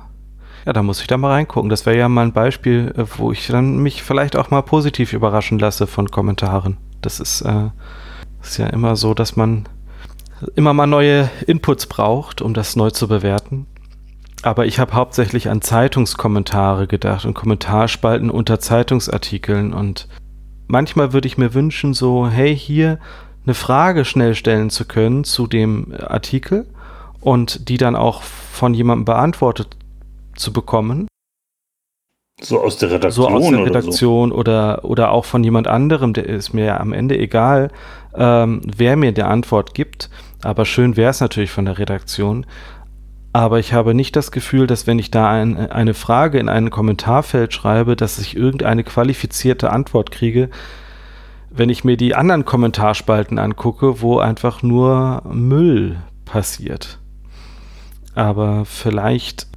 Ja, 0.65 0.71
da 0.71 0.81
muss 0.81 1.01
ich 1.01 1.07
da 1.07 1.17
mal 1.17 1.31
reingucken. 1.31 1.69
Das 1.69 1.85
wäre 1.85 1.97
ja 1.97 2.07
mal 2.07 2.25
ein 2.25 2.33
Beispiel, 2.33 2.93
äh, 2.97 3.03
wo 3.17 3.31
ich 3.31 3.47
dann 3.47 3.77
mich 3.77 4.03
vielleicht 4.03 4.35
auch 4.35 4.49
mal 4.49 4.61
positiv 4.61 5.13
überraschen 5.13 5.59
lasse 5.59 5.87
von 5.87 6.09
Kommentaren. 6.09 6.77
Das 7.01 7.19
ist, 7.19 7.41
äh, 7.41 7.69
ist 8.41 8.57
ja 8.57 8.67
immer 8.67 8.95
so, 8.95 9.13
dass 9.13 9.35
man 9.35 9.67
immer 10.55 10.73
mal 10.73 10.87
neue 10.87 11.29
Inputs 11.47 11.87
braucht, 11.87 12.41
um 12.41 12.53
das 12.53 12.75
neu 12.75 12.91
zu 12.91 13.07
bewerten. 13.07 13.67
Aber 14.41 14.65
ich 14.65 14.79
habe 14.79 14.93
hauptsächlich 14.93 15.49
an 15.49 15.61
Zeitungskommentare 15.61 16.87
gedacht 16.87 17.25
und 17.25 17.33
Kommentarspalten 17.33 18.29
unter 18.29 18.59
Zeitungsartikeln. 18.59 19.73
Und 19.73 20.09
manchmal 20.67 21.13
würde 21.13 21.27
ich 21.27 21.37
mir 21.37 21.53
wünschen, 21.53 21.93
so, 21.93 22.27
hey, 22.27 22.55
hier 22.55 22.99
eine 23.45 23.53
Frage 23.53 24.05
schnell 24.05 24.35
stellen 24.35 24.69
zu 24.69 24.85
können 24.85 25.23
zu 25.23 25.47
dem 25.47 25.93
Artikel 25.99 26.65
und 27.19 27.69
die 27.69 27.77
dann 27.77 27.95
auch 27.95 28.21
von 28.21 28.73
jemandem 28.73 29.05
beantwortet 29.05 29.77
zu 30.35 30.53
bekommen. 30.53 31.07
So 32.41 32.61
aus 32.61 32.77
der 32.77 32.91
Redaktion. 32.91 33.25
So 33.25 33.29
aus 33.29 33.49
der 33.49 33.65
Redaktion 33.65 34.31
oder, 34.31 34.79
so. 34.81 34.87
oder, 34.87 34.89
oder 34.89 35.11
auch 35.11 35.25
von 35.25 35.43
jemand 35.43 35.67
anderem, 35.67 36.13
der 36.13 36.25
ist 36.25 36.53
mir 36.53 36.65
ja 36.65 36.79
am 36.79 36.91
Ende 36.91 37.17
egal, 37.17 37.71
ähm, 38.15 38.61
wer 38.65 38.95
mir 38.95 39.11
die 39.11 39.23
Antwort 39.23 39.73
gibt. 39.73 40.09
Aber 40.43 40.65
schön 40.65 40.97
wäre 40.97 41.11
es 41.11 41.21
natürlich 41.21 41.51
von 41.51 41.65
der 41.65 41.77
Redaktion. 41.77 42.45
Aber 43.31 43.59
ich 43.59 43.73
habe 43.73 43.93
nicht 43.93 44.15
das 44.15 44.31
Gefühl, 44.31 44.67
dass 44.67 44.85
wenn 44.85 44.99
ich 44.99 45.09
da 45.09 45.29
ein, 45.29 45.57
eine 45.71 45.93
Frage 45.93 46.37
in 46.37 46.49
ein 46.49 46.69
Kommentarfeld 46.69 47.53
schreibe, 47.53 47.95
dass 47.95 48.19
ich 48.19 48.35
irgendeine 48.35 48.83
qualifizierte 48.83 49.71
Antwort 49.71 50.11
kriege, 50.11 50.49
wenn 51.55 51.69
ich 51.69 51.83
mir 51.83 51.97
die 51.97 52.15
anderen 52.15 52.45
Kommentarspalten 52.45 53.37
angucke, 53.37 54.01
wo 54.01 54.17
einfach 54.17 54.63
nur 54.63 55.21
Müll 55.31 55.97
passiert. 56.25 56.99
Aber 58.15 58.65
vielleicht, 58.65 59.47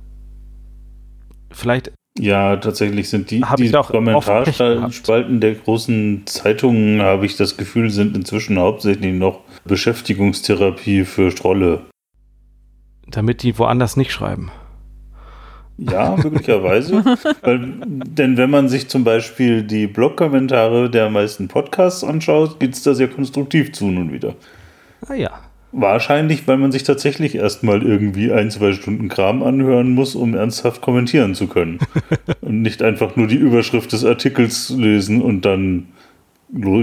vielleicht. 1.51 1.93
Ja, 2.19 2.57
tatsächlich 2.57 3.11
sind 3.11 3.31
die, 3.31 3.45
die 3.59 3.71
Kommentarspalten 3.71 5.41
der 5.41 5.55
großen 5.55 6.23
Zeitungen, 6.27 7.03
habe 7.03 7.27
ich 7.27 7.37
das 7.37 7.59
Gefühl, 7.59 7.91
sind 7.91 8.17
inzwischen 8.17 8.59
hauptsächlich 8.59 9.15
noch 9.15 9.41
Beschäftigungstherapie 9.65 11.05
für 11.05 11.31
Strolle. 11.31 11.83
Damit 13.07 13.43
die 13.43 13.59
woanders 13.59 13.97
nicht 13.97 14.13
schreiben. 14.13 14.51
Ja, 15.79 16.17
möglicherweise. 16.17 17.05
Weil, 17.43 17.75
denn 17.87 18.37
wenn 18.37 18.51
man 18.51 18.69
sich 18.69 18.89
zum 18.89 19.05
Beispiel 19.05 19.63
die 19.63 19.87
Blog-Kommentare 19.87 20.91
der 20.91 21.11
meisten 21.11 21.49
Podcasts 21.49 22.03
anschaut, 22.03 22.59
geht 22.61 22.75
es 22.75 22.83
da 22.83 22.95
sehr 22.95 23.09
konstruktiv 23.09 23.73
zu 23.73 23.87
nun 23.87 24.13
wieder. 24.13 24.35
Ah 25.07 25.15
ja. 25.15 25.31
Wahrscheinlich, 25.73 26.49
weil 26.49 26.57
man 26.57 26.73
sich 26.73 26.85
tatsächlich 26.85 27.35
erstmal 27.35 27.83
irgendwie 27.83 28.33
ein, 28.33 28.51
zwei 28.51 28.73
Stunden 28.73 29.09
Kram 29.09 29.43
anhören 29.43 29.91
muss, 29.93 30.15
um 30.15 30.35
ernsthaft 30.35 30.81
kommentieren 30.81 31.35
zu 31.35 31.49
können. 31.49 31.79
und 32.41 32.63
nicht 32.63 32.83
einfach 32.83 33.17
nur 33.17 33.27
die 33.27 33.37
Überschrift 33.37 33.93
des 33.93 34.05
Artikels 34.05 34.71
lesen 34.71 35.21
und 35.21 35.45
dann 35.45 35.89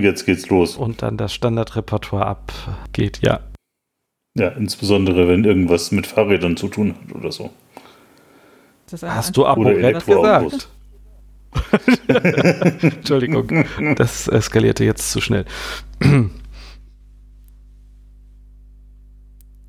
jetzt 0.01 0.25
geht's 0.25 0.49
los. 0.49 0.75
Und 0.75 1.01
dann 1.01 1.17
das 1.17 1.33
Standardrepertoire 1.33 2.25
abgeht, 2.25 3.19
ja. 3.23 3.39
Ja, 4.37 4.49
insbesondere 4.49 5.27
wenn 5.27 5.43
irgendwas 5.43 5.91
mit 5.91 6.05
Fahrrädern 6.05 6.57
zu 6.57 6.67
tun 6.67 6.95
hat 6.95 7.15
oder 7.15 7.31
so. 7.31 7.51
Hast 9.01 9.35
du 9.37 9.45
gesagt? 9.93 10.67
Entschuldigung, 12.81 13.65
das 13.95 14.27
eskalierte 14.27 14.83
jetzt 14.83 15.11
zu 15.11 15.21
schnell. 15.21 15.45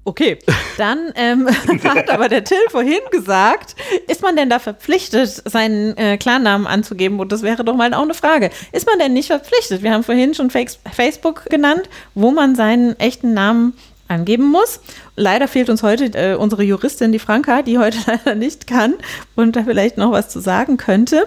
Okay, 0.06 0.38
dann 0.76 1.12
ähm, 1.14 1.48
hat 1.84 2.10
aber 2.10 2.28
der 2.28 2.44
Till 2.44 2.58
vorhin 2.68 3.00
gesagt, 3.10 3.74
ist 4.06 4.20
man 4.20 4.36
denn 4.36 4.50
da 4.50 4.58
verpflichtet, 4.58 5.42
seinen 5.46 5.96
äh, 5.96 6.18
Klarnamen 6.18 6.66
anzugeben? 6.66 7.20
Und 7.20 7.32
das 7.32 7.40
wäre 7.40 7.64
doch 7.64 7.74
mal 7.74 7.94
auch 7.94 8.02
eine 8.02 8.12
Frage. 8.12 8.50
Ist 8.72 8.86
man 8.86 8.98
denn 8.98 9.14
nicht 9.14 9.28
verpflichtet? 9.28 9.82
Wir 9.82 9.92
haben 9.94 10.04
vorhin 10.04 10.34
schon 10.34 10.50
Facebook 10.50 11.46
genannt, 11.46 11.88
wo 12.14 12.32
man 12.32 12.54
seinen 12.54 13.00
echten 13.00 13.32
Namen 13.32 13.72
angeben 14.08 14.50
muss. 14.50 14.80
Leider 15.16 15.48
fehlt 15.48 15.70
uns 15.70 15.82
heute 15.82 16.06
äh, 16.14 16.34
unsere 16.34 16.62
Juristin, 16.62 17.12
die 17.12 17.18
Franka, 17.18 17.62
die 17.62 17.78
heute 17.78 17.98
leider 18.06 18.34
nicht 18.34 18.66
kann 18.66 18.94
und 19.34 19.56
da 19.56 19.64
vielleicht 19.64 19.96
noch 19.98 20.12
was 20.12 20.28
zu 20.28 20.40
sagen 20.40 20.76
könnte. 20.76 21.26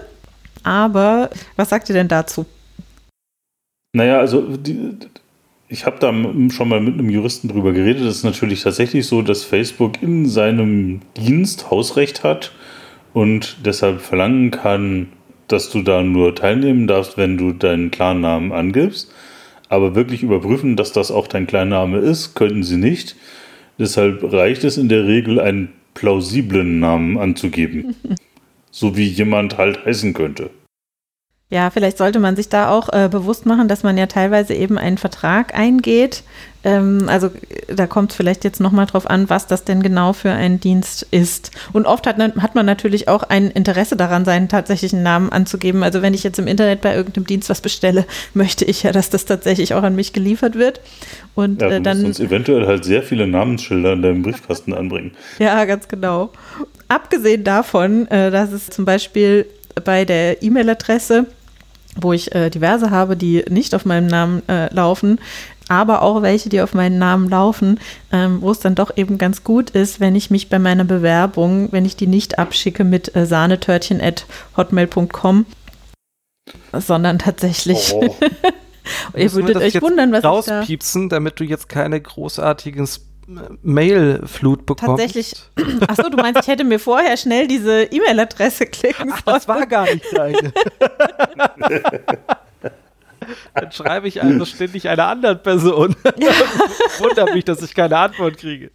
Aber 0.62 1.30
was 1.56 1.68
sagt 1.68 1.88
ihr 1.88 1.94
denn 1.94 2.08
dazu? 2.08 2.46
Naja, 3.92 4.18
also 4.18 4.42
die, 4.56 4.96
ich 5.68 5.86
habe 5.86 5.98
da 5.98 6.12
schon 6.50 6.68
mal 6.68 6.80
mit 6.80 6.94
einem 6.94 7.10
Juristen 7.10 7.48
drüber 7.48 7.72
geredet. 7.72 8.02
Es 8.02 8.16
ist 8.18 8.24
natürlich 8.24 8.62
tatsächlich 8.62 9.06
so, 9.06 9.22
dass 9.22 9.44
Facebook 9.44 10.02
in 10.02 10.26
seinem 10.26 11.00
Dienst 11.16 11.70
Hausrecht 11.70 12.24
hat 12.24 12.52
und 13.12 13.56
deshalb 13.64 14.00
verlangen 14.00 14.50
kann, 14.50 15.08
dass 15.46 15.70
du 15.70 15.82
da 15.82 16.02
nur 16.02 16.34
teilnehmen 16.34 16.86
darfst, 16.86 17.16
wenn 17.16 17.38
du 17.38 17.52
deinen 17.52 17.90
Klarnamen 17.90 18.52
angibst. 18.52 19.12
Aber 19.68 19.94
wirklich 19.94 20.22
überprüfen, 20.22 20.76
dass 20.76 20.92
das 20.92 21.10
auch 21.10 21.26
dein 21.26 21.46
Klarname 21.46 21.98
ist, 21.98 22.34
könnten 22.34 22.62
sie 22.62 22.76
nicht. 22.76 23.16
Deshalb 23.78 24.32
reicht 24.32 24.64
es 24.64 24.76
in 24.76 24.88
der 24.88 25.06
Regel, 25.06 25.40
einen 25.40 25.72
plausiblen 25.94 26.80
Namen 26.80 27.18
anzugeben. 27.18 27.94
so 28.70 28.96
wie 28.96 29.06
jemand 29.06 29.58
halt 29.58 29.84
heißen 29.84 30.14
könnte. 30.14 30.50
Ja, 31.50 31.70
vielleicht 31.70 31.96
sollte 31.96 32.20
man 32.20 32.36
sich 32.36 32.50
da 32.50 32.70
auch 32.70 32.92
äh, 32.92 33.08
bewusst 33.08 33.46
machen, 33.46 33.68
dass 33.68 33.82
man 33.82 33.96
ja 33.96 34.04
teilweise 34.04 34.52
eben 34.52 34.76
einen 34.76 34.98
Vertrag 34.98 35.54
eingeht. 35.54 36.22
Ähm, 36.62 37.04
also 37.06 37.30
da 37.74 37.86
kommt 37.86 38.10
es 38.10 38.18
vielleicht 38.18 38.44
jetzt 38.44 38.60
nochmal 38.60 38.84
drauf 38.84 39.08
an, 39.08 39.30
was 39.30 39.46
das 39.46 39.64
denn 39.64 39.82
genau 39.82 40.12
für 40.12 40.30
ein 40.30 40.60
Dienst 40.60 41.06
ist. 41.10 41.50
Und 41.72 41.86
oft 41.86 42.06
hat, 42.06 42.18
hat 42.18 42.54
man 42.54 42.66
natürlich 42.66 43.08
auch 43.08 43.22
ein 43.22 43.50
Interesse 43.50 43.96
daran, 43.96 44.26
seinen 44.26 44.50
tatsächlichen 44.50 45.02
Namen 45.02 45.32
anzugeben. 45.32 45.82
Also 45.82 46.02
wenn 46.02 46.12
ich 46.12 46.22
jetzt 46.22 46.38
im 46.38 46.48
Internet 46.48 46.82
bei 46.82 46.94
irgendeinem 46.94 47.26
Dienst 47.26 47.48
was 47.48 47.62
bestelle, 47.62 48.04
möchte 48.34 48.66
ich 48.66 48.82
ja, 48.82 48.92
dass 48.92 49.08
das 49.08 49.24
tatsächlich 49.24 49.72
auch 49.72 49.82
an 49.82 49.96
mich 49.96 50.12
geliefert 50.12 50.54
wird. 50.54 50.82
Und 51.34 51.62
ja, 51.62 51.70
du 51.70 51.76
äh, 51.76 51.80
dann 51.80 52.02
musst 52.02 52.20
uns 52.20 52.28
eventuell 52.28 52.66
halt 52.66 52.84
sehr 52.84 53.02
viele 53.02 53.26
Namensschilder 53.26 53.94
in 53.94 54.02
deinem 54.02 54.22
Briefkasten 54.22 54.74
anbringen. 54.74 55.12
Ja, 55.38 55.64
ganz 55.64 55.88
genau. 55.88 56.30
Abgesehen 56.88 57.44
davon, 57.44 58.06
äh, 58.08 58.30
dass 58.30 58.52
es 58.52 58.68
zum 58.68 58.84
Beispiel 58.84 59.46
bei 59.84 60.04
der 60.04 60.42
E-Mail-Adresse 60.42 61.26
wo 62.00 62.12
ich 62.12 62.34
äh, 62.34 62.50
diverse 62.50 62.90
habe, 62.90 63.16
die 63.16 63.44
nicht 63.48 63.74
auf 63.74 63.84
meinem 63.84 64.06
Namen 64.06 64.42
äh, 64.48 64.72
laufen, 64.74 65.18
aber 65.68 66.02
auch 66.02 66.22
welche, 66.22 66.48
die 66.48 66.60
auf 66.60 66.74
meinen 66.74 66.98
Namen 66.98 67.28
laufen, 67.28 67.78
ähm, 68.10 68.40
wo 68.40 68.50
es 68.50 68.58
dann 68.60 68.74
doch 68.74 68.96
eben 68.96 69.18
ganz 69.18 69.44
gut 69.44 69.70
ist, 69.70 70.00
wenn 70.00 70.16
ich 70.16 70.30
mich 70.30 70.48
bei 70.48 70.58
meiner 70.58 70.84
Bewerbung, 70.84 71.70
wenn 71.72 71.84
ich 71.84 71.96
die 71.96 72.06
nicht 72.06 72.38
abschicke 72.38 72.84
mit 72.84 73.14
äh, 73.14 73.26
sahnetörtchen.hotmail.com, 73.26 75.44
sondern 76.72 77.18
tatsächlich. 77.18 77.92
Oh. 77.94 78.16
Ihr 79.14 79.30
würdet 79.34 79.56
euch 79.56 79.82
wundern, 79.82 80.12
was 80.12 80.24
rauspiepsen, 80.24 81.04
ich 81.04 81.08
da 81.10 81.16
damit 81.16 81.38
du 81.38 81.44
jetzt 81.44 81.68
keine 81.68 82.00
großartigen 82.00 82.88
Mailflut 83.62 84.64
bekommen. 84.64 84.96
Tatsächlich. 84.96 85.34
Achso, 85.86 86.08
du 86.08 86.16
meinst, 86.16 86.40
ich 86.42 86.48
hätte 86.48 86.64
mir 86.64 86.78
vorher 86.78 87.16
schnell 87.16 87.46
diese 87.46 87.84
E-Mail-Adresse 87.84 88.66
klicken 88.66 89.10
sollen. 89.10 89.22
Ach, 89.26 89.32
das 89.34 89.48
war 89.48 89.66
gar 89.66 89.84
nicht 89.84 90.06
deine. 90.16 90.52
Dann 93.54 93.72
schreibe 93.72 94.08
ich 94.08 94.22
also 94.22 94.44
ständig 94.44 94.88
einer 94.88 95.06
anderen 95.06 95.42
Person. 95.42 95.96
Wundert 96.98 97.34
mich, 97.34 97.44
dass 97.44 97.62
ich 97.62 97.74
keine 97.74 97.96
Antwort 97.96 98.38
kriege. 98.38 98.70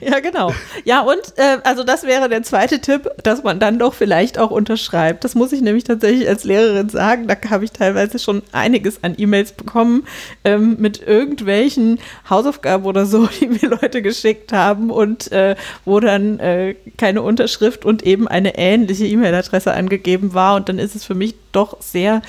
Ja, 0.00 0.20
genau. 0.20 0.52
Ja, 0.84 1.00
und 1.00 1.20
äh, 1.36 1.58
also 1.64 1.84
das 1.84 2.04
wäre 2.04 2.28
der 2.28 2.42
zweite 2.42 2.80
Tipp, 2.80 3.08
dass 3.22 3.42
man 3.42 3.58
dann 3.58 3.78
doch 3.78 3.94
vielleicht 3.94 4.38
auch 4.38 4.50
unterschreibt. 4.50 5.24
Das 5.24 5.34
muss 5.34 5.52
ich 5.52 5.62
nämlich 5.62 5.84
tatsächlich 5.84 6.28
als 6.28 6.44
Lehrerin 6.44 6.88
sagen. 6.88 7.26
Da 7.26 7.36
habe 7.50 7.64
ich 7.64 7.72
teilweise 7.72 8.18
schon 8.18 8.42
einiges 8.52 9.02
an 9.02 9.14
E-Mails 9.16 9.52
bekommen 9.52 10.06
ähm, 10.44 10.76
mit 10.78 11.06
irgendwelchen 11.06 12.00
Hausaufgaben 12.28 12.84
oder 12.84 13.06
so, 13.06 13.26
die 13.40 13.46
mir 13.46 13.68
Leute 13.80 14.02
geschickt 14.02 14.52
haben 14.52 14.90
und 14.90 15.32
äh, 15.32 15.56
wo 15.84 16.00
dann 16.00 16.38
äh, 16.38 16.74
keine 16.98 17.22
Unterschrift 17.22 17.84
und 17.84 18.02
eben 18.02 18.28
eine 18.28 18.58
ähnliche 18.58 19.06
E-Mail-Adresse 19.06 19.72
angegeben 19.72 20.34
war. 20.34 20.56
Und 20.56 20.68
dann 20.68 20.78
ist 20.78 20.94
es 20.94 21.04
für 21.04 21.14
mich 21.14 21.34
doch 21.52 21.80
sehr 21.80 22.20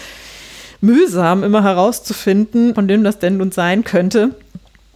mühsam, 0.82 1.43
immer 1.43 1.63
herauszufinden, 1.63 2.76
von 2.76 2.88
wem 2.88 3.03
das 3.03 3.19
denn 3.19 3.38
nun 3.38 3.51
sein 3.51 3.84
könnte. 3.84 4.32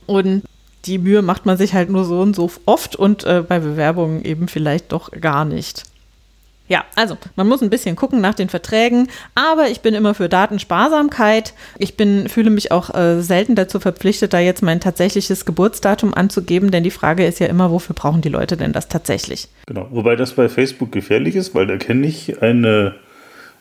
Und 0.05 0.43
die 0.86 0.97
Mühe 0.97 1.21
macht 1.21 1.45
man 1.45 1.57
sich 1.57 1.73
halt 1.73 1.89
nur 1.89 2.05
so 2.05 2.21
und 2.21 2.36
so 2.36 2.49
oft 2.65 2.95
und 2.95 3.23
äh, 3.25 3.43
bei 3.47 3.59
Bewerbungen 3.59 4.23
eben 4.23 4.47
vielleicht 4.47 4.91
doch 4.91 5.11
gar 5.11 5.45
nicht. 5.45 5.84
Ja, 6.69 6.86
also 6.95 7.17
man 7.36 7.47
muss 7.47 7.63
ein 7.63 7.71
bisschen 7.71 7.95
gucken 7.95 8.21
nach 8.21 8.36
den 8.36 8.47
Verträgen, 8.47 9.07
aber 9.34 9.69
ich 9.69 9.82
bin 9.82 9.95
immer 9.95 10.13
für 10.13 10.30
Datensparsamkeit. 10.30 11.55
Ich 11.80 11.97
bin, 11.97 12.30
fühle 12.30 12.51
mich 12.51 12.71
auch 12.71 12.93
äh, 12.93 13.21
selten 13.21 13.55
dazu 13.55 13.80
verpflichtet, 13.80 14.34
da 14.34 14.39
jetzt 14.39 14.61
mein 14.61 14.80
tatsächliches 14.80 15.45
Geburtsdatum 15.45 16.13
anzugeben, 16.13 16.69
denn 16.69 16.84
die 16.84 16.91
Frage 16.91 17.25
ist 17.25 17.39
ja 17.39 17.47
immer, 17.47 17.71
wofür 17.71 17.95
brauchen 17.95 18.21
die 18.21 18.30
Leute 18.30 18.55
denn 18.55 18.71
das 18.71 18.88
tatsächlich? 18.88 19.47
Genau, 19.65 19.88
wobei 19.89 20.15
das 20.15 20.34
bei 20.34 20.47
Facebook 20.47 20.91
gefährlich 20.91 21.36
ist, 21.36 21.55
weil 21.55 21.65
da 21.65 21.77
kenne 21.77 22.05
ich 22.05 22.39
eine 22.43 22.93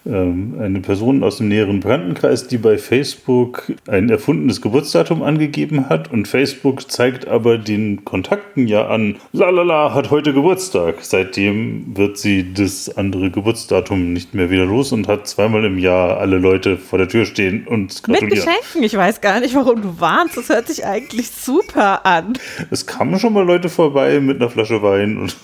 eine 0.08 0.80
Person 0.80 1.22
aus 1.22 1.38
dem 1.38 1.48
näheren 1.48 1.80
Bekanntenkreis, 1.80 2.48
die 2.48 2.58
bei 2.58 2.78
Facebook 2.78 3.72
ein 3.86 4.08
erfundenes 4.08 4.62
Geburtsdatum 4.62 5.22
angegeben 5.22 5.88
hat 5.88 6.10
und 6.10 6.26
Facebook 6.26 6.90
zeigt 6.90 7.28
aber 7.28 7.58
den 7.58 8.04
Kontakten 8.04 8.66
ja 8.66 8.86
an, 8.88 9.16
lalala, 9.32 9.92
hat 9.94 10.10
heute 10.10 10.32
Geburtstag. 10.32 10.96
Seitdem 11.02 11.96
wird 11.96 12.16
sie 12.16 12.54
das 12.54 12.96
andere 12.96 13.30
Geburtsdatum 13.30 14.12
nicht 14.12 14.34
mehr 14.34 14.50
wieder 14.50 14.64
los 14.64 14.92
und 14.92 15.08
hat 15.08 15.26
zweimal 15.26 15.64
im 15.64 15.78
Jahr 15.78 16.18
alle 16.18 16.38
Leute 16.38 16.78
vor 16.78 16.98
der 16.98 17.08
Tür 17.08 17.26
stehen 17.26 17.66
und 17.66 18.02
gratulieren. 18.02 18.28
Mit 18.28 18.38
Geschenken, 18.38 18.82
ich 18.82 18.96
weiß 18.96 19.20
gar 19.20 19.40
nicht, 19.40 19.54
warum 19.54 19.82
du 19.82 20.00
warnst, 20.00 20.36
das 20.36 20.48
hört 20.48 20.68
sich 20.68 20.86
eigentlich 20.86 21.30
super 21.30 22.06
an. 22.06 22.34
Es 22.70 22.86
kamen 22.86 23.18
schon 23.18 23.32
mal 23.34 23.44
Leute 23.44 23.68
vorbei 23.68 24.20
mit 24.20 24.40
einer 24.40 24.50
Flasche 24.50 24.82
Wein 24.82 25.18
und 25.18 25.36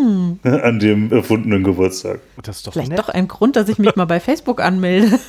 hm. 0.00 0.38
An 0.62 0.78
dem 0.78 1.12
erfundenen 1.12 1.64
Geburtstag. 1.64 2.20
Vielleicht 2.42 2.90
nett. 2.90 2.98
doch 2.98 3.08
ein 3.08 3.28
Grund, 3.28 3.56
dass 3.56 3.68
ich 3.68 3.78
mich 3.78 3.94
mal 3.96 4.06
bei 4.06 4.20
Facebook 4.20 4.60
anmelde. 4.60 5.18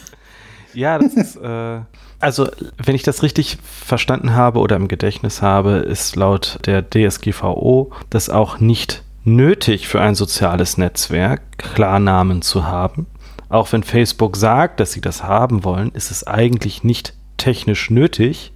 Ja, 0.74 0.97
das 0.97 1.15
ist, 1.15 1.36
äh, 1.36 1.82
also 2.22 2.47
wenn 2.78 2.95
ich 2.95 3.03
das 3.03 3.24
richtig 3.24 3.57
verstanden 3.61 4.36
habe 4.36 4.59
oder 4.59 4.78
im 4.78 4.88
Gedächtnis 4.88 5.41
habe, 5.41 5.80
ist 5.80 6.15
laut 6.15 6.59
der 6.65 6.89
DSGVO 6.89 7.91
das 8.09 8.30
auch 8.30 8.61
nicht 8.61 9.03
nötig 9.26 9.89
für 9.89 9.99
ein 9.99 10.15
soziales 10.15 10.78
Netzwerk, 10.78 11.41
Klarnamen 11.57 12.41
zu 12.41 12.65
haben. 12.65 13.07
Auch 13.49 13.72
wenn 13.74 13.84
Facebook 13.84 14.38
sagt, 14.38 14.80
dass 14.80 14.93
sie 14.93 15.01
das 15.01 15.24
haben 15.24 15.65
wollen, 15.65 15.91
ist 15.91 16.09
es 16.09 16.26
eigentlich 16.26 16.86
nicht 16.86 17.13
technisch 17.38 17.89
nötig, 17.89 18.53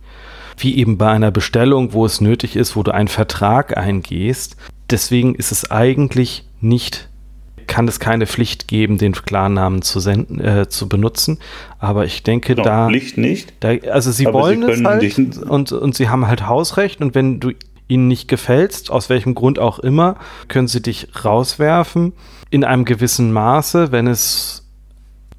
wie 0.58 0.78
eben 0.78 0.98
bei 0.98 1.10
einer 1.10 1.32
Bestellung, 1.32 1.92
wo 1.92 2.06
es 2.06 2.22
nötig 2.22 2.56
ist, 2.56 2.76
wo 2.76 2.84
du 2.84 2.94
einen 2.94 3.10
Vertrag 3.10 3.78
eingehst, 3.78 4.56
deswegen 4.90 5.36
ist 5.36 5.52
es 5.52 5.70
eigentlich 5.72 6.46
nicht, 6.62 7.10
kann 7.68 7.88
es 7.88 8.00
keine 8.00 8.28
Pflicht 8.28 8.68
geben, 8.68 8.98
den 8.98 9.14
Klarnamen 9.14 9.82
zu 9.82 10.00
senden, 10.00 10.40
äh, 10.40 10.70
zu 10.70 10.88
benutzen. 10.88 11.40
Aber 11.80 12.06
ich 12.06 12.24
denke, 12.24 12.56
Doch, 12.56 12.64
da. 12.64 12.88
Pflicht 12.88 13.18
nicht. 13.18 13.54
Da, 13.60 13.76
also 13.92 14.12
sie 14.12 14.26
wollen 14.26 14.64
sie 14.64 14.72
es 14.72 14.84
halt 14.84 15.38
und, 15.38 15.72
und 15.72 15.96
sie 15.96 16.10
haben 16.10 16.28
halt 16.28 16.48
Hausrecht 16.48 17.02
und 17.02 17.16
wenn 17.16 17.40
du 17.40 17.52
ihnen 17.88 18.08
nicht 18.08 18.28
gefällst, 18.28 18.90
aus 18.90 19.10
welchem 19.10 19.36
Grund 19.36 19.60
auch 19.60 19.80
immer, 19.80 20.16
können 20.48 20.68
sie 20.68 20.82
dich 20.82 21.08
rauswerfen 21.24 22.14
in 22.50 22.64
einem 22.64 22.86
gewissen 22.86 23.32
Maße, 23.32 23.92
wenn 23.92 24.08
es 24.08 24.64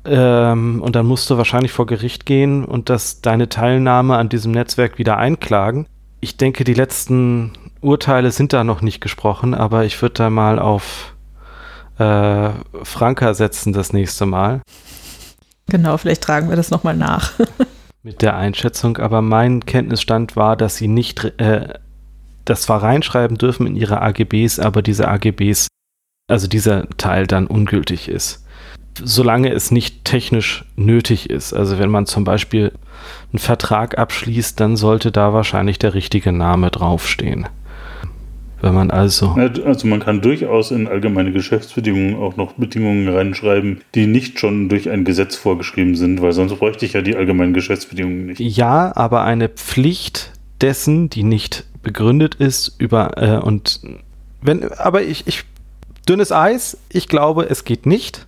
ähm, 0.05 0.81
und 0.83 0.95
dann 0.95 1.07
musst 1.07 1.29
du 1.31 1.37
wahrscheinlich 1.37 1.73
vor 1.73 1.87
Gericht 1.87 2.27
gehen 2.27 2.65
und 2.65 2.89
das 2.89 3.21
deine 3.23 3.49
Teilnahme 3.49 4.17
an 4.17 4.29
diesem 4.29 4.53
Netzwerk 4.53 4.99
wieder 4.99 5.17
einklagen. 5.17 5.87
Ich 6.21 6.37
denke, 6.37 6.65
die 6.65 6.75
letzten 6.75 7.53
Urteile 7.87 8.33
sind 8.33 8.53
da 8.53 8.65
noch 8.65 8.83
nicht 8.83 9.01
gesprochen, 9.01 9.55
aber 9.55 9.85
ich 9.85 10.03
würde 10.03 10.15
da 10.15 10.29
mal 10.29 10.59
auf 10.59 11.15
äh, 11.99 12.51
Franka 12.83 13.33
setzen 13.33 13.73
das 13.73 13.93
nächste 13.93 14.27
Mal. 14.27 14.61
Genau, 15.69 15.97
vielleicht 15.97 16.23
tragen 16.23 16.49
wir 16.49 16.57
das 16.57 16.73
nochmal 16.73 16.97
nach. 16.97 17.33
Mit 18.03 18.23
der 18.23 18.37
Einschätzung, 18.37 18.99
aber 18.99 19.23
mein 19.23 19.65
Kenntnisstand 19.65 20.35
war, 20.35 20.57
dass 20.57 20.77
sie 20.77 20.89
nicht 20.89 21.25
äh, 21.41 21.75
das 22.45 22.63
zwar 22.63 22.83
reinschreiben 22.83 23.39
dürfen 23.39 23.69
in 23.69 23.77
ihre 23.77 24.03
AGBs, 24.03 24.59
aber 24.59 24.83
diese 24.83 25.07
AGBs, 25.07 25.69
also 26.29 26.49
dieser 26.49 26.89
Teil 26.97 27.29
dann 27.29 27.47
ungültig 27.47 28.09
ist. 28.09 28.45
Solange 29.01 29.53
es 29.53 29.71
nicht 29.71 30.05
technisch 30.05 30.65
nötig 30.75 31.31
ist. 31.31 31.53
Also 31.53 31.79
wenn 31.79 31.91
man 31.91 32.07
zum 32.07 32.25
Beispiel 32.25 32.73
einen 33.31 33.39
Vertrag 33.39 33.97
abschließt, 33.97 34.59
dann 34.59 34.77
sollte 34.77 35.13
da 35.13 35.33
wahrscheinlich 35.33 35.79
der 35.79 35.95
richtige 35.95 36.33
Name 36.33 36.73
draufstehen. 36.73 37.47
Wenn 38.61 38.75
man 38.75 38.91
also. 38.91 39.37
Also 39.65 39.87
man 39.87 40.01
kann 40.01 40.23
durchaus 40.23 40.71
in 40.71 40.89
allgemeine 40.89 41.33
Geschäftsbedingungen 41.33 42.17
auch 42.17 42.37
noch 42.37 42.53
Bedingungen 42.55 43.09
reinschreiben, 43.09 43.83
die 43.95 44.07
nicht 44.07 44.41
schon 44.41 44.69
durch 44.69 44.89
ein 44.89 45.05
Gesetz 45.05 45.37
vorgeschrieben 45.37 45.95
sind, 45.95 46.23
weil 46.23 46.33
sonst 46.33 46.57
bräuchte 46.57 46.87
ich 46.87 46.95
ja 46.95 47.03
die 47.03 47.17
allgemeinen 47.17 47.53
Geschäftsbedingungen 47.53 48.27
nicht. 48.27 48.41
Ja, 48.41 48.97
aber 48.97 49.25
eine 49.25 49.49
Pflicht 49.49 50.33
dessen, 50.61 51.11
die 51.11 51.23
nicht 51.23 51.65
begründet 51.83 52.37
ist, 52.37 52.75
über 52.79 53.23
äh, 53.23 53.39
und 53.45 53.81
wenn, 54.41 54.73
aber 54.73 55.03
ich, 55.03 55.27
ich, 55.27 55.45
dünnes 56.09 56.33
Eis, 56.33 56.79
ich 56.89 57.09
glaube, 57.09 57.49
es 57.51 57.65
geht 57.65 57.85
nicht, 57.85 58.27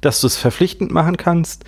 dass 0.00 0.20
du 0.20 0.26
es 0.26 0.36
verpflichtend 0.36 0.90
machen 0.90 1.16
kannst. 1.16 1.64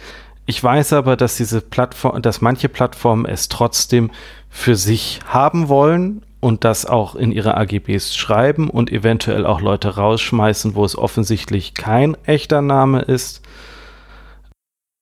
Ich 0.46 0.62
weiß 0.62 0.92
aber, 0.94 1.16
dass 1.16 1.36
diese 1.36 1.60
Plattform, 1.60 2.20
dass 2.20 2.40
manche 2.40 2.68
Plattformen 2.68 3.24
es 3.24 3.48
trotzdem 3.48 4.10
für 4.50 4.76
sich 4.76 5.20
haben 5.26 5.68
wollen 5.68 6.22
und 6.44 6.62
das 6.62 6.84
auch 6.84 7.14
in 7.14 7.32
ihre 7.32 7.56
AGBs 7.56 8.14
schreiben 8.14 8.68
und 8.68 8.92
eventuell 8.92 9.46
auch 9.46 9.62
Leute 9.62 9.96
rausschmeißen, 9.96 10.74
wo 10.74 10.84
es 10.84 10.94
offensichtlich 10.94 11.72
kein 11.72 12.18
echter 12.26 12.60
Name 12.60 13.00
ist. 13.00 13.40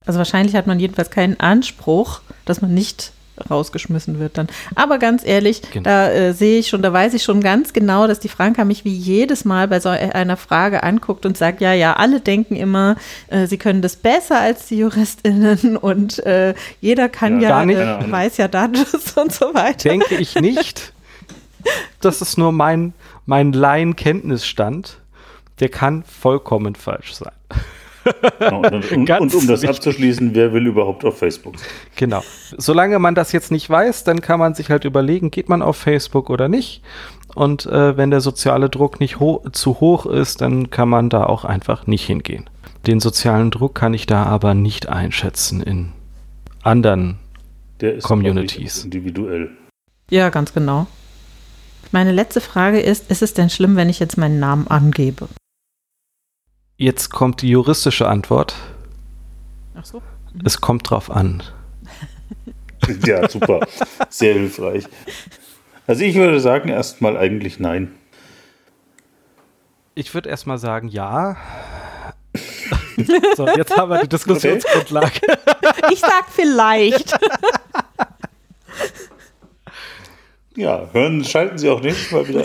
Also 0.06 0.18
wahrscheinlich 0.18 0.54
hat 0.54 0.68
man 0.68 0.78
jedenfalls 0.78 1.10
keinen 1.10 1.40
Anspruch, 1.40 2.20
dass 2.44 2.62
man 2.62 2.72
nicht 2.72 3.10
rausgeschmissen 3.50 4.20
wird 4.20 4.38
dann. 4.38 4.46
Aber 4.76 4.98
ganz 4.98 5.26
ehrlich, 5.26 5.62
genau. 5.72 5.82
da 5.82 6.10
äh, 6.12 6.32
sehe 6.32 6.60
ich 6.60 6.68
schon, 6.68 6.80
da 6.80 6.92
weiß 6.92 7.12
ich 7.14 7.24
schon 7.24 7.40
ganz 7.40 7.72
genau, 7.72 8.06
dass 8.06 8.20
die 8.20 8.28
Franka 8.28 8.64
mich 8.64 8.84
wie 8.84 8.94
jedes 8.94 9.44
Mal 9.44 9.66
bei 9.66 9.80
so 9.80 9.88
einer 9.88 10.36
Frage 10.36 10.84
anguckt 10.84 11.26
und 11.26 11.36
sagt, 11.36 11.60
ja, 11.60 11.72
ja, 11.72 11.94
alle 11.94 12.20
denken 12.20 12.54
immer, 12.54 12.94
äh, 13.30 13.48
sie 13.48 13.58
können 13.58 13.82
das 13.82 13.96
besser 13.96 14.38
als 14.38 14.68
die 14.68 14.78
JuristInnen 14.78 15.76
und 15.80 16.24
äh, 16.24 16.54
jeder 16.80 17.08
kann 17.08 17.40
ja, 17.40 17.64
ja 17.64 17.98
äh, 17.98 18.12
weiß 18.12 18.36
ja 18.36 18.46
Datenschutz 18.46 19.12
und 19.16 19.32
so 19.32 19.52
weiter. 19.54 19.88
Denke 19.88 20.14
ich 20.14 20.36
nicht. 20.36 20.92
Das 22.00 22.22
ist 22.22 22.38
nur 22.38 22.52
mein, 22.52 22.94
mein 23.26 23.52
Laienkenntnisstand. 23.52 24.98
Der 25.60 25.68
kann 25.68 26.02
vollkommen 26.02 26.74
falsch 26.74 27.14
sein. 27.14 27.32
Genau, 28.38 28.62
und, 28.62 28.90
und, 28.90 29.10
und, 29.10 29.34
um 29.34 29.46
das 29.46 29.64
abzuschließen, 29.64 30.34
wer 30.34 30.52
will 30.52 30.66
überhaupt 30.66 31.04
auf 31.04 31.18
Facebook? 31.18 31.54
Genau. 31.94 32.22
Solange 32.56 32.98
man 32.98 33.14
das 33.14 33.32
jetzt 33.32 33.52
nicht 33.52 33.68
weiß, 33.70 34.04
dann 34.04 34.20
kann 34.20 34.40
man 34.40 34.54
sich 34.54 34.70
halt 34.70 34.84
überlegen, 34.84 35.30
geht 35.30 35.48
man 35.48 35.62
auf 35.62 35.76
Facebook 35.76 36.30
oder 36.30 36.48
nicht. 36.48 36.82
Und 37.34 37.66
äh, 37.66 37.96
wenn 37.96 38.10
der 38.10 38.20
soziale 38.20 38.68
Druck 38.68 39.00
nicht 39.00 39.20
ho 39.20 39.42
zu 39.52 39.80
hoch 39.80 40.06
ist, 40.06 40.40
dann 40.40 40.70
kann 40.70 40.88
man 40.88 41.10
da 41.10 41.24
auch 41.24 41.44
einfach 41.44 41.86
nicht 41.86 42.04
hingehen. 42.04 42.50
Den 42.86 42.98
sozialen 42.98 43.50
Druck 43.50 43.74
kann 43.74 43.94
ich 43.94 44.06
da 44.06 44.24
aber 44.24 44.54
nicht 44.54 44.88
einschätzen 44.88 45.62
in 45.62 45.92
anderen 46.62 47.18
der 47.80 47.94
ist 47.94 48.04
Communities. 48.04 48.84
Individuell. 48.84 49.50
Ja, 50.10 50.30
ganz 50.30 50.52
genau. 50.52 50.86
Meine 51.92 52.10
letzte 52.10 52.40
Frage 52.40 52.80
ist, 52.80 53.10
ist 53.10 53.20
es 53.20 53.34
denn 53.34 53.50
schlimm, 53.50 53.76
wenn 53.76 53.90
ich 53.90 54.00
jetzt 54.00 54.16
meinen 54.16 54.40
Namen 54.40 54.66
angebe? 54.66 55.28
Jetzt 56.78 57.10
kommt 57.10 57.42
die 57.42 57.50
juristische 57.50 58.08
Antwort. 58.08 58.54
Ach 59.74 59.84
so. 59.84 59.98
Mhm. 60.32 60.40
Es 60.42 60.62
kommt 60.62 60.88
drauf 60.88 61.10
an. 61.10 61.42
ja, 63.06 63.28
super. 63.28 63.60
Sehr 64.08 64.32
hilfreich. 64.32 64.84
Also 65.86 66.02
ich 66.02 66.14
würde 66.14 66.40
sagen, 66.40 66.70
erstmal 66.70 67.18
eigentlich 67.18 67.60
nein. 67.60 67.92
Ich 69.94 70.14
würde 70.14 70.30
erstmal 70.30 70.56
sagen, 70.56 70.88
ja. 70.88 71.36
so, 73.36 73.46
jetzt 73.48 73.76
haben 73.76 73.90
wir 73.90 74.00
die 74.00 74.08
Diskussionsgrundlage. 74.08 75.20
ich 75.92 76.00
sag 76.00 76.30
vielleicht. 76.30 77.18
Ja, 80.56 80.88
hören, 80.92 81.24
schalten 81.24 81.58
Sie 81.58 81.68
auch 81.70 81.80
nicht 81.80 82.12
mal 82.12 82.28
wieder. 82.28 82.44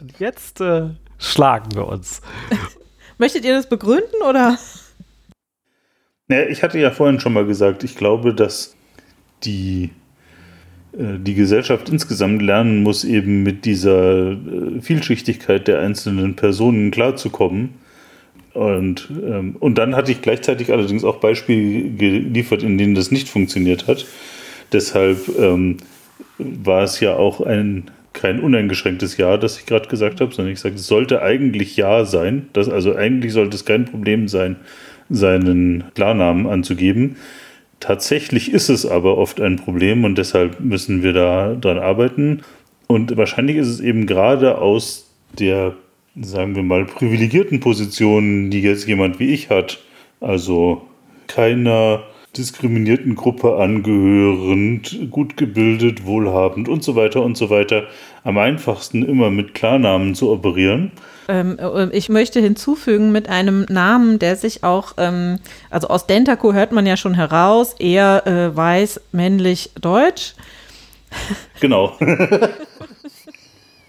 Und 0.00 0.12
jetzt 0.18 0.60
äh, 0.60 0.88
schlagen 1.18 1.74
wir 1.74 1.86
uns. 1.86 2.22
Möchtet 3.18 3.44
ihr 3.44 3.54
das 3.54 3.68
begründen 3.68 4.22
oder? 4.26 4.58
Ja, 6.28 6.46
ich 6.46 6.62
hatte 6.62 6.78
ja 6.78 6.90
vorhin 6.90 7.20
schon 7.20 7.34
mal 7.34 7.44
gesagt, 7.44 7.84
ich 7.84 7.96
glaube, 7.96 8.32
dass 8.32 8.74
die, 9.44 9.90
äh, 10.92 11.18
die 11.18 11.34
Gesellschaft 11.34 11.90
insgesamt 11.90 12.40
lernen 12.40 12.82
muss, 12.82 13.04
eben 13.04 13.42
mit 13.42 13.66
dieser 13.66 14.30
äh, 14.30 14.80
Vielschichtigkeit 14.80 15.68
der 15.68 15.80
einzelnen 15.80 16.34
Personen 16.34 16.90
klarzukommen. 16.92 17.74
Und, 18.54 19.10
ähm, 19.10 19.56
und 19.60 19.76
dann 19.76 19.94
hatte 19.94 20.12
ich 20.12 20.22
gleichzeitig 20.22 20.72
allerdings 20.72 21.04
auch 21.04 21.16
Beispiele 21.16 21.90
geliefert, 21.90 22.62
in 22.62 22.78
denen 22.78 22.94
das 22.94 23.10
nicht 23.10 23.28
funktioniert 23.28 23.86
hat. 23.86 24.06
Deshalb 24.72 25.28
ähm, 25.38 25.78
war 26.38 26.82
es 26.82 27.00
ja 27.00 27.16
auch 27.16 27.40
ein, 27.40 27.90
kein 28.12 28.40
uneingeschränktes 28.40 29.16
Ja, 29.16 29.36
das 29.36 29.58
ich 29.58 29.66
gerade 29.66 29.88
gesagt 29.88 30.20
habe, 30.20 30.34
sondern 30.34 30.52
ich 30.52 30.60
sage, 30.60 30.76
es 30.76 30.86
sollte 30.86 31.22
eigentlich 31.22 31.76
Ja 31.76 32.04
sein. 32.04 32.48
Das, 32.52 32.68
also 32.68 32.94
eigentlich 32.94 33.32
sollte 33.32 33.56
es 33.56 33.64
kein 33.64 33.84
Problem 33.84 34.28
sein, 34.28 34.56
seinen 35.08 35.84
Klarnamen 35.94 36.46
anzugeben. 36.46 37.16
Tatsächlich 37.80 38.52
ist 38.52 38.68
es 38.68 38.84
aber 38.84 39.16
oft 39.16 39.40
ein 39.40 39.56
Problem 39.56 40.04
und 40.04 40.18
deshalb 40.18 40.60
müssen 40.60 41.02
wir 41.02 41.12
da 41.12 41.54
dran 41.54 41.78
arbeiten. 41.78 42.42
Und 42.86 43.16
wahrscheinlich 43.16 43.56
ist 43.56 43.68
es 43.68 43.80
eben 43.80 44.06
gerade 44.06 44.58
aus 44.58 45.10
der, 45.38 45.74
sagen 46.20 46.56
wir 46.56 46.62
mal, 46.62 46.84
privilegierten 46.84 47.60
Position, 47.60 48.50
die 48.50 48.60
jetzt 48.60 48.86
jemand 48.86 49.18
wie 49.18 49.32
ich 49.32 49.48
hat, 49.48 49.78
also 50.20 50.82
keiner 51.26 52.02
diskriminierten 52.36 53.16
Gruppe 53.16 53.56
angehörend, 53.56 55.10
gut 55.10 55.36
gebildet, 55.36 56.04
wohlhabend 56.06 56.68
und 56.68 56.84
so 56.84 56.94
weiter 56.94 57.22
und 57.22 57.36
so 57.36 57.50
weiter, 57.50 57.84
am 58.22 58.38
einfachsten 58.38 59.02
immer 59.02 59.30
mit 59.30 59.54
Klarnamen 59.54 60.14
zu 60.14 60.30
operieren. 60.30 60.92
Ähm, 61.28 61.58
äh, 61.58 61.88
ich 61.96 62.08
möchte 62.08 62.40
hinzufügen 62.40 63.12
mit 63.12 63.28
einem 63.28 63.66
Namen, 63.68 64.18
der 64.18 64.36
sich 64.36 64.62
auch, 64.62 64.94
ähm, 64.98 65.38
also 65.70 65.88
aus 65.88 66.06
Dentaco 66.06 66.52
hört 66.52 66.72
man 66.72 66.86
ja 66.86 66.96
schon 66.96 67.14
heraus, 67.14 67.74
eher 67.78 68.26
äh, 68.26 68.56
weiß, 68.56 69.00
männlich, 69.12 69.70
deutsch. 69.80 70.34
Genau. 71.60 71.96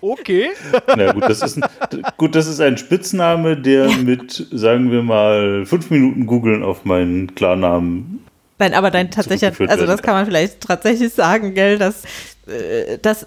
Okay. 0.03 0.49
Na 0.87 1.11
gut, 1.11 1.23
das 1.23 1.43
ist 1.43 1.57
ein, 1.57 1.69
gut, 2.17 2.33
das 2.33 2.47
ist 2.47 2.59
ein 2.59 2.75
Spitzname, 2.77 3.55
der 3.55 3.87
mit, 3.97 4.47
sagen 4.51 4.91
wir 4.91 5.03
mal, 5.03 5.63
fünf 5.67 5.91
Minuten 5.91 6.25
googeln 6.25 6.63
auf 6.63 6.85
meinen 6.85 7.35
Klarnamen. 7.35 8.25
Nein, 8.61 8.75
aber 8.75 8.91
dein 8.91 9.09
tatsächlich, 9.09 9.59
also 9.71 9.87
das 9.87 10.03
kann 10.03 10.13
man 10.13 10.27
vielleicht 10.27 10.61
tatsächlich 10.61 11.11
sagen, 11.11 11.55
gell, 11.55 11.79
dass 11.79 12.03
äh, 12.45 12.99
das 13.01 13.25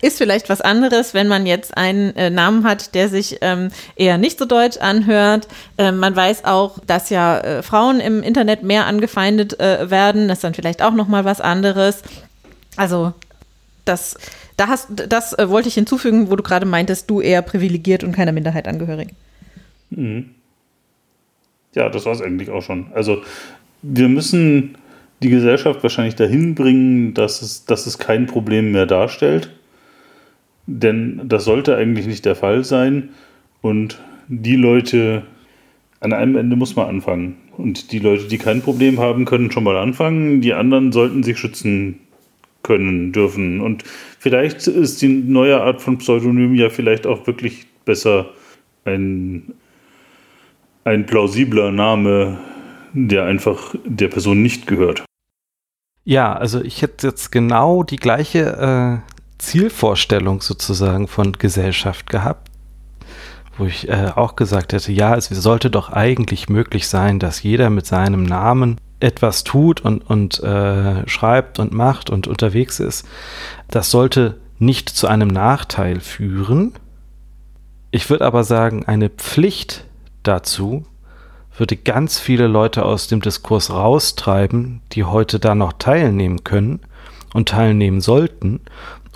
ist 0.00 0.16
vielleicht 0.16 0.48
was 0.48 0.60
anderes, 0.60 1.12
wenn 1.12 1.26
man 1.26 1.44
jetzt 1.44 1.76
einen 1.76 2.14
äh, 2.14 2.30
Namen 2.30 2.62
hat, 2.62 2.94
der 2.94 3.08
sich 3.08 3.38
ähm, 3.40 3.70
eher 3.96 4.16
nicht 4.16 4.38
so 4.38 4.44
deutsch 4.44 4.76
anhört. 4.76 5.48
Äh, 5.76 5.90
man 5.90 6.14
weiß 6.14 6.44
auch, 6.44 6.78
dass 6.86 7.10
ja 7.10 7.40
äh, 7.40 7.62
Frauen 7.64 7.98
im 7.98 8.22
Internet 8.22 8.62
mehr 8.62 8.86
angefeindet 8.86 9.58
werden. 9.58 10.28
Das 10.28 10.38
ist 10.38 10.44
dann 10.44 10.54
vielleicht 10.54 10.82
auch 10.82 10.92
noch 10.92 11.08
mal 11.08 11.24
was 11.24 11.40
anderes. 11.40 12.02
Also 12.76 13.12
das, 13.84 14.16
da 14.56 14.68
hast, 14.68 14.86
das 14.90 15.34
wollte 15.36 15.66
ich 15.66 15.74
hinzufügen, 15.74 16.30
wo 16.30 16.36
du 16.36 16.44
gerade 16.44 16.64
meintest, 16.64 17.10
du 17.10 17.20
eher 17.20 17.42
privilegiert 17.42 18.04
und 18.04 18.12
keiner 18.12 18.30
Minderheit 18.30 18.68
angehörig. 18.68 19.08
Mhm. 19.90 20.30
Ja, 21.74 21.90
das 21.90 22.06
war 22.06 22.12
es 22.12 22.22
eigentlich 22.22 22.50
auch 22.50 22.62
schon. 22.62 22.86
Also 22.94 23.22
wir 23.82 24.08
müssen 24.08 24.76
die 25.22 25.30
Gesellschaft 25.30 25.82
wahrscheinlich 25.82 26.16
dahin 26.16 26.54
bringen, 26.54 27.14
dass 27.14 27.42
es, 27.42 27.64
dass 27.64 27.86
es 27.86 27.98
kein 27.98 28.26
Problem 28.26 28.72
mehr 28.72 28.86
darstellt. 28.86 29.50
Denn 30.66 31.22
das 31.24 31.44
sollte 31.44 31.76
eigentlich 31.76 32.06
nicht 32.06 32.24
der 32.24 32.36
Fall 32.36 32.64
sein. 32.64 33.10
Und 33.62 34.00
die 34.28 34.56
Leute, 34.56 35.22
an 36.00 36.12
einem 36.12 36.36
Ende 36.36 36.56
muss 36.56 36.76
man 36.76 36.88
anfangen. 36.88 37.36
Und 37.56 37.92
die 37.92 38.00
Leute, 38.00 38.24
die 38.24 38.38
kein 38.38 38.60
Problem 38.60 39.00
haben, 39.00 39.24
können 39.24 39.50
schon 39.50 39.64
mal 39.64 39.76
anfangen. 39.76 40.40
Die 40.40 40.52
anderen 40.52 40.92
sollten 40.92 41.22
sich 41.22 41.38
schützen 41.38 42.00
können, 42.62 43.12
dürfen. 43.12 43.60
Und 43.60 43.84
vielleicht 44.18 44.66
ist 44.66 45.00
die 45.00 45.08
neue 45.08 45.60
Art 45.60 45.80
von 45.80 45.98
Pseudonym 45.98 46.54
ja 46.54 46.68
vielleicht 46.68 47.06
auch 47.06 47.26
wirklich 47.26 47.66
besser 47.84 48.30
ein, 48.84 49.54
ein 50.84 51.06
plausibler 51.06 51.70
Name, 51.70 52.38
der 52.96 53.24
einfach 53.24 53.74
der 53.84 54.08
Person 54.08 54.42
nicht 54.42 54.66
gehört. 54.66 55.04
Ja, 56.04 56.32
also 56.32 56.62
ich 56.62 56.82
hätte 56.82 57.08
jetzt 57.08 57.30
genau 57.30 57.82
die 57.82 57.96
gleiche 57.96 59.02
äh, 59.04 59.12
Zielvorstellung 59.38 60.40
sozusagen 60.40 61.08
von 61.08 61.32
Gesellschaft 61.32 62.08
gehabt, 62.08 62.50
wo 63.58 63.66
ich 63.66 63.88
äh, 63.88 64.12
auch 64.14 64.36
gesagt 64.36 64.72
hätte, 64.72 64.92
ja, 64.92 65.14
es 65.14 65.28
sollte 65.28 65.70
doch 65.70 65.90
eigentlich 65.90 66.48
möglich 66.48 66.88
sein, 66.88 67.18
dass 67.18 67.42
jeder 67.42 67.68
mit 67.70 67.86
seinem 67.86 68.22
Namen 68.22 68.80
etwas 68.98 69.44
tut 69.44 69.82
und, 69.82 70.08
und 70.08 70.42
äh, 70.42 71.06
schreibt 71.06 71.58
und 71.58 71.72
macht 71.72 72.08
und 72.08 72.26
unterwegs 72.26 72.80
ist. 72.80 73.06
Das 73.68 73.90
sollte 73.90 74.38
nicht 74.58 74.88
zu 74.88 75.06
einem 75.06 75.28
Nachteil 75.28 76.00
führen. 76.00 76.72
Ich 77.90 78.08
würde 78.08 78.24
aber 78.24 78.42
sagen, 78.44 78.86
eine 78.86 79.10
Pflicht 79.10 79.84
dazu 80.22 80.86
würde 81.56 81.76
ganz 81.76 82.18
viele 82.18 82.46
Leute 82.46 82.84
aus 82.84 83.08
dem 83.08 83.20
Diskurs 83.20 83.70
raustreiben, 83.70 84.80
die 84.92 85.04
heute 85.04 85.38
da 85.38 85.54
noch 85.54 85.72
teilnehmen 85.74 86.44
können 86.44 86.80
und 87.34 87.48
teilnehmen 87.48 88.00
sollten. 88.00 88.60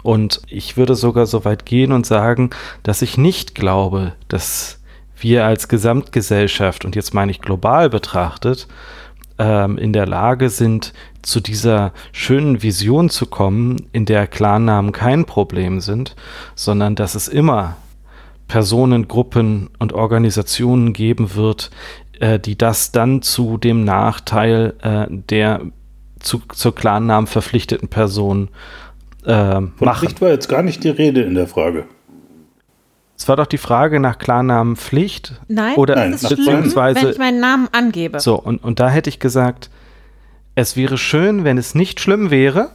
Und 0.02 0.40
ich 0.46 0.76
würde 0.76 0.94
sogar 0.94 1.26
so 1.26 1.44
weit 1.44 1.66
gehen 1.66 1.92
und 1.92 2.06
sagen, 2.06 2.50
dass 2.82 3.02
ich 3.02 3.18
nicht 3.18 3.54
glaube, 3.54 4.12
dass 4.28 4.80
wir 5.18 5.44
als 5.44 5.68
Gesamtgesellschaft, 5.68 6.84
und 6.84 6.96
jetzt 6.96 7.12
meine 7.12 7.30
ich 7.30 7.40
global 7.40 7.90
betrachtet, 7.90 8.66
ähm, 9.38 9.76
in 9.76 9.92
der 9.92 10.06
Lage 10.06 10.48
sind, 10.48 10.92
zu 11.22 11.40
dieser 11.40 11.92
schönen 12.12 12.62
Vision 12.62 13.10
zu 13.10 13.26
kommen, 13.26 13.88
in 13.92 14.06
der 14.06 14.26
Klarnamen 14.26 14.92
kein 14.92 15.26
Problem 15.26 15.80
sind, 15.80 16.16
sondern 16.54 16.94
dass 16.94 17.14
es 17.14 17.28
immer 17.28 17.76
Personen, 18.48 19.06
Gruppen 19.06 19.70
und 19.78 19.92
Organisationen 19.92 20.92
geben 20.92 21.34
wird, 21.34 21.70
äh, 22.20 22.38
die 22.38 22.56
das 22.56 22.92
dann 22.92 23.22
zu 23.22 23.58
dem 23.58 23.84
Nachteil 23.84 24.74
äh, 24.82 25.06
der 25.10 25.62
zu, 26.20 26.42
zur 26.52 26.74
Klarnamen 26.74 27.26
verpflichteten 27.26 27.88
Person 27.88 28.48
äh, 29.24 29.60
machen. 29.60 29.98
Pflicht 29.98 30.20
war 30.20 30.28
jetzt 30.28 30.48
gar 30.48 30.62
nicht 30.62 30.84
die 30.84 30.90
Rede 30.90 31.22
in 31.22 31.34
der 31.34 31.46
Frage. 31.46 31.86
Es 33.16 33.28
war 33.28 33.36
doch 33.36 33.46
die 33.46 33.58
Frage 33.58 34.00
nach 34.00 34.18
Klarnamenpflicht. 34.18 35.40
Nein, 35.48 35.76
oder 35.76 35.96
Nein, 35.96 36.12
ist 36.12 36.28
beziehungsweise, 36.28 37.02
wenn 37.02 37.10
ich 37.10 37.18
meinen 37.18 37.40
Namen 37.40 37.68
angebe. 37.72 38.20
So, 38.20 38.38
und, 38.38 38.62
und 38.62 38.80
da 38.80 38.88
hätte 38.88 39.10
ich 39.10 39.18
gesagt, 39.18 39.70
es 40.54 40.76
wäre 40.76 40.98
schön, 40.98 41.44
wenn 41.44 41.58
es 41.58 41.74
nicht 41.74 42.00
schlimm 42.00 42.30
wäre. 42.30 42.70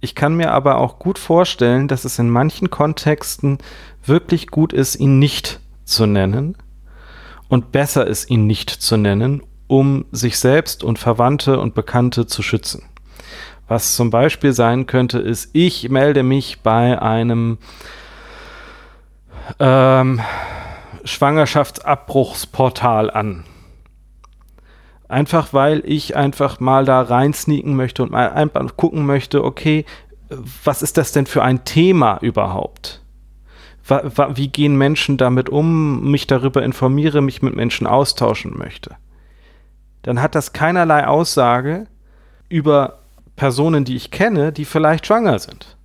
Ich 0.00 0.14
kann 0.14 0.36
mir 0.36 0.52
aber 0.52 0.78
auch 0.78 1.00
gut 1.00 1.18
vorstellen, 1.18 1.88
dass 1.88 2.04
es 2.04 2.18
in 2.18 2.30
manchen 2.30 2.70
Kontexten 2.70 3.58
wirklich 4.04 4.48
gut 4.48 4.72
ist, 4.72 4.96
ihn 4.96 5.18
nicht 5.18 5.60
zu 5.84 6.06
nennen 6.06 6.56
und 7.48 7.72
besser 7.72 8.06
ist, 8.06 8.30
ihn 8.30 8.46
nicht 8.46 8.70
zu 8.70 8.96
nennen, 8.96 9.42
um 9.66 10.06
sich 10.12 10.38
selbst 10.38 10.84
und 10.84 10.98
Verwandte 10.98 11.60
und 11.60 11.74
Bekannte 11.74 12.26
zu 12.26 12.42
schützen. 12.42 12.84
Was 13.68 13.96
zum 13.96 14.10
Beispiel 14.10 14.52
sein 14.52 14.86
könnte, 14.86 15.18
ist, 15.18 15.50
ich 15.52 15.88
melde 15.90 16.22
mich 16.22 16.60
bei 16.62 17.00
einem 17.00 17.58
ähm, 19.58 20.20
Schwangerschaftsabbruchsportal 21.04 23.10
an. 23.10 23.44
Einfach 25.06 25.52
weil 25.52 25.82
ich 25.86 26.16
einfach 26.16 26.58
mal 26.60 26.84
da 26.84 27.00
rein 27.02 27.32
sneaken 27.32 27.76
möchte 27.76 28.02
und 28.02 28.10
mal 28.12 28.30
einfach 28.30 28.76
gucken 28.76 29.06
möchte, 29.06 29.44
okay, 29.44 29.84
was 30.64 30.82
ist 30.82 30.98
das 30.98 31.12
denn 31.12 31.26
für 31.26 31.42
ein 31.42 31.64
Thema 31.64 32.18
überhaupt? 32.20 33.02
Wie 33.88 34.48
gehen 34.48 34.76
Menschen 34.76 35.16
damit 35.16 35.48
um, 35.48 36.10
mich 36.10 36.26
darüber 36.26 36.62
informiere, 36.62 37.22
mich 37.22 37.42
mit 37.42 37.56
Menschen 37.56 37.86
austauschen 37.86 38.56
möchte, 38.56 38.96
dann 40.02 40.20
hat 40.20 40.34
das 40.34 40.52
keinerlei 40.52 41.06
Aussage 41.06 41.86
über 42.48 42.98
Personen, 43.36 43.84
die 43.84 43.96
ich 43.96 44.10
kenne, 44.10 44.52
die 44.52 44.64
vielleicht 44.64 45.06
schwanger 45.06 45.38
sind. 45.38 45.76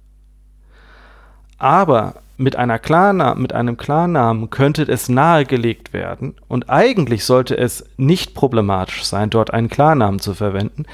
Aber 1.57 2.15
mit, 2.35 2.55
einer 2.55 2.79
Klarna 2.79 3.35
mit 3.35 3.53
einem 3.53 3.77
Klarnamen 3.77 4.49
könnte 4.49 4.83
es 4.83 5.07
nahegelegt 5.07 5.93
werden 5.93 6.35
und 6.47 6.69
eigentlich 6.69 7.25
sollte 7.25 7.55
es 7.57 7.85
nicht 7.97 8.33
problematisch 8.33 9.05
sein, 9.05 9.29
dort 9.29 9.53
einen 9.53 9.69
Klarnamen 9.69 10.19
zu 10.19 10.33
verwenden, 10.33 10.85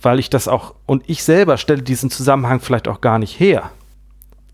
weil 0.00 0.18
ich 0.18 0.30
das 0.30 0.48
auch, 0.48 0.74
und 0.86 1.04
ich 1.06 1.22
selber 1.22 1.56
stelle 1.58 1.82
diesen 1.82 2.10
Zusammenhang 2.10 2.60
vielleicht 2.60 2.88
auch 2.88 3.00
gar 3.00 3.18
nicht 3.18 3.38
her 3.38 3.70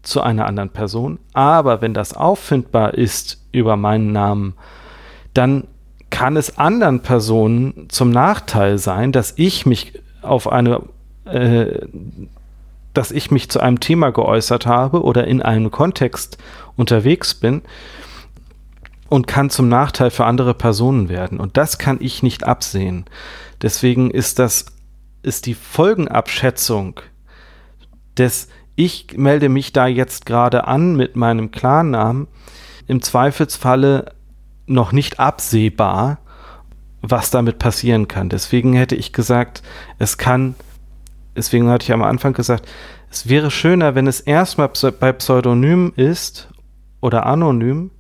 zu 0.09 0.21
einer 0.23 0.47
anderen 0.47 0.71
Person. 0.71 1.19
Aber 1.33 1.81
wenn 1.81 1.95
das 1.95 2.15
auffindbar 2.15 2.95
ist 2.95 3.47
über 3.53 3.77
meinen 3.77 4.13
Namen, 4.13 4.55
dann 5.35 5.69
kann 6.11 6.37
es 6.37 6.59
anderen 6.59 7.01
Personen 7.01 7.89
zum 7.91 8.11
Nachteil 8.11 8.79
sein, 8.79 9.13
dass 9.13 9.35
ich 9.37 9.67
mich 9.67 10.01
auf 10.23 10.51
eine, 10.51 10.83
äh, 11.27 11.87
dass 12.95 13.11
ich 13.11 13.31
mich 13.31 13.51
zu 13.51 13.61
einem 13.61 13.81
Thema 13.81 14.11
geäußert 14.11 14.67
habe 14.67 15.03
oder 15.03 15.27
in 15.27 15.43
einem 15.43 15.71
Kontext 15.71 16.39
unterwegs 16.77 17.35
bin 17.35 17.63
und 19.09 19.27
kann 19.27 19.51
zum 19.51 19.69
Nachteil 19.69 20.11
für 20.11 20.25
andere 20.25 20.55
Personen 20.55 21.09
werden. 21.09 21.41
Und 21.41 21.57
das 21.57 21.79
kann 21.79 21.99
ich 22.01 22.23
nicht 22.23 22.45
absehen. 22.45 23.05
Deswegen 23.63 24.11
ist 24.11 24.39
das, 24.39 24.67
ist 25.23 25.47
die 25.47 25.55
Folgenabschätzung 25.55 27.01
des 28.17 28.49
ich 28.79 29.19
melde 29.19 29.49
mich 29.49 29.73
da 29.73 29.89
jetzt 29.89 30.25
gerade 30.25 30.69
an 30.69 30.95
mit 30.95 31.17
meinem 31.17 31.51
Klarnamen, 31.51 32.29
im 32.87 33.03
Zweifelsfalle 33.03 34.13
noch 34.67 34.93
nicht 34.93 35.19
absehbar, 35.19 36.19
was 37.03 37.31
damit 37.31 37.59
passieren 37.59 38.07
kann. 38.07 38.29
Deswegen 38.29 38.75
hätte 38.75 38.95
ich 38.95 39.13
gesagt, 39.13 39.65
es 39.99 40.17
kann, 40.17 40.55
deswegen 41.37 41.69
hatte 41.69 41.83
ich 41.87 41.93
am 41.93 42.05
Anfang 42.05 42.35
gesagt, 42.35 42.69
es 43.11 43.29
wäre 43.29 43.51
schöner, 43.51 43.97
wenn 43.97 44.07
es 44.07 44.21
erstmal 44.21 44.71
bei 45.01 45.13
Pseudonym 45.13 45.93
ist 45.97 46.49
oder 47.01 47.27
anonym, 47.27 47.91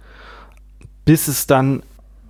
bis 1.04 1.26
es 1.26 1.48
dann 1.48 1.82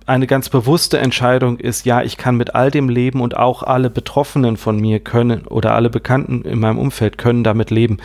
eine 0.09 0.27
ganz 0.27 0.49
bewusste 0.49 0.97
Entscheidung 0.97 1.59
ist, 1.59 1.85
ja, 1.85 2.01
ich 2.01 2.17
kann 2.17 2.35
mit 2.35 2.55
all 2.55 2.71
dem 2.71 2.89
leben 2.89 3.21
und 3.21 3.37
auch 3.37 3.61
alle 3.61 3.89
Betroffenen 3.91 4.57
von 4.57 4.79
mir 4.79 4.99
können 4.99 5.45
oder 5.45 5.75
alle 5.75 5.91
Bekannten 5.91 6.41
in 6.41 6.59
meinem 6.59 6.79
Umfeld 6.79 7.17
können 7.19 7.43
damit 7.43 7.69
leben, 7.69 7.97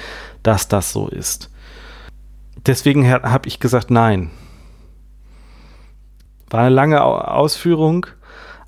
dass 0.42 0.68
das 0.68 0.92
so 0.92 1.08
ist. 1.08 1.50
Deswegen 2.66 3.10
habe 3.10 3.48
ich 3.48 3.58
gesagt, 3.58 3.90
nein. 3.90 4.30
War 6.50 6.60
eine 6.60 6.74
lange 6.74 7.02
Ausführung, 7.02 8.06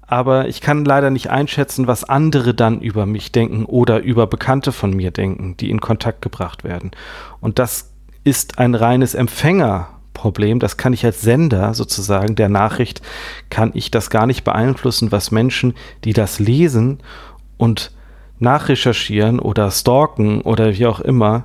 aber 0.01 0.49
ich 0.49 0.62
kann 0.62 0.87
leider 0.87 1.11
nicht 1.11 1.28
einschätzen, 1.30 1.87
was 1.87 2.05
andere 2.05 2.55
dann 2.55 2.80
über 2.80 3.05
mich 3.05 3.32
denken 3.32 3.66
oder 3.66 4.01
über 4.03 4.26
Bekannte 4.26 4.72
von 4.72 4.95
mir 4.95 5.11
denken, 5.11 5.59
die 5.59 5.70
in 5.70 5.80
Kontakt 5.80 6.22
gebracht 6.22 6.64
werden. 6.64 6.93
Und 7.41 7.59
das 7.59 7.93
ist 8.24 8.59
ein 8.59 8.74
reines 8.74 9.14
Empfängerproblem. 10.17 10.59
Das 10.59 10.77
kann 10.77 10.93
ich 10.93 11.05
als 11.05 11.21
Sender 11.23 11.75
sozusagen 11.75 12.35
der 12.35 12.49
Nachricht, 12.49 13.03
kann 13.51 13.71
ich 13.75 13.91
das 13.91 14.11
gar 14.11 14.27
nicht 14.27 14.45
beeinflussen, 14.45 15.12
was 15.12 15.31
Menschen, 15.31 15.75
die 16.05 16.12
das 16.12 16.39
lesen 16.39 16.99
und 17.57 17.93
nachrecherchieren 18.39 19.39
oder 19.39 19.71
stalken 19.71 20.41
oder 20.43 20.77
wie 20.77 20.87
auch 20.87 21.01
immer, 21.01 21.45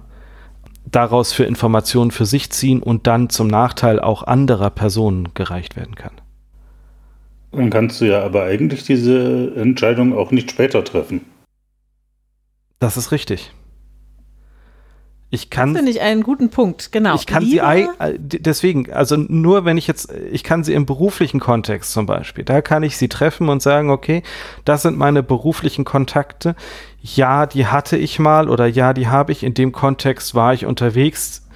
daraus 0.86 1.32
für 1.32 1.44
Informationen 1.44 2.12
für 2.12 2.26
sich 2.26 2.50
ziehen 2.50 2.82
und 2.82 3.08
dann 3.08 3.30
zum 3.30 3.48
Nachteil 3.48 4.00
auch 4.00 4.24
anderer 4.24 4.70
Personen 4.70 5.30
gereicht 5.34 5.76
werden 5.76 5.96
kann. 5.96 6.14
Dann 7.52 7.70
kannst 7.70 8.00
du 8.02 8.06
ja 8.06 8.24
aber 8.24 8.46
eigentlich 8.46 8.84
diese 8.84 9.54
Entscheidung 9.56 10.18
auch 10.18 10.32
nicht 10.32 10.52
später 10.52 10.84
treffen. 10.84 11.22
Das 12.80 12.98
ist 12.98 13.12
richtig. 13.12 13.52
Ich 15.34 15.50
kann. 15.50 15.74
Das 15.74 15.80
finde 15.80 15.92
ich 15.92 16.02
einen 16.02 16.24
guten 16.24 16.50
Punkt, 16.50 16.92
genau. 16.92 17.16
Ich 17.16 17.26
kann 17.26 17.42
Lieber 17.42 17.74
sie, 17.74 18.20
deswegen, 18.20 18.92
also 18.92 19.16
nur 19.16 19.64
wenn 19.64 19.78
ich 19.78 19.88
jetzt, 19.88 20.14
ich 20.30 20.44
kann 20.44 20.66
sie 20.66 20.74
im 20.74 20.86
beruflichen 20.86 21.40
Kontext 21.40 21.94
zum 21.94 22.06
Beispiel, 22.06 22.44
da 22.44 22.62
kann 22.62 22.84
ich 22.84 22.98
sie 22.98 23.08
treffen 23.08 23.48
und 23.48 23.62
sagen, 23.62 23.92
okay, 23.92 24.24
das 24.66 24.82
sind 24.82 24.98
meine 24.98 25.24
beruflichen 25.24 25.86
Kontakte. 25.86 26.54
Ja, 27.02 27.46
die 27.46 27.66
hatte 27.66 27.96
ich 27.96 28.20
mal 28.20 28.50
oder 28.50 28.68
ja, 28.68 28.94
die 28.94 29.08
habe 29.08 29.32
ich. 29.32 29.44
In 29.44 29.54
dem 29.54 29.72
Kontext 29.72 30.36
war 30.36 30.54
ich 30.54 30.66
unterwegs. 30.66 31.48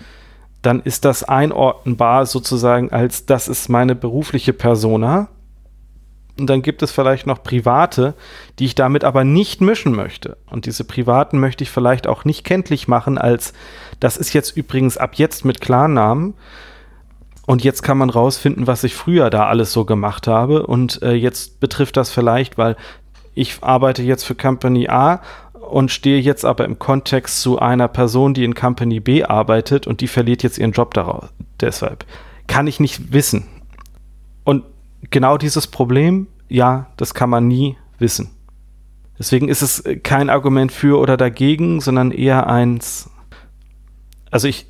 Dann 0.62 0.82
ist 0.82 1.04
das 1.04 1.26
einordnbar 1.26 2.26
sozusagen 2.26 2.94
als, 2.94 3.26
das 3.26 3.50
ist 3.50 3.68
meine 3.68 3.94
berufliche 3.94 4.54
Persona. 4.54 5.28
Und 6.38 6.48
dann 6.48 6.62
gibt 6.62 6.84
es 6.84 6.92
vielleicht 6.92 7.28
noch 7.28 7.44
private, 7.44 8.14
die 8.60 8.66
ich 8.66 8.76
damit 8.76 9.04
aber 9.04 9.24
nicht 9.24 9.62
mischen 9.62 9.96
möchte. 9.96 10.38
Und 10.50 10.66
diese 10.66 10.84
privaten 10.84 11.40
möchte 11.40 11.64
ich 11.64 11.70
vielleicht 11.70 12.08
auch 12.08 12.26
nicht 12.26 12.44
kenntlich 12.44 12.88
machen 12.88 13.18
als, 13.18 13.54
das 14.00 14.18
ist 14.18 14.34
jetzt 14.34 14.56
übrigens 14.58 14.98
ab 14.98 15.16
jetzt 15.16 15.46
mit 15.46 15.62
Klarnamen. 15.62 16.34
Und 17.46 17.64
jetzt 17.64 17.84
kann 17.84 17.98
man 17.98 18.10
rausfinden, 18.10 18.68
was 18.68 18.84
ich 18.84 18.96
früher 18.96 19.30
da 19.30 19.48
alles 19.48 19.72
so 19.72 19.86
gemacht 19.86 20.28
habe. 20.28 20.66
Und 20.66 21.02
äh, 21.04 21.14
jetzt 21.14 21.60
betrifft 21.60 21.96
das 21.96 22.10
vielleicht, 22.10 22.58
weil 22.58 22.76
ich 23.34 23.58
arbeite 23.62 24.04
jetzt 24.04 24.24
für 24.24 24.36
Company 24.36 24.90
A 24.90 25.22
und 25.54 25.92
stehe 25.92 26.20
jetzt 26.20 26.46
aber 26.46 26.66
im 26.66 26.80
Kontext 26.80 27.42
zu 27.42 27.60
einer 27.60 27.88
Person, 27.88 28.34
die 28.34 28.44
in 28.44 28.56
Company 28.56 29.00
B 29.00 29.24
arbeitet 29.24 29.88
und 29.88 30.02
die 30.02 30.08
verliert 30.08 30.44
jetzt 30.44 30.58
ihren 30.58 30.72
Job 30.72 30.94
daraus. 30.94 31.30
Deshalb 31.60 32.06
kann 32.48 32.68
ich 32.68 32.80
nicht 32.80 33.14
wissen. 33.14 33.48
Und 34.44 34.64
genau 35.10 35.38
dieses 35.38 35.68
Problem, 35.68 36.28
ja, 36.48 36.88
das 36.98 37.14
kann 37.14 37.30
man 37.30 37.48
nie 37.48 37.78
wissen. 38.00 38.30
Deswegen 39.18 39.48
ist 39.48 39.62
es 39.62 39.84
kein 40.04 40.30
Argument 40.30 40.72
für 40.72 41.00
oder 41.00 41.18
dagegen, 41.18 41.80
sondern 41.80 42.12
eher 42.12 42.48
eins. 42.48 43.10
Also 44.30 44.48
ich, 44.48 44.68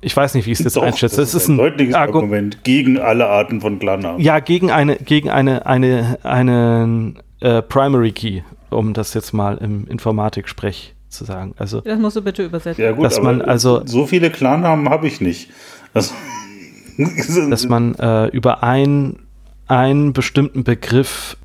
ich 0.00 0.14
weiß 0.14 0.34
nicht, 0.34 0.46
wie 0.46 0.52
ich 0.52 0.60
es 0.60 0.64
jetzt 0.64 0.78
einschätze. 0.78 1.16
Das 1.16 1.34
ist 1.34 1.48
ein, 1.48 1.54
ein 1.54 1.58
deutliches 1.58 1.94
Argu 1.94 2.18
Argument 2.18 2.62
gegen 2.64 2.98
alle 2.98 3.26
Arten 3.26 3.60
von 3.60 3.78
Klarnamen. 3.78 4.20
Ja, 4.20 4.40
gegen 4.40 4.70
eine, 4.70 4.96
gegen 4.96 5.30
eine, 5.30 5.64
eine, 5.64 6.18
einen 6.22 7.18
äh, 7.40 7.62
Primary 7.62 8.12
Key, 8.12 8.42
um 8.70 8.92
das 8.92 9.14
jetzt 9.14 9.32
mal 9.32 9.56
im 9.58 9.86
Informatik-Sprech 9.86 10.94
zu 11.08 11.24
sagen. 11.24 11.54
Also, 11.56 11.80
das 11.80 11.98
musst 11.98 12.16
du 12.16 12.22
bitte 12.22 12.44
übersetzen. 12.44 12.84
Ja, 12.84 12.92
gut, 12.92 13.04
dass 13.04 13.20
man 13.20 13.40
also 13.40 13.82
so 13.86 14.06
viele 14.06 14.30
Klarnamen 14.30 14.90
habe 14.90 15.06
ich 15.06 15.22
nicht. 15.22 15.50
Also, 15.94 16.14
dass 17.50 17.66
man 17.66 17.94
äh, 17.94 18.26
über 18.26 18.62
ein 18.62 19.25
einen 19.68 20.12
bestimmten 20.12 20.64
Begriff 20.64 21.36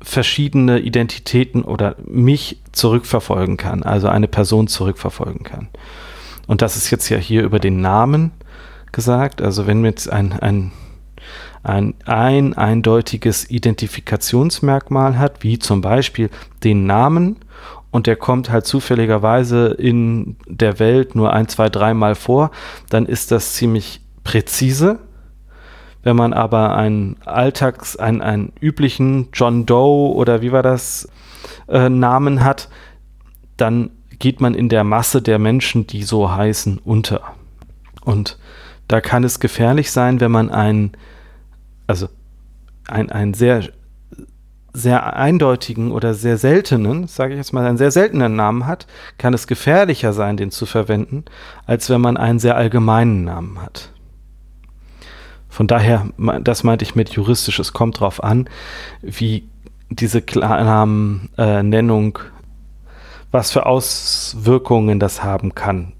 verschiedene 0.00 0.78
Identitäten 0.78 1.62
oder 1.62 1.96
mich 2.06 2.60
zurückverfolgen 2.72 3.56
kann, 3.56 3.82
also 3.82 4.08
eine 4.08 4.28
Person 4.28 4.68
zurückverfolgen 4.68 5.42
kann. 5.42 5.68
Und 6.46 6.62
das 6.62 6.76
ist 6.76 6.90
jetzt 6.90 7.08
ja 7.08 7.18
hier 7.18 7.42
über 7.42 7.58
den 7.58 7.80
Namen 7.80 8.30
gesagt. 8.92 9.42
Also 9.42 9.66
wenn 9.66 9.78
man 9.78 9.90
jetzt 9.90 10.10
ein, 10.10 10.32
ein, 10.32 10.72
ein, 11.62 11.94
ein 12.06 12.54
eindeutiges 12.54 13.50
Identifikationsmerkmal 13.50 15.18
hat, 15.18 15.42
wie 15.42 15.58
zum 15.58 15.80
Beispiel 15.80 16.30
den 16.64 16.86
Namen, 16.86 17.36
und 17.90 18.06
der 18.06 18.16
kommt 18.16 18.50
halt 18.50 18.66
zufälligerweise 18.66 19.68
in 19.68 20.36
der 20.46 20.78
Welt 20.78 21.14
nur 21.14 21.32
ein, 21.32 21.48
zwei, 21.48 21.70
dreimal 21.70 22.14
vor, 22.14 22.50
dann 22.90 23.06
ist 23.06 23.30
das 23.30 23.54
ziemlich 23.54 24.02
präzise 24.24 24.98
wenn 26.02 26.16
man 26.16 26.32
aber 26.32 26.76
einen 26.76 27.16
Alltags-, 27.24 27.96
einen, 27.96 28.22
einen 28.22 28.52
üblichen 28.60 29.28
John 29.32 29.66
Doe 29.66 30.14
oder 30.14 30.42
wie 30.42 30.52
war 30.52 30.62
das, 30.62 31.08
äh, 31.68 31.88
Namen 31.88 32.44
hat, 32.44 32.68
dann 33.56 33.90
geht 34.18 34.40
man 34.40 34.54
in 34.54 34.68
der 34.68 34.84
Masse 34.84 35.22
der 35.22 35.38
Menschen, 35.38 35.86
die 35.86 36.02
so 36.02 36.30
heißen, 36.30 36.78
unter. 36.84 37.22
Und 38.04 38.38
da 38.88 39.00
kann 39.00 39.24
es 39.24 39.40
gefährlich 39.40 39.92
sein, 39.92 40.20
wenn 40.20 40.30
man 40.30 40.50
einen, 40.50 40.92
also 41.86 42.08
einen, 42.88 43.10
einen 43.10 43.34
sehr, 43.34 43.64
sehr 44.72 45.16
eindeutigen 45.16 45.92
oder 45.92 46.14
sehr 46.14 46.38
seltenen, 46.38 47.06
sage 47.06 47.34
ich 47.34 47.38
jetzt 47.38 47.52
mal, 47.52 47.66
einen 47.66 47.78
sehr 47.78 47.90
seltenen 47.90 48.34
Namen 48.34 48.66
hat, 48.66 48.86
kann 49.18 49.34
es 49.34 49.46
gefährlicher 49.46 50.12
sein, 50.12 50.36
den 50.36 50.50
zu 50.50 50.66
verwenden, 50.66 51.24
als 51.66 51.90
wenn 51.90 52.00
man 52.00 52.16
einen 52.16 52.38
sehr 52.38 52.56
allgemeinen 52.56 53.24
Namen 53.24 53.60
hat. 53.60 53.92
Von 55.58 55.66
daher, 55.66 56.06
das 56.40 56.62
meinte 56.62 56.84
ich 56.84 56.94
mit 56.94 57.08
juristisch, 57.08 57.58
es 57.58 57.72
kommt 57.72 57.96
darauf 57.96 58.22
an, 58.22 58.48
wie 59.02 59.48
diese 59.90 60.22
Klarnamen-Nennung, 60.22 62.18
äh, 62.18 62.20
was 63.32 63.50
für 63.50 63.66
Auswirkungen 63.66 65.00
das 65.00 65.24
haben 65.24 65.56
kann. 65.56 65.94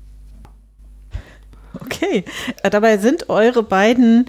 Okay, 1.80 2.24
äh, 2.62 2.70
dabei 2.70 2.98
sind 2.98 3.30
eure 3.30 3.64
beiden 3.64 4.26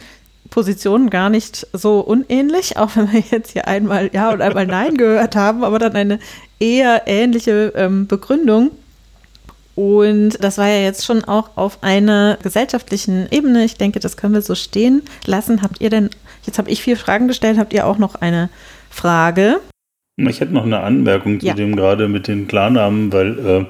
Positionen 0.49 1.11
gar 1.11 1.29
nicht 1.29 1.67
so 1.73 1.99
unähnlich, 1.99 2.77
auch 2.77 2.95
wenn 2.95 3.11
wir 3.11 3.19
jetzt 3.19 3.51
hier 3.51 3.67
einmal 3.67 4.09
Ja 4.11 4.31
und 4.31 4.41
einmal 4.41 4.65
Nein 4.65 4.97
gehört 4.97 5.35
haben, 5.35 5.63
aber 5.63 5.77
dann 5.77 5.95
eine 5.95 6.17
eher 6.59 7.03
ähnliche 7.05 7.71
ähm, 7.75 8.07
Begründung. 8.07 8.71
Und 9.79 10.43
das 10.43 10.57
war 10.57 10.67
ja 10.67 10.81
jetzt 10.81 11.05
schon 11.05 11.23
auch 11.23 11.51
auf 11.55 11.83
einer 11.83 12.37
gesellschaftlichen 12.43 13.29
Ebene. 13.31 13.63
Ich 13.63 13.75
denke, 13.75 14.01
das 14.01 14.17
können 14.17 14.33
wir 14.33 14.41
so 14.41 14.53
stehen 14.53 15.03
lassen. 15.25 15.61
Habt 15.61 15.79
ihr 15.79 15.89
denn, 15.89 16.09
jetzt 16.45 16.57
habe 16.57 16.69
ich 16.69 16.81
vier 16.81 16.97
Fragen 16.97 17.29
gestellt, 17.29 17.57
habt 17.57 17.73
ihr 17.73 17.87
auch 17.87 17.97
noch 17.97 18.15
eine 18.15 18.49
Frage? 18.89 19.61
Ich 20.17 20.41
hätte 20.41 20.51
noch 20.53 20.65
eine 20.65 20.81
Anmerkung 20.81 21.39
zu 21.39 21.45
ja. 21.45 21.53
dem 21.53 21.77
gerade 21.77 22.09
mit 22.09 22.27
den 22.27 22.49
Klarnamen, 22.49 23.13
weil 23.13 23.39
äh, 23.39 23.65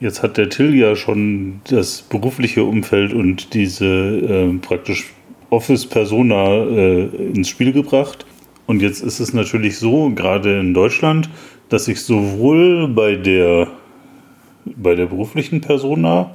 jetzt 0.00 0.22
hat 0.22 0.36
der 0.36 0.50
Till 0.50 0.74
ja 0.74 0.94
schon 0.96 1.62
das 1.70 2.02
berufliche 2.02 2.64
Umfeld 2.64 3.14
und 3.14 3.54
diese 3.54 3.86
äh, 3.86 4.52
praktisch 4.58 5.14
Office-Persona 5.48 6.64
äh, 6.66 7.04
ins 7.06 7.48
Spiel 7.48 7.72
gebracht. 7.72 8.26
Und 8.66 8.82
jetzt 8.82 9.00
ist 9.00 9.18
es 9.18 9.32
natürlich 9.32 9.78
so, 9.78 10.10
gerade 10.10 10.60
in 10.60 10.74
Deutschland, 10.74 11.30
dass 11.70 11.88
ich 11.88 12.02
sowohl 12.02 12.88
bei 12.88 13.14
der 13.14 13.68
bei 14.76 14.94
der 14.94 15.06
beruflichen 15.06 15.60
Persona 15.60 16.34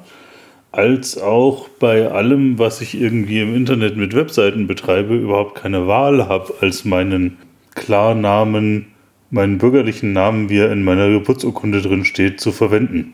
als 0.72 1.20
auch 1.20 1.70
bei 1.70 2.10
allem, 2.12 2.58
was 2.58 2.82
ich 2.82 3.00
irgendwie 3.00 3.42
im 3.42 3.56
Internet 3.56 3.96
mit 3.96 4.16
Webseiten 4.16 4.66
betreibe, 4.66 5.16
überhaupt 5.16 5.56
keine 5.56 5.88
Wahl 5.88 6.28
habe, 6.28 6.56
als 6.62 6.84
meinen 6.84 7.38
Klarnamen, 7.76 8.88
meinen 9.30 9.60
bürgerlichen 9.60 10.14
Namen, 10.14 10.50
wie 10.50 10.58
er 10.58 10.72
in 10.72 10.84
meiner 10.84 11.10
Geburtsurkunde 11.10 11.82
drin 11.82 12.06
steht, 12.06 12.42
zu 12.42 12.52
verwenden. 12.52 13.14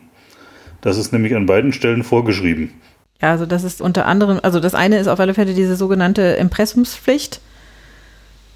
Das 0.80 0.96
ist 0.96 1.12
nämlich 1.12 1.34
an 1.34 1.44
beiden 1.44 1.74
Stellen 1.74 2.02
vorgeschrieben. 2.02 2.70
Ja, 3.20 3.32
also 3.32 3.44
das 3.44 3.64
ist 3.64 3.82
unter 3.82 4.06
anderem, 4.06 4.40
also 4.42 4.58
das 4.60 4.74
eine 4.74 4.98
ist 4.98 5.06
auf 5.06 5.20
alle 5.20 5.34
Fälle 5.34 5.52
diese 5.52 5.76
sogenannte 5.76 6.22
Impressumspflicht. 6.22 7.42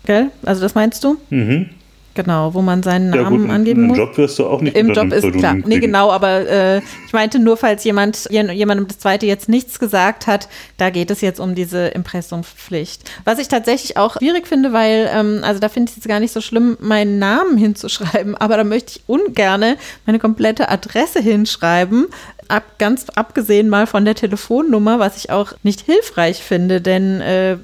Gell? 0.07 0.31
Also 0.45 0.63
das 0.63 0.75
meinst 0.75 1.05
du? 1.05 1.19
Mhm. 1.29 1.69
Genau, 2.15 2.55
wo 2.55 2.63
man 2.63 2.85
seinen 2.85 3.11
Namen 3.11 3.23
ja, 3.23 3.29
gut, 3.29 3.51
angeben 3.51 3.83
im 3.83 3.87
muss. 3.89 3.99
Im 3.99 4.05
Job 4.05 4.17
wirst 4.17 4.39
du 4.39 4.47
auch 4.47 4.61
nicht 4.61 4.77
Im 4.77 4.93
Job 4.93 5.13
ist 5.13 5.33
klar. 5.33 5.55
Nee, 5.55 5.81
genau, 5.81 6.13
aber 6.13 6.49
äh, 6.49 6.79
ich 7.07 7.13
meinte 7.13 7.41
nur, 7.41 7.57
falls 7.57 7.83
jemand 7.83 8.29
jemandem 8.31 8.87
das 8.87 9.01
zweite 9.01 9.27
jetzt 9.27 9.49
nichts 9.49 9.81
gesagt 9.81 10.29
hat, 10.29 10.49
da 10.77 10.91
geht 10.91 11.11
es 11.11 11.21
jetzt 11.21 11.41
um 11.41 11.57
diese 11.57 11.89
Impressumspflicht. 11.89 13.11
Was 13.25 13.41
ich 13.41 13.49
tatsächlich 13.49 13.97
auch 13.97 14.17
schwierig 14.19 14.47
finde, 14.47 14.73
weil, 14.73 15.11
ähm, 15.13 15.41
also 15.43 15.59
da 15.59 15.69
finde 15.69 15.91
ich 15.91 15.99
es 15.99 16.09
gar 16.09 16.21
nicht 16.21 16.33
so 16.33 16.41
schlimm, 16.41 16.77
meinen 16.81 17.19
Namen 17.19 17.57
hinzuschreiben, 17.57 18.37
aber 18.39 18.57
da 18.57 18.65
möchte 18.65 18.93
ich 18.93 19.03
ungerne 19.09 19.77
meine 20.07 20.21
komplette 20.21 20.69
Adresse 20.69 21.21
hinschreiben. 21.21 22.07
Ab, 22.47 22.63
ganz 22.79 23.07
abgesehen 23.11 23.69
mal 23.69 23.89
von 23.89 24.05
der 24.05 24.15
Telefonnummer, 24.15 25.01
was 25.01 25.17
ich 25.17 25.31
auch 25.31 25.55
nicht 25.65 25.81
hilfreich 25.81 26.43
finde, 26.43 26.81
denn 26.81 27.21
äh, 27.23 27.57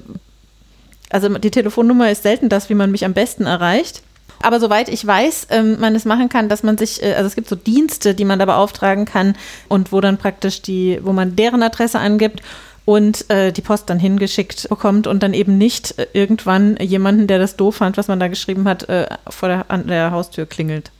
also 1.09 1.29
die 1.29 1.51
Telefonnummer 1.51 2.11
ist 2.11 2.23
selten 2.23 2.49
das, 2.49 2.69
wie 2.69 2.73
man 2.73 2.91
mich 2.91 3.05
am 3.05 3.13
besten 3.13 3.45
erreicht. 3.45 4.01
Aber 4.41 4.59
soweit 4.59 4.89
ich 4.89 5.05
weiß, 5.05 5.47
ähm, 5.51 5.79
man 5.79 5.95
es 5.95 6.05
machen 6.05 6.29
kann, 6.29 6.49
dass 6.49 6.63
man 6.63 6.77
sich, 6.77 7.03
äh, 7.03 7.13
also 7.13 7.27
es 7.27 7.35
gibt 7.35 7.49
so 7.49 7.55
Dienste, 7.55 8.13
die 8.15 8.25
man 8.25 8.39
da 8.39 8.45
beauftragen 8.45 9.05
kann 9.05 9.35
und 9.67 9.91
wo 9.91 10.01
dann 10.01 10.17
praktisch 10.17 10.61
die, 10.61 10.99
wo 11.03 11.13
man 11.13 11.35
deren 11.35 11.63
Adresse 11.63 11.99
angibt 11.99 12.41
und 12.85 13.29
äh, 13.29 13.51
die 13.51 13.61
Post 13.61 13.89
dann 13.89 13.99
hingeschickt 13.99 14.67
bekommt 14.69 15.07
und 15.07 15.23
dann 15.23 15.33
eben 15.33 15.57
nicht 15.57 15.97
äh, 15.97 16.07
irgendwann 16.13 16.77
jemanden, 16.77 17.27
der 17.27 17.39
das 17.39 17.55
doof 17.55 17.77
fand, 17.77 17.97
was 17.97 18.07
man 18.07 18.19
da 18.19 18.27
geschrieben 18.27 18.67
hat, 18.67 18.89
äh, 18.89 19.07
vor 19.29 19.49
der, 19.49 19.65
an 19.69 19.87
der 19.87 20.11
Haustür 20.11 20.45
klingelt. 20.45 20.91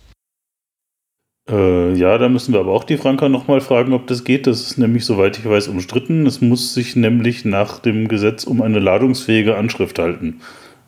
Äh, 1.50 1.94
ja, 1.94 2.18
da 2.18 2.30
müssen 2.30 2.54
wir 2.54 2.60
aber 2.60 2.72
auch 2.72 2.84
die 2.84 2.98
Franka 2.98 3.28
nochmal 3.28 3.62
fragen, 3.62 3.94
ob 3.94 4.08
das 4.08 4.24
geht. 4.24 4.48
Das 4.48 4.62
ist 4.62 4.78
nämlich, 4.78 5.06
soweit 5.06 5.38
ich 5.38 5.46
weiß, 5.46 5.68
umstritten. 5.68 6.26
Es 6.26 6.40
muss 6.40 6.74
sich 6.74 6.96
nämlich 6.96 7.46
nach 7.46 7.80
dem 7.80 8.08
Gesetz 8.08 8.44
um 8.44 8.62
eine 8.62 8.80
ladungsfähige 8.80 9.58
Anschrift 9.58 9.98
halten, 9.98 10.42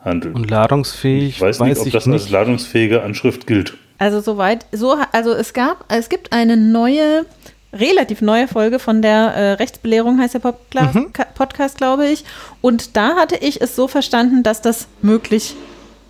handeln. 0.04 0.36
Und 0.36 0.50
ladungsfähig 0.50 1.36
ich 1.36 1.42
weiß 1.42 1.60
nicht, 1.62 1.80
ob 1.80 1.92
das 1.92 2.06
nicht. 2.06 2.22
als 2.24 2.30
ladungsfähige 2.30 3.04
Anschrift 3.04 3.48
gilt. 3.48 3.78
Also 3.98 4.20
soweit, 4.20 4.66
so, 4.72 4.98
also 5.12 5.32
es 5.34 5.54
gab, 5.54 5.86
es 5.90 6.10
gibt 6.10 6.34
eine 6.34 6.58
neue, 6.58 7.26
relativ 7.72 8.22
neue 8.22 8.48
Folge 8.48 8.80
von 8.80 9.02
der 9.02 9.34
äh, 9.34 9.52
Rechtsbelehrung, 9.54 10.20
heißt 10.20 10.34
der 10.34 10.40
Podcast, 10.40 10.96
mhm. 10.96 11.12
Podcast, 11.36 11.78
glaube 11.78 12.08
ich. 12.08 12.26
Und 12.62 12.98
da 12.98 13.16
hatte 13.16 13.38
ich 13.38 13.62
es 13.62 13.76
so 13.76 13.88
verstanden, 13.88 14.44
dass 14.44 14.62
das 14.62 14.88
möglich 15.02 15.56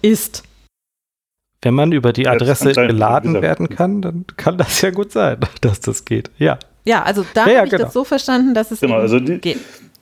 ist. 0.02 0.44
Wenn 1.62 1.76
man 1.76 1.91
über 1.91 2.12
die 2.12 2.28
Adresse 2.28 2.74
geladen 2.74 3.41
werden 3.41 3.70
kann, 3.70 4.02
dann 4.02 4.26
kann 4.36 4.58
das 4.58 4.82
ja 4.82 4.89
gut 4.89 5.12
sein, 5.12 5.38
dass 5.62 5.80
das 5.80 6.06
geht. 6.06 6.32
Ja. 6.38 6.58
Ja, 6.86 7.04
also 7.04 7.26
da 7.34 7.48
ja, 7.48 7.58
habe 7.58 7.68
ich 7.68 7.72
genau. 7.72 7.86
das 7.86 7.94
so 7.94 8.04
verstanden, 8.04 8.54
dass 8.54 8.72
es 8.72 8.82
genau, 8.82 8.96
also 8.96 9.20
die, 9.20 9.38
geht. 9.38 9.60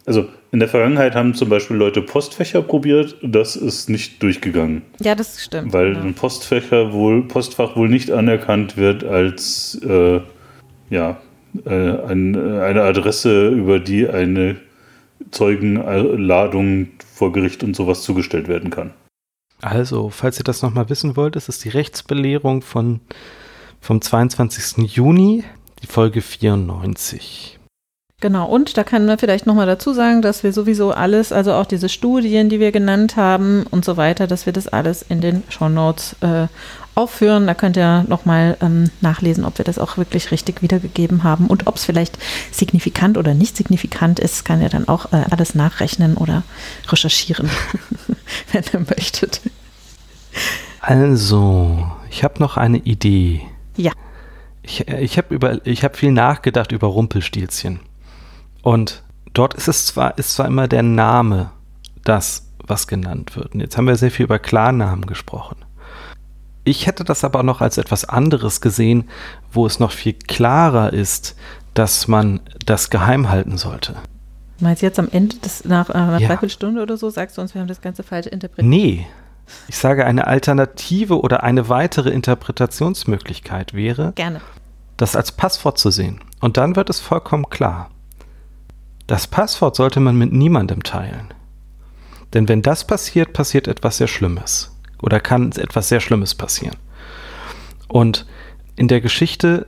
Also 0.07 0.27
in 0.51 0.59
der 0.59 0.67
Vergangenheit 0.67 1.15
haben 1.15 1.33
zum 1.33 1.47
Beispiel 1.47 1.77
Leute 1.77 2.01
Postfächer 2.01 2.61
probiert, 2.61 3.15
das 3.21 3.55
ist 3.55 3.89
nicht 3.89 4.21
durchgegangen. 4.21 4.81
Ja, 4.99 5.15
das 5.15 5.41
stimmt. 5.41 5.71
Weil 5.71 5.93
genau. 5.93 6.07
ein 6.07 6.13
Postfächer 6.13 6.91
wohl, 6.91 7.23
Postfach 7.23 7.77
wohl 7.77 7.87
nicht 7.87 8.11
anerkannt 8.11 8.75
wird 8.75 9.05
als 9.05 9.79
äh, 9.87 10.19
ja, 10.89 11.21
äh, 11.65 11.69
ein, 11.69 12.35
eine 12.35 12.83
Adresse, 12.83 13.49
über 13.49 13.79
die 13.79 14.09
eine 14.09 14.57
Zeugenladung 15.31 16.87
vor 17.13 17.31
Gericht 17.31 17.63
und 17.63 17.75
sowas 17.75 18.03
zugestellt 18.03 18.49
werden 18.49 18.71
kann. 18.71 18.93
Also, 19.61 20.09
falls 20.09 20.39
ihr 20.39 20.43
das 20.43 20.63
nochmal 20.63 20.89
wissen 20.89 21.15
wollt, 21.15 21.37
ist 21.37 21.47
es 21.47 21.59
die 21.59 21.69
Rechtsbelehrung 21.69 22.61
von, 22.61 22.99
vom 23.79 24.01
22. 24.01 24.89
Juni, 24.95 25.45
die 25.81 25.87
Folge 25.87 26.21
94. 26.21 27.59
Genau, 28.21 28.45
und 28.45 28.77
da 28.77 28.83
kann 28.83 29.07
man 29.07 29.17
vielleicht 29.17 29.47
nochmal 29.47 29.65
dazu 29.65 29.93
sagen, 29.93 30.21
dass 30.21 30.43
wir 30.43 30.53
sowieso 30.53 30.91
alles, 30.91 31.31
also 31.31 31.53
auch 31.53 31.65
diese 31.65 31.89
Studien, 31.89 32.49
die 32.49 32.59
wir 32.59 32.71
genannt 32.71 33.17
haben 33.17 33.65
und 33.71 33.83
so 33.83 33.97
weiter, 33.97 34.27
dass 34.27 34.45
wir 34.45 34.53
das 34.53 34.67
alles 34.67 35.01
in 35.01 35.21
den 35.21 35.41
Shownotes 35.49 36.15
äh, 36.21 36.45
aufführen. 36.93 37.47
Da 37.47 37.55
könnt 37.55 37.77
ihr 37.77 38.05
nochmal 38.07 38.57
ähm, 38.61 38.91
nachlesen, 39.01 39.43
ob 39.43 39.57
wir 39.57 39.65
das 39.65 39.79
auch 39.79 39.97
wirklich 39.97 40.29
richtig 40.29 40.61
wiedergegeben 40.61 41.23
haben 41.23 41.47
und 41.47 41.65
ob 41.65 41.77
es 41.77 41.85
vielleicht 41.85 42.19
signifikant 42.51 43.17
oder 43.17 43.33
nicht 43.33 43.57
signifikant 43.57 44.19
ist, 44.19 44.45
kann 44.45 44.61
ihr 44.61 44.69
dann 44.69 44.87
auch 44.87 45.11
äh, 45.13 45.23
alles 45.31 45.55
nachrechnen 45.55 46.15
oder 46.15 46.43
recherchieren, 46.89 47.49
wenn 48.51 48.63
ihr 48.71 48.79
möchtet. 48.81 49.41
Also, 50.79 51.91
ich 52.11 52.23
habe 52.23 52.39
noch 52.39 52.55
eine 52.55 52.77
Idee. 52.77 53.41
Ja. 53.77 53.93
Ich, 54.61 54.87
äh, 54.87 55.01
ich 55.01 55.17
habe 55.17 55.61
hab 55.65 55.97
viel 55.97 56.11
nachgedacht 56.11 56.71
über 56.71 56.85
Rumpelstilzchen. 56.85 57.79
Und 58.61 59.03
dort 59.33 59.53
ist 59.53 59.67
es 59.67 59.85
zwar, 59.87 60.17
ist 60.17 60.33
zwar 60.33 60.47
immer 60.47 60.67
der 60.67 60.83
Name 60.83 61.51
das, 62.03 62.51
was 62.65 62.87
genannt 62.87 63.35
wird. 63.35 63.53
Und 63.53 63.59
jetzt 63.59 63.77
haben 63.77 63.87
wir 63.87 63.95
sehr 63.95 64.11
viel 64.11 64.25
über 64.25 64.39
Klarnamen 64.39 65.05
gesprochen. 65.05 65.57
Ich 66.63 66.85
hätte 66.85 67.03
das 67.03 67.23
aber 67.23 67.41
noch 67.43 67.61
als 67.61 67.77
etwas 67.77 68.05
anderes 68.05 68.61
gesehen, 68.61 69.09
wo 69.51 69.65
es 69.65 69.79
noch 69.79 69.91
viel 69.91 70.13
klarer 70.13 70.93
ist, 70.93 71.35
dass 71.73 72.07
man 72.07 72.39
das 72.65 72.89
geheim 72.89 73.29
halten 73.29 73.57
sollte. 73.57 73.95
Meinst 74.59 74.83
du 74.83 74.85
jetzt 74.85 74.99
am 74.99 75.09
Ende, 75.11 75.37
des, 75.37 75.65
nach 75.65 75.89
einer 75.89 76.19
ja. 76.19 76.27
Dreiviertelstunde 76.27 76.83
oder 76.83 76.97
so, 76.97 77.09
sagst 77.09 77.37
du 77.37 77.41
uns, 77.41 77.55
wir 77.55 77.61
haben 77.61 77.67
das 77.67 77.81
Ganze 77.81 78.03
falsch 78.03 78.27
interpretiert? 78.27 78.69
Nee. 78.69 79.07
Ich 79.67 79.75
sage, 79.75 80.05
eine 80.05 80.27
Alternative 80.27 81.19
oder 81.19 81.43
eine 81.43 81.67
weitere 81.67 82.11
Interpretationsmöglichkeit 82.11 83.73
wäre, 83.73 84.13
Gerne. 84.13 84.39
das 84.97 85.15
als 85.15 85.31
Passwort 85.31 85.79
zu 85.79 85.89
sehen. 85.89 86.21
Und 86.39 86.57
dann 86.57 86.75
wird 86.75 86.89
es 86.89 86.99
vollkommen 86.99 87.49
klar. 87.49 87.89
Das 89.07 89.27
Passwort 89.27 89.75
sollte 89.75 89.99
man 89.99 90.17
mit 90.17 90.31
niemandem 90.31 90.83
teilen. 90.83 91.33
Denn 92.33 92.47
wenn 92.47 92.61
das 92.61 92.85
passiert, 92.85 93.33
passiert 93.33 93.67
etwas 93.67 93.97
sehr 93.97 94.07
Schlimmes. 94.07 94.75
Oder 95.01 95.19
kann 95.19 95.51
etwas 95.51 95.89
sehr 95.89 95.99
Schlimmes 95.99 96.35
passieren. 96.35 96.77
Und 97.87 98.25
in 98.75 98.87
der 98.87 99.01
Geschichte 99.01 99.67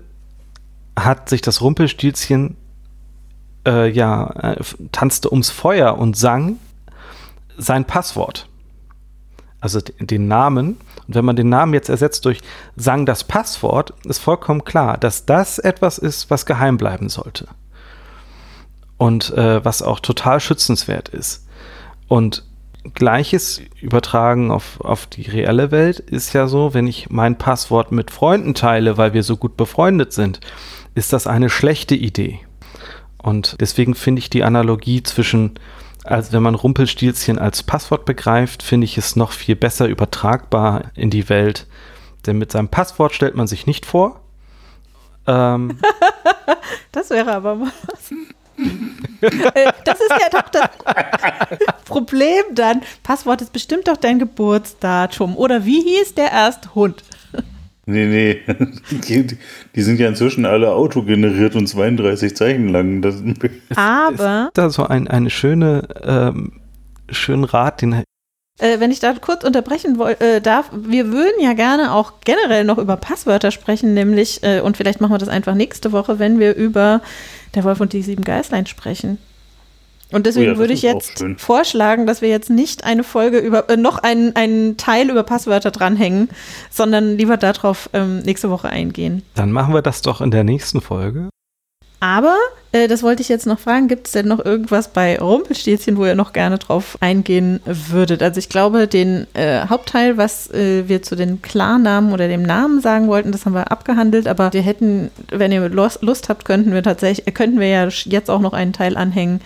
hat 0.98 1.30
sich 1.30 1.42
das 1.42 1.62
Rumpelstilzchen 1.62 2.56
äh, 3.66 3.90
ja, 3.90 4.30
äh, 4.54 4.64
tanzte 4.92 5.32
ums 5.32 5.50
Feuer 5.50 5.98
und 5.98 6.16
sang 6.16 6.58
sein 7.58 7.86
Passwort. 7.86 8.48
Also 9.60 9.80
den 9.82 10.28
Namen. 10.28 10.78
Und 11.08 11.16
wenn 11.16 11.26
man 11.26 11.36
den 11.36 11.50
Namen 11.50 11.74
jetzt 11.74 11.90
ersetzt 11.90 12.26
durch 12.26 12.42
sang 12.76 13.06
das 13.06 13.24
Passwort, 13.24 13.94
ist 14.06 14.20
vollkommen 14.20 14.64
klar, 14.64 14.98
dass 14.98 15.26
das 15.26 15.60
etwas 15.60 15.98
ist, 15.98 16.30
was 16.30 16.46
geheim 16.46 16.78
bleiben 16.78 17.10
sollte 17.10 17.48
und 18.98 19.32
äh, 19.32 19.64
was 19.64 19.82
auch 19.82 20.00
total 20.00 20.40
schützenswert 20.40 21.10
ist. 21.10 21.48
Und 22.08 22.44
Gleiches 22.94 23.62
übertragen 23.82 24.52
auf, 24.52 24.82
auf 24.82 25.08
die 25.08 25.30
reelle 25.30 25.72
Welt 25.72 26.00
ist 26.00 26.34
ja 26.34 26.48
so, 26.48 26.74
wenn 26.74 26.86
ich 26.86 27.10
mein 27.10 27.38
Passwort 27.38 27.92
mit 27.92 28.12
Freunden 28.12 28.54
teile, 28.54 28.98
weil 28.98 29.14
wir 29.14 29.24
so 29.24 29.38
gut 29.38 29.56
befreundet 29.56 30.12
sind, 30.12 30.42
ist 30.94 31.14
das 31.14 31.26
eine 31.26 31.50
schlechte 31.50 31.96
Idee. 31.96 32.40
Und 33.18 33.56
deswegen 33.62 33.96
finde 33.96 34.20
ich 34.20 34.30
die 34.30 34.44
Analogie 34.44 35.02
zwischen, 35.02 35.54
also 36.04 36.34
wenn 36.34 36.44
man 36.44 36.56
Rumpelstilzchen 36.56 37.40
als 37.40 37.64
Passwort 37.64 38.04
begreift, 38.04 38.64
finde 38.64 38.84
ich 38.84 38.98
es 38.98 39.16
noch 39.16 39.32
viel 39.32 39.56
besser 39.56 39.88
übertragbar 39.88 40.92
in 40.94 41.10
die 41.10 41.30
Welt. 41.30 41.68
Denn 42.26 42.38
mit 42.38 42.52
seinem 42.52 42.68
Passwort 42.68 43.14
stellt 43.14 43.36
man 43.36 43.48
sich 43.48 43.66
nicht 43.66 43.86
vor. 43.86 44.20
Ähm, 45.26 45.78
das 46.92 47.10
wäre 47.12 47.34
aber 47.34 47.56
mal 47.56 47.72
was. 47.88 48.12
Äh, 49.22 49.72
das 49.86 50.00
ist 50.00 50.12
ja 50.12 50.30
doch 50.32 50.50
das 50.50 50.70
Problem 51.86 52.44
dann. 52.54 52.82
Passwort 53.04 53.42
ist 53.42 53.54
bestimmt 53.54 53.88
doch 53.88 53.98
dein 53.98 54.20
Geburtsdatum. 54.20 55.38
Oder 55.38 55.66
wie 55.66 55.82
hieß 55.82 56.16
der 56.16 56.32
erste 56.32 56.76
Hund? 56.76 57.04
Nee, 57.86 58.06
nee. 58.06 58.42
Die, 59.08 59.38
die, 59.76 59.82
sind 59.82 60.00
ja 60.00 60.08
inzwischen 60.08 60.46
alle 60.46 60.72
autogeneriert 60.72 61.56
und 61.56 61.68
32 61.68 62.36
Zeichen 62.36 62.70
lang. 62.70 63.02
Das 63.02 63.22
Aber. 63.76 64.46
Ist 64.48 64.58
da 64.58 64.70
so 64.70 64.86
ein, 64.86 65.08
eine 65.10 65.30
schöne, 65.30 65.88
ähm, 66.02 66.62
schönen 67.10 67.44
Rat, 67.44 67.82
den 67.82 68.04
äh, 68.60 68.80
wenn 68.80 68.92
ich 68.92 69.00
da 69.00 69.14
kurz 69.14 69.44
unterbrechen 69.44 70.00
äh, 70.20 70.40
darf, 70.42 70.70
wir 70.74 71.12
würden 71.12 71.42
ja 71.42 71.54
gerne 71.54 71.94
auch 71.94 72.14
generell 72.24 72.64
noch 72.64 72.78
über 72.78 72.98
Passwörter 72.98 73.52
sprechen, 73.52 73.94
nämlich, 73.94 74.44
äh, 74.44 74.62
und 74.62 74.78
vielleicht 74.78 75.02
machen 75.02 75.14
wir 75.14 75.18
das 75.18 75.30
einfach 75.30 75.56
nächste 75.56 75.92
Woche, 75.92 76.20
wenn 76.20 76.40
wir 76.40 76.56
über 76.56 77.02
der 77.56 77.64
Wolf 77.64 77.80
und 77.80 77.94
die 77.94 78.02
sieben 78.02 78.24
Geißlein 78.24 78.66
sprechen. 78.66 79.18
Und 80.12 80.28
deswegen 80.28 80.52
oh 80.52 80.54
ja, 80.54 80.58
würde 80.60 80.74
ich 80.74 80.84
jetzt 80.84 81.26
vorschlagen, 81.38 82.06
dass 82.06 82.22
wir 82.22 82.30
jetzt 82.30 82.52
nicht 82.52 82.84
eine 82.84 83.04
Folge 83.04 83.40
über, 83.40 83.68
äh, 83.70 83.78
noch 83.78 83.98
einen, 83.98 84.36
einen 84.36 84.78
Teil 84.78 85.10
über 85.10 85.24
Passwörter 85.24 85.72
dranhängen, 85.72 86.30
sondern 86.70 87.18
lieber 87.18 87.38
darauf 87.38 87.90
ähm, 87.94 88.20
nächste 88.20 88.52
Woche 88.52 88.70
eingehen. 88.70 89.24
Dann 89.34 89.52
machen 89.52 89.74
wir 89.74 89.82
das 89.82 90.04
doch 90.04 90.22
in 90.22 90.30
der 90.30 90.44
nächsten 90.44 90.82
Folge. 90.82 91.30
Aber, 92.04 92.36
äh, 92.74 92.90
das 92.90 93.02
wollte 93.02 93.22
ich 93.22 93.30
jetzt 93.30 93.48
noch 93.48 93.60
fragen, 93.60 93.88
gibt 93.88 94.08
es 94.08 94.12
denn 94.12 94.28
noch 94.28 94.44
irgendwas 94.44 94.90
bei 94.90 95.18
Rumpelstilzchen, 95.18 95.96
wo 95.96 96.06
ihr 96.06 96.16
noch 96.16 96.34
gerne 96.34 96.58
drauf 96.58 96.98
eingehen 97.00 97.62
würdet? 97.64 98.22
Also 98.22 98.40
ich 98.40 98.50
glaube, 98.50 98.90
den 98.90 99.26
äh, 99.36 99.68
Hauptteil, 99.70 100.18
was 100.18 100.52
äh, 100.52 100.90
wir 100.90 101.02
zu 101.02 101.16
den 101.16 101.42
Klarnamen 101.42 102.12
oder 102.12 102.28
dem 102.28 102.44
Namen 102.44 102.82
sagen 102.82 103.08
wollten, 103.08 103.32
das 103.32 103.46
haben 103.46 103.54
wir 103.54 103.72
abgehandelt, 103.72 104.28
aber 104.28 104.52
wir 104.52 104.62
hätten, 104.62 105.12
wenn 105.30 105.54
ihr 105.54 105.70
Lust 105.70 106.28
habt, 106.28 106.44
könnten 106.44 106.74
wir 106.74 106.84
tatsächlich, 106.84 107.34
könnten 107.34 107.62
wir 107.62 107.70
ja 107.70 107.88
jetzt 107.88 108.30
auch 108.30 108.42
noch 108.42 108.52
einen 108.52 108.74
Teil 108.74 108.98
anhängen, 108.98 109.40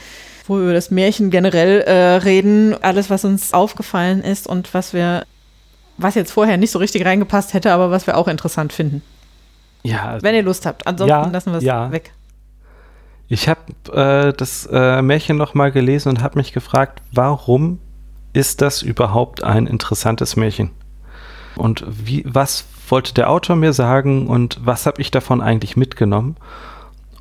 wo 0.47 0.55
wir 0.55 0.64
über 0.64 0.74
das 0.74 0.89
Märchen 0.89 1.30
generell 1.30 1.82
äh, 1.82 2.16
reden, 2.16 2.76
alles, 2.82 3.12
was 3.12 3.24
uns 3.24 3.53
aufgefallen 3.53 4.24
ist 4.24 4.47
und 4.47 4.74
was 4.74 4.93
wir, 4.93 5.26
was 5.99 6.16
jetzt 6.16 6.32
vorher 6.32 6.58
nicht 6.58 6.72
so 6.72 6.80
richtig 6.80 7.05
reingepasst 7.05 7.53
hätte, 7.53 7.72
aber 7.72 7.91
was 7.91 8.08
wir 8.08 8.18
auch 8.18 8.28
interessant 8.28 8.74
finden. 8.74 9.03
Ja. 9.84 10.18
Wenn 10.22 10.34
ihr 10.34 10.43
Lust 10.43 10.66
habt. 10.66 10.88
Ansonsten 10.88 11.10
ja, 11.10 11.28
lassen 11.28 11.51
wir 11.51 11.60
es 11.60 11.64
ja. 11.64 11.91
weg. 11.91 12.14
Ich 13.28 13.50
habe 13.50 13.62
äh, 13.92 14.34
das 14.34 14.68
äh, 14.72 15.02
Märchen 15.02 15.38
nochmal 15.38 15.72
gelesen 15.72 16.10
und 16.10 16.24
habe 16.24 16.40
mich 16.40 16.54
gefragt, 16.54 17.02
warum 17.12 17.80
ist 18.34 18.62
das 18.62 18.82
überhaupt 18.82 19.44
ein 19.44 19.68
interessantes 19.68 20.36
Märchen? 20.36 20.72
Und 21.56 21.84
wie, 21.88 22.24
was 22.26 22.66
wollte 22.88 23.14
der 23.14 23.30
Autor 23.30 23.56
mir 23.56 23.74
sagen 23.74 24.28
und 24.28 24.60
was 24.64 24.86
habe 24.86 25.02
ich 25.02 25.12
davon 25.12 25.42
eigentlich 25.42 25.76
mitgenommen? 25.76 26.38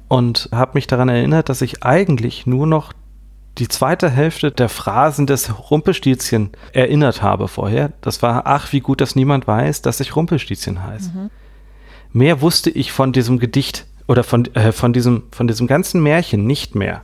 Und 0.09 0.49
habe 0.53 0.73
mich 0.75 0.87
daran 0.87 1.09
erinnert, 1.09 1.49
dass 1.49 1.63
ich 1.63 1.83
eigentlich 1.83 2.47
nur 2.47 2.67
noch 2.67 2.93
die 3.59 3.69
zweite 3.69 4.11
Hälfte 4.11 4.53
der 4.53 4.69
Phrasen 4.69 5.27
des 5.27 5.71
Rumpelstilzchen 5.71 6.51
erinnert 6.73 7.23
habe 7.23 7.49
vorher. 7.49 7.93
Das 8.03 8.23
war, 8.23 8.43
ach, 8.47 8.73
wie 8.73 8.81
gut, 8.81 9.01
dass 9.01 9.17
niemand 9.17 9.47
weiß, 9.47 9.83
dass 9.83 9.99
ich 10.01 10.15
Rumpelstilzchen 10.15 10.85
heiße. 10.85 11.11
Mhm. 11.11 11.31
Mehr 12.13 12.41
wusste 12.41 12.71
ich 12.71 12.93
von 12.93 13.13
diesem 13.13 13.39
Gedicht 13.39 13.87
oder 14.07 14.25
von, 14.25 14.47
äh, 14.55 14.73
von, 14.73 14.93
diesem, 14.93 15.25
von 15.33 15.47
diesem 15.47 15.67
ganzen 15.67 16.03
Märchen 16.03 16.47
nicht 16.47 16.75
mehr. 16.75 17.03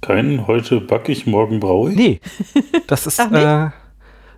Keinen 0.00 0.46
heute 0.46 0.80
back 0.80 1.08
ich, 1.08 1.26
morgen 1.26 1.60
brauche 1.60 1.90
ich? 1.90 1.96
Nee, 1.96 2.20
das 2.86 3.06
ist, 3.06 3.18
äh, 3.32 3.70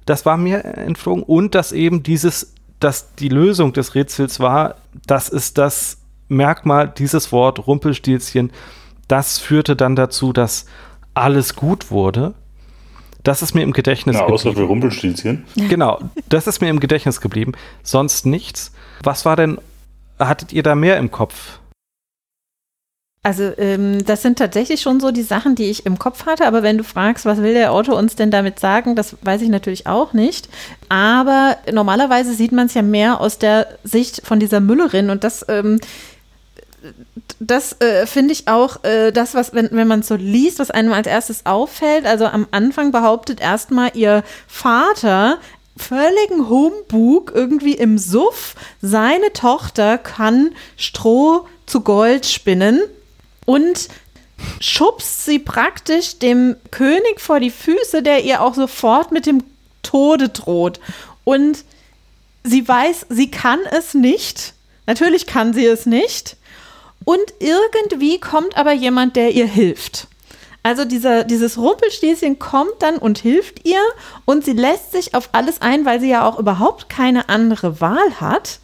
das 0.05 0.25
war 0.25 0.37
mir 0.37 0.65
entflogen 0.65 1.23
und 1.23 1.55
dass 1.55 1.73
eben 1.73 2.03
dieses, 2.03 2.55
dass 2.81 3.15
die 3.15 3.29
Lösung 3.29 3.73
des 3.73 3.95
Rätsels 3.95 4.41
war, 4.41 4.77
das 5.07 5.29
ist 5.29 5.59
das 5.59 5.99
Merkmal, 6.29 6.89
dieses 6.89 7.33
Wort 7.33 7.67
Rumpelstilzchen, 7.67 8.51
das 9.09 9.39
führte 9.39 9.77
dann 9.77 9.97
dazu, 9.97 10.33
dass 10.33 10.67
alles 11.15 11.55
gut 11.57 11.91
wurde. 11.91 12.35
Das 13.23 13.43
ist 13.43 13.55
mir 13.55 13.63
im 13.63 13.73
Gedächtnis 13.73 14.15
Na, 14.15 14.21
geblieben. 14.21 14.35
außer 14.35 14.53
für 14.53 14.63
Rumpelstilzchen. 14.63 15.45
Genau, 15.57 15.99
das 16.29 16.47
ist 16.47 16.61
mir 16.61 16.69
im 16.69 16.79
Gedächtnis 16.79 17.21
geblieben. 17.21 17.53
Sonst 17.83 18.25
nichts. 18.25 18.73
Was 19.03 19.25
war 19.25 19.35
denn, 19.35 19.59
hattet 20.19 20.53
ihr 20.53 20.62
da 20.62 20.75
mehr 20.75 20.97
im 20.97 21.11
Kopf? 21.11 21.59
Also 23.27 23.53
ähm, 23.59 24.05
das 24.05 24.23
sind 24.23 24.39
tatsächlich 24.39 24.81
schon 24.81 25.01
so 25.01 25.11
die 25.11 25.25
Sachen, 25.25 25.57
die 25.57 25.69
ich 25.69 25.85
im 25.85 25.99
Kopf 25.99 26.27
hatte. 26.27 26.47
Aber 26.47 26.62
wenn 26.62 26.79
du 26.79 26.85
fragst, 26.85 27.25
was 27.25 27.43
will 27.43 27.55
der 27.55 27.73
Autor 27.73 27.97
uns 27.97 28.14
denn 28.14 28.31
damit 28.31 28.61
sagen, 28.61 28.95
das 28.95 29.17
weiß 29.21 29.43
ich 29.43 29.49
natürlich 29.49 29.89
auch 29.89 30.12
nicht. 30.12 30.49
Aber 30.89 31.57
normalerweise 31.73 32.35
sieht 32.35 32.53
man 32.53 32.67
es 32.67 32.75
ja 32.75 32.83
mehr 32.83 33.21
aus 33.21 33.39
der 33.39 33.67
Sicht 33.83 34.25
von 34.25 34.39
dieser 34.39 34.61
Müllerin. 34.61 35.11
Und 35.11 35.25
das, 35.25 35.45
ähm, 35.49 35.81
das 37.41 37.81
äh, 37.81 38.07
finde 38.07 38.33
ich 38.33 38.47
auch 38.47 38.85
äh, 38.85 39.11
das, 39.11 39.35
was, 39.35 39.53
wenn, 39.55 39.71
wenn 39.73 39.89
man 39.89 40.01
es 40.01 40.07
so 40.07 40.14
liest, 40.14 40.61
was 40.61 40.71
einem 40.71 40.93
als 40.93 41.09
erstes 41.09 41.47
auffällt. 41.47 42.07
Also 42.07 42.27
am 42.27 42.47
Anfang 42.53 42.93
behauptet 42.93 43.41
erstmal 43.41 43.91
ihr 43.95 44.23
Vater, 44.47 45.39
völligen 45.77 46.49
Humbug 46.49 47.33
irgendwie 47.35 47.74
im 47.74 47.99
Suff, 47.99 48.55
seine 48.81 49.33
Tochter 49.33 49.99
kann 49.99 50.55
Stroh 50.77 51.47
zu 51.66 51.81
Gold 51.81 52.27
spinnen 52.27 52.81
und 53.45 53.89
schubst 54.61 55.24
sie 55.24 55.39
praktisch 55.39 56.18
dem 56.18 56.57
König 56.70 57.20
vor 57.20 57.41
die 57.41 57.51
Füße, 57.51 58.03
der 58.03 58.24
ihr 58.24 58.43
auch 58.43 58.55
sofort 58.55 59.12
mit 59.12 59.27
dem 59.27 59.43
Tode 59.83 60.29
droht. 60.29 60.81
Und 61.24 61.64
sie 62.45 62.66
weiß, 62.66 63.07
sie 63.09 63.31
kann 63.31 63.61
es 63.70 63.95
nicht. 63.95 64.55
Natürlich 64.87 65.27
kann 65.27 65.53
sie 65.53 65.66
es 65.66 65.87
nicht. 65.87 66.37
Und 67.05 67.22
irgendwie 67.39 68.18
kommt 68.18 68.57
aber 68.57 68.72
jemand, 68.72 69.16
der 69.16 69.33
ihr 69.33 69.47
hilft. 69.47 70.09
Also 70.67 70.85
dieser, 70.85 71.23
dieses 71.23 71.59
Rumpelstilzchen 71.59 72.41
kommt 72.41 72.75
dann 72.81 72.97
und 72.97 73.19
hilft 73.19 73.64
ihr 73.64 73.79
und 74.25 74.45
sie 74.45 74.53
lässt 74.53 74.91
sich 74.91 75.14
auf 75.14 75.29
alles 75.31 75.62
ein, 75.62 75.85
weil 75.85 76.01
sie 76.01 76.09
ja 76.09 76.27
auch 76.27 76.41
überhaupt 76.41 76.89
keine 76.89 77.29
andere 77.29 77.81
Wahl 77.81 78.21
hat. 78.21 78.59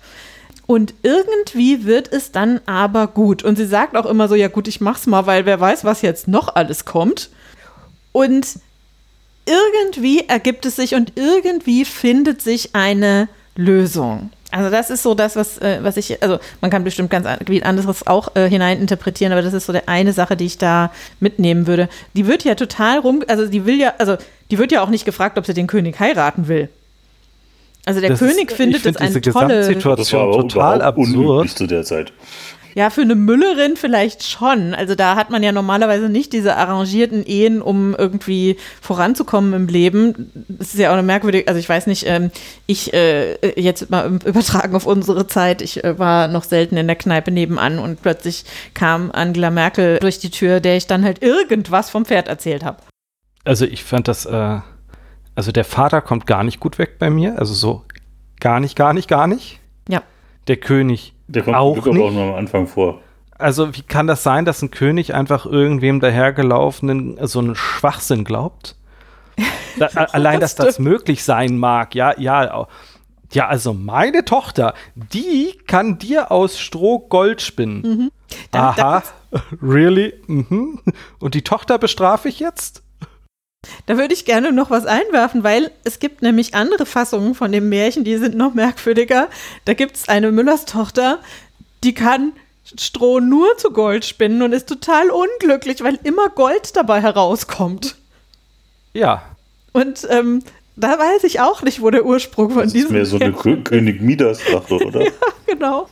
Und 0.67 0.95
irgendwie 1.05 1.85
wird 1.85 2.13
es 2.13 2.33
dann 2.33 2.61
aber 2.67 3.07
gut. 3.07 3.45
Und 3.45 3.55
sie 3.55 3.67
sagt 3.67 3.97
auch 3.97 4.07
immer 4.07 4.27
so, 4.27 4.35
ja 4.35 4.49
gut, 4.49 4.67
ich 4.67 4.81
mach's 4.81 5.07
mal, 5.07 5.27
weil 5.27 5.47
wer 5.47 5.61
weiß, 5.61 5.85
was 5.85 6.03
jetzt 6.03 6.27
noch 6.27 6.57
alles 6.57 6.85
kommt. 6.85 7.31
Und 8.11 8.49
irgendwie 9.47 10.27
ergibt 10.27 10.67
es 10.67 10.75
sich 10.75 10.97
und 10.97 11.13
irgendwie 11.15 11.85
findet 11.85 12.43
sich 12.43 12.75
eine 12.75 13.29
Lösung. 13.55 14.31
Also 14.53 14.71
das 14.71 14.91
ist 14.91 15.03
so 15.03 15.15
das, 15.15 15.35
was, 15.35 15.57
äh, 15.59 15.79
was 15.83 15.97
ich, 15.97 16.23
also 16.23 16.39
man 16.61 16.71
kann 16.71 16.85
bestimmt 16.85 17.11
ganz 17.11 17.27
viel 17.47 17.65
anderes 17.65 18.07
auch 18.07 18.37
äh, 18.37 18.49
hineininterpretieren, 18.49 19.33
aber 19.33 19.41
das 19.43 19.55
ist 19.55 19.65
so 19.67 19.73
der 19.73 19.89
eine 19.89 20.13
Sache, 20.13 20.37
die 20.37 20.45
ich 20.45 20.59
da 20.59 20.93
mitnehmen 21.21 21.67
würde. 21.67 21.89
Die 22.15 22.27
wird 22.27 22.45
ja 22.45 22.55
total 22.55 22.99
rum, 22.99 23.25
also 23.29 23.47
die 23.49 23.65
will 23.65 23.81
ja, 23.81 23.95
also 23.99 24.17
die 24.51 24.59
wird 24.59 24.71
ja 24.71 24.83
auch 24.83 24.91
nicht 24.91 25.07
gefragt, 25.07 25.39
ob 25.39 25.47
sie 25.47 25.55
den 25.55 25.67
König 25.67 25.99
heiraten 25.99 26.49
will. 26.49 26.69
Also 27.87 28.01
der 28.01 28.11
Das 28.11 28.19
König 28.19 28.51
ist- 28.51 28.57
findet 28.57 28.77
ich 28.77 28.83
find 28.83 28.97
es 28.97 29.01
eine 29.03 29.21
diese 29.21 29.33
tolle. 29.33 29.75
Das 29.75 30.15
aber 30.15 30.33
total 30.33 30.83
absurd. 30.83 31.49
zu 31.51 31.67
der 31.67 31.83
Zeit. 31.85 32.13
Ja, 32.75 32.91
für 32.91 33.03
eine 33.03 33.15
Müllerin 33.15 33.77
vielleicht 33.77 34.23
schon. 34.25 34.75
Also 34.75 34.95
da 34.95 35.17
hat 35.17 35.31
man 35.31 35.43
ja 35.43 35.53
normalerweise 35.53 36.09
nicht 36.09 36.33
diese 36.33 36.57
arrangierten 36.57 37.25
Ehen, 37.25 37.61
um 37.61 37.95
irgendwie 37.95 38.57
voranzukommen 38.81 39.53
im 39.53 39.67
Leben. 39.69 40.31
Das 40.49 40.75
ist 40.75 40.81
ja 40.81 40.91
auch 40.91 40.95
eine 40.95 41.03
merkwürdige, 41.03 41.49
also 41.49 41.59
ich 41.59 41.69
weiß 41.69 41.87
nicht, 41.87 42.07
ähm, 42.07 42.31
ich 42.67 42.93
äh, 42.95 43.61
jetzt 43.61 43.91
mal 43.91 44.19
übertragen 44.25 44.75
auf 44.75 44.87
unsere 44.87 45.27
Zeit, 45.27 45.61
ich 45.61 45.85
äh, 45.85 45.99
war 45.99 46.29
noch 46.29 46.45
selten 46.45 46.77
in 46.77 46.87
der 46.87 46.97
Kneipe 46.97 47.31
nebenan 47.31 47.79
und 47.79 48.03
plötzlich 48.03 48.45
kam 48.75 49.11
Angela 49.13 49.51
Merkel 49.51 49.99
durch 49.99 50.19
die 50.19 50.31
Tür, 50.31 50.61
der 50.61 50.77
ich 50.77 50.87
dann 50.87 51.05
halt 51.05 51.23
irgendwas 51.23 51.91
vom 51.91 52.05
Pferd 52.05 52.29
erzählt 52.29 52.65
habe. 52.65 52.79
Also 53.45 53.65
ich 53.67 53.85
fand 53.85 54.09
das, 54.09 54.25
äh, 54.25 54.61
also 55.35 55.53
der 55.53 55.65
Vater 55.65 56.01
kommt 56.01 56.27
gar 56.27 56.45
nicht 56.45 56.61
gut 56.61 56.79
weg 56.79 56.99
bei 56.99 57.11
mir, 57.11 57.39
also 57.39 57.55
so 57.55 57.85
gar 58.41 58.61
nicht, 58.61 58.77
gar 58.77 58.93
nicht, 58.93 59.09
gar 59.09 59.27
nicht. 59.27 59.61
Ja. 59.89 60.03
Der 60.49 60.57
König 60.57 61.15
Der 61.29 61.43
kommt 61.43 61.57
auch 61.57 61.77
aber 61.77 61.87
auch 61.89 61.93
nicht. 61.93 62.13
nur 62.13 62.23
am 62.23 62.35
Anfang 62.35 62.67
vor. 62.67 63.01
Also 63.39 63.75
wie 63.75 63.83
kann 63.83 64.07
das 64.07 64.23
sein, 64.23 64.45
dass 64.45 64.63
ein 64.63 64.71
König 64.71 65.15
einfach 65.15 65.47
irgendwem 65.47 65.99
dahergelaufenen 66.01 67.19
so 67.27 67.39
einen 67.41 67.55
Schwachsinn 67.55 68.25
glaubt? 68.25 68.77
Da, 69.79 69.87
allein, 69.87 70.39
dass 70.39 70.55
das 70.55 70.79
möglich 70.79 71.25
sein 71.25 71.57
mag, 71.57 71.95
ja, 71.95 72.13
ja. 72.21 72.69
Ja, 73.33 73.49
also 73.49 73.73
meine 73.73 74.27
Tochter, 74.27 74.75
die 74.95 75.57
kann 75.67 75.97
dir 75.97 76.31
aus 76.31 76.59
Stroh 76.61 76.99
Gold 76.99 77.41
spinnen. 77.41 78.11
Da- 78.51 78.75
da 78.77 78.83
Aha, 78.83 79.03
really? 79.63 80.13
Mhm. 80.27 80.79
Und 81.19 81.33
die 81.33 81.41
Tochter 81.41 81.79
bestrafe 81.79 82.29
ich 82.29 82.39
jetzt? 82.39 82.82
Da 83.87 83.97
würde 83.97 84.15
ich 84.15 84.25
gerne 84.25 84.53
noch 84.53 84.71
was 84.71 84.87
einwerfen, 84.87 85.45
weil 85.45 85.71
es 85.85 86.01
gibt 86.01 86.23
nämlich 86.23 86.55
andere 86.55 86.87
Fassungen 86.87 87.35
von 87.35 87.53
dem 87.53 87.69
Märchen, 87.69 88.05
die 88.05 88.17
sind 88.17 88.37
noch 88.37 88.55
merkwürdiger. 88.55 89.29
Da 89.65 89.75
gibt 89.75 89.97
es 89.97 90.09
eine 90.09 90.33
Müllerstochter, 90.33 91.21
die 91.85 91.95
kann 91.95 92.33
Stroh 92.79 93.21
nur 93.21 93.57
zu 93.59 93.71
Gold 93.71 94.05
spinnen 94.05 94.43
und 94.43 94.53
ist 94.53 94.69
total 94.69 95.11
unglücklich, 95.11 95.83
weil 95.83 95.99
immer 96.05 96.29
Gold 96.29 96.77
dabei 96.77 97.01
herauskommt. 97.01 97.97
Ja. 98.95 99.23
Und 99.73 100.07
ähm, 100.11 100.43
da 100.77 100.99
weiß 100.99 101.25
ich 101.25 101.41
auch 101.41 101.63
nicht, 101.63 101.83
wo 101.83 101.91
der 101.91 102.05
Ursprung 102.05 102.51
von 102.51 102.59
Das 102.63 102.67
ist 102.69 102.75
diesem 102.75 102.93
mehr 102.93 103.07
so 103.07 103.19
eine 103.19 103.33
Kö 103.33 103.63
König 103.63 104.01
Midas-Sache, 104.01 104.75
oder? 104.87 105.07
genau. 105.47 105.89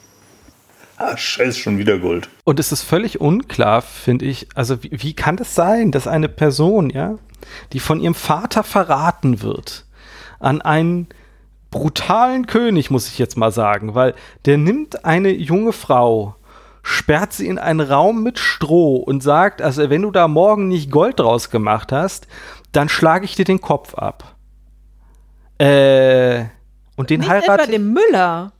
Ah, 0.96 1.16
scheiße, 1.16 1.58
schon 1.58 1.78
wieder 1.78 1.98
Gold. 1.98 2.28
Und 2.44 2.60
es 2.60 2.72
ist 2.72 2.82
völlig 2.82 3.20
unklar, 3.20 3.80
finde 3.80 4.26
ich, 4.26 4.48
also 4.54 4.82
wie, 4.82 4.90
wie 4.92 5.14
kann 5.14 5.36
das 5.36 5.54
sein, 5.54 5.92
dass 5.92 6.06
eine 6.06 6.28
Person, 6.28 6.90
ja, 6.90 7.18
die 7.72 7.80
von 7.80 8.00
ihrem 8.00 8.14
Vater 8.14 8.62
verraten 8.64 9.42
wird, 9.42 9.86
an 10.38 10.60
einen 10.62 11.08
brutalen 11.70 12.46
König, 12.46 12.90
muss 12.90 13.08
ich 13.08 13.18
jetzt 13.18 13.36
mal 13.36 13.52
sagen, 13.52 13.94
weil 13.94 14.14
der 14.44 14.58
nimmt 14.58 15.04
eine 15.04 15.30
junge 15.30 15.72
Frau, 15.72 16.34
sperrt 16.82 17.32
sie 17.32 17.46
in 17.46 17.58
einen 17.58 17.80
Raum 17.80 18.22
mit 18.22 18.38
Stroh 18.38 18.96
und 18.96 19.22
sagt, 19.22 19.60
also 19.62 19.90
wenn 19.90 20.02
du 20.02 20.10
da 20.10 20.26
morgen 20.28 20.68
nicht 20.68 20.90
Gold 20.90 21.20
draus 21.20 21.50
gemacht 21.50 21.92
hast, 21.92 22.26
dann 22.72 22.88
schlage 22.88 23.24
ich 23.24 23.36
dir 23.36 23.44
den 23.44 23.60
Kopf 23.60 23.94
ab. 23.94 24.34
Äh, 25.58 26.46
und 26.96 27.10
den 27.10 27.20
Nicht 27.20 27.30
etwa 27.30 27.52
heirate 27.52 27.64
ich- 27.64 27.70
dem 27.70 27.92
Müller. 27.92 28.52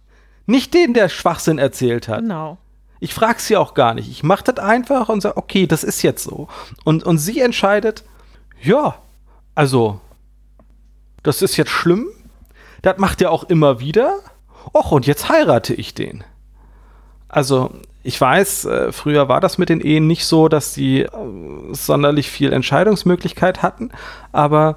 nicht 0.47 0.75
den, 0.75 0.95
der 0.95 1.09
Schwachsinn 1.09 1.59
erzählt 1.59 2.09
hat. 2.09 2.21
Genau. 2.21 2.59
Ich 3.01 3.15
frage 3.15 3.41
sie 3.41 3.57
auch 3.57 3.73
gar 3.75 3.95
nicht. 3.95 4.11
Ich 4.11 4.23
mache 4.23 4.45
das 4.45 4.59
einfach 4.63 5.09
und 5.09 5.23
sage, 5.23 5.39
okay, 5.39 5.67
das 5.67 5.85
ist 5.85 6.03
jetzt 6.03 6.23
so. 6.25 6.49
Und, 6.85 7.05
und 7.05 7.17
sie 7.19 7.41
entscheidet, 7.41 8.05
ja, 8.63 8.97
also, 9.55 10.01
das 11.23 11.43
ist 11.43 11.57
jetzt 11.57 11.71
schlimm. 11.71 12.09
Das 12.83 12.99
macht 12.99 13.21
er 13.21 13.31
auch 13.31 13.45
immer 13.45 13.81
wieder. 13.81 14.21
Och, 14.75 14.93
und 14.93 15.07
jetzt 15.07 15.29
heirate 15.29 15.75
ich 15.75 15.95
den. 15.95 16.25
Also, 17.29 17.71
ich 18.03 18.21
weiß, 18.21 18.65
äh, 18.65 18.93
früher 18.93 19.29
war 19.29 19.41
das 19.41 19.59
mit 19.59 19.69
den 19.69 19.81
Ehen 19.81 20.07
nicht 20.07 20.25
so, 20.25 20.49
dass 20.49 20.73
die 20.73 21.03
äh, 21.03 21.09
sonderlich 21.73 22.31
viel 22.31 22.53
Entscheidungsmöglichkeit 22.53 23.63
hatten. 23.63 23.91
Aber 24.33 24.77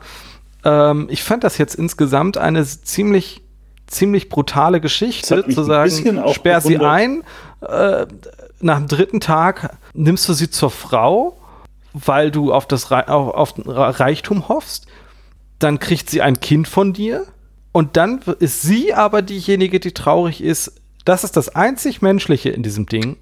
ähm, 0.63 1.07
ich 1.09 1.23
fand 1.23 1.43
das 1.43 1.57
jetzt 1.57 1.75
insgesamt 1.75 2.37
eine 2.37 2.65
ziemlich, 2.65 3.41
ziemlich 3.87 4.29
brutale 4.29 4.81
Geschichte, 4.81 5.47
zu 5.47 5.63
sagen, 5.63 6.23
sperr 6.33 6.61
sie 6.61 6.77
ein, 6.77 7.23
äh, 7.61 8.05
nach 8.59 8.77
dem 8.77 8.87
dritten 8.87 9.19
Tag 9.19 9.77
nimmst 9.93 10.27
du 10.27 10.33
sie 10.33 10.49
zur 10.49 10.71
Frau, 10.71 11.37
weil 11.93 12.31
du 12.31 12.51
auf 12.51 12.67
das 12.67 12.91
auf, 12.91 13.33
auf 13.35 13.53
Reichtum 13.65 14.47
hoffst. 14.47 14.87
Dann 15.59 15.79
kriegt 15.79 16.09
sie 16.09 16.21
ein 16.21 16.39
Kind 16.39 16.67
von 16.67 16.93
dir 16.93 17.25
und 17.71 17.97
dann 17.97 18.19
ist 18.39 18.61
sie 18.61 18.93
aber 18.93 19.21
diejenige, 19.21 19.79
die 19.79 19.93
traurig 19.93 20.41
ist. 20.41 20.81
Das 21.05 21.23
ist 21.23 21.37
das 21.37 21.49
einzig 21.49 22.01
Menschliche 22.01 22.49
in 22.49 22.63
diesem 22.63 22.85
Ding, 22.85 23.17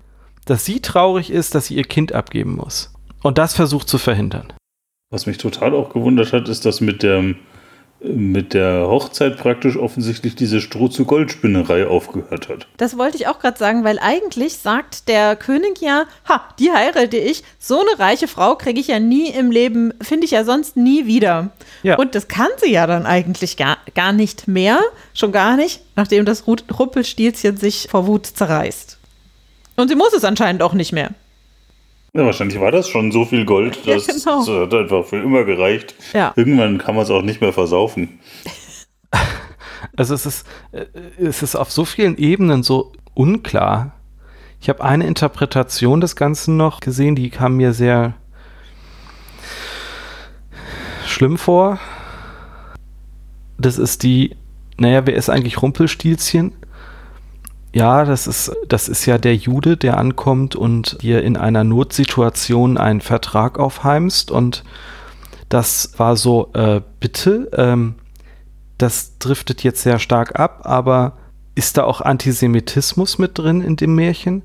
dass 0.46 0.66
sie 0.66 0.82
traurig 0.82 1.32
ist, 1.32 1.56
dass 1.56 1.68
sie 1.68 1.76
ihr 1.76 1.84
Kind 1.84 2.14
abgeben 2.14 2.56
muss. 2.56 2.94
Und 3.22 3.38
das 3.38 3.54
versucht 3.54 3.88
zu 3.88 3.98
verhindern. 3.98 4.54
Was 5.12 5.26
mich 5.26 5.38
total 5.38 5.76
auch 5.76 5.90
gewundert 5.94 6.34
hat, 6.34 6.48
ist, 6.48 6.66
dass 6.66 6.82
mit 6.82 7.04
der, 7.04 7.36
mit 8.04 8.56
der 8.56 8.88
Hochzeit 8.88 9.38
praktisch 9.38 9.78
offensichtlich 9.78 10.36
diese 10.36 10.60
Stroh-zu-Gold-Spinnerei 10.60 11.86
aufgehört 11.88 12.50
hat. 12.50 12.68
Das 12.78 12.98
wollte 12.98 13.18
ich 13.18 13.28
auch 13.28 13.40
gerade 13.40 13.60
sagen, 13.60 13.84
weil 13.84 14.00
eigentlich 14.00 14.58
sagt 14.58 15.08
der 15.08 15.36
König 15.36 15.82
ja, 15.82 16.06
ha, 16.28 16.42
die 16.58 16.72
heirate 16.72 17.18
ich. 17.18 17.44
So 17.60 17.80
eine 17.80 18.00
reiche 18.00 18.28
Frau 18.28 18.56
kriege 18.56 18.80
ich 18.80 18.88
ja 18.88 19.00
nie 19.00 19.30
im 19.30 19.52
Leben, 19.52 19.94
finde 20.02 20.26
ich 20.26 20.32
ja 20.32 20.44
sonst 20.44 20.78
nie 20.78 21.06
wieder. 21.06 21.52
Ja. 21.84 21.98
Und 21.98 22.16
das 22.16 22.28
kann 22.28 22.50
sie 22.58 22.72
ja 22.72 22.88
dann 22.88 23.06
eigentlich 23.06 23.56
gar, 23.56 23.78
gar 23.94 24.14
nicht 24.14 24.48
mehr, 24.48 24.80
schon 25.14 25.32
gar 25.32 25.56
nicht, 25.56 25.82
nachdem 25.96 26.26
das 26.26 26.46
Ru- 26.48 26.74
Rumpelstilzchen 26.74 27.58
sich 27.58 27.88
vor 27.92 28.08
Wut 28.08 28.26
zerreißt. 28.26 28.98
Und 29.76 29.90
sie 29.90 29.96
muss 29.96 30.14
es 30.14 30.24
anscheinend 30.24 30.64
auch 30.64 30.74
nicht 30.74 30.92
mehr. 30.92 31.12
Ja, 32.14 32.26
wahrscheinlich 32.26 32.60
war 32.60 32.72
das 32.72 32.90
schon 32.90 33.12
so 33.14 33.24
viel 33.24 33.46
Gold, 33.46 33.88
dass 33.88 34.08
ja, 34.08 34.14
genau. 34.14 34.46
das 34.46 34.50
hat 34.50 34.74
einfach 34.74 35.06
für 35.06 35.18
immer 35.18 35.46
gereicht. 35.46 35.96
Ja. 36.14 36.34
Irgendwann 36.36 36.78
kann 36.78 36.96
man 36.96 37.06
es 37.06 37.10
auch 37.10 37.22
nicht 37.22 37.42
mehr 37.42 37.54
versaufen. 37.54 38.20
Also 39.98 40.14
es 40.14 40.28
ist, 40.28 40.48
äh, 40.72 40.86
es 41.18 41.42
ist 41.42 41.56
auf 41.56 41.72
so 41.72 41.86
vielen 41.86 42.16
Ebenen 42.18 42.62
so 42.62 42.94
unklar. 43.16 43.94
Ich 44.62 44.70
habe 44.70 44.84
eine 44.84 45.08
Interpretation 45.08 46.00
des 46.00 46.16
Ganzen 46.16 46.56
noch 46.56 46.82
gesehen, 46.82 47.16
die 47.16 47.32
kam 47.32 47.58
mir 47.58 47.74
sehr 47.74 48.14
schlimm 51.08 51.40
vor. 51.40 51.80
Das 53.58 53.80
ist 53.80 54.04
die, 54.04 54.36
naja, 54.78 55.06
wer 55.08 55.16
ist 55.16 55.30
eigentlich 55.30 55.62
Rumpelstilzchen? 55.62 56.54
Ja, 57.74 58.04
das 58.04 58.28
ist, 58.28 58.52
das 58.68 58.90
ist 58.90 59.06
ja 59.06 59.18
der 59.18 59.36
Jude, 59.36 59.78
der 59.78 59.98
ankommt 59.98 60.56
und 60.56 61.02
dir 61.02 61.24
in 61.24 61.38
einer 61.38 61.64
Notsituation 61.64 62.78
einen 62.78 63.02
Vertrag 63.02 63.60
aufheimst. 63.60 64.30
Und 64.30 64.64
das 65.48 65.94
war 65.98 66.18
so, 66.18 66.50
äh, 66.54 66.82
bitte, 67.00 67.50
ähm, 67.56 67.96
das 68.78 69.18
driftet 69.20 69.64
jetzt 69.64 69.84
sehr 69.84 70.00
stark 70.00 70.40
ab, 70.40 70.62
aber 70.64 71.14
ist 71.56 71.78
da 71.78 71.84
auch 71.84 72.02
Antisemitismus 72.02 73.20
mit 73.20 73.38
drin 73.38 73.62
in 73.62 73.76
dem 73.76 73.96
Märchen? 73.96 74.44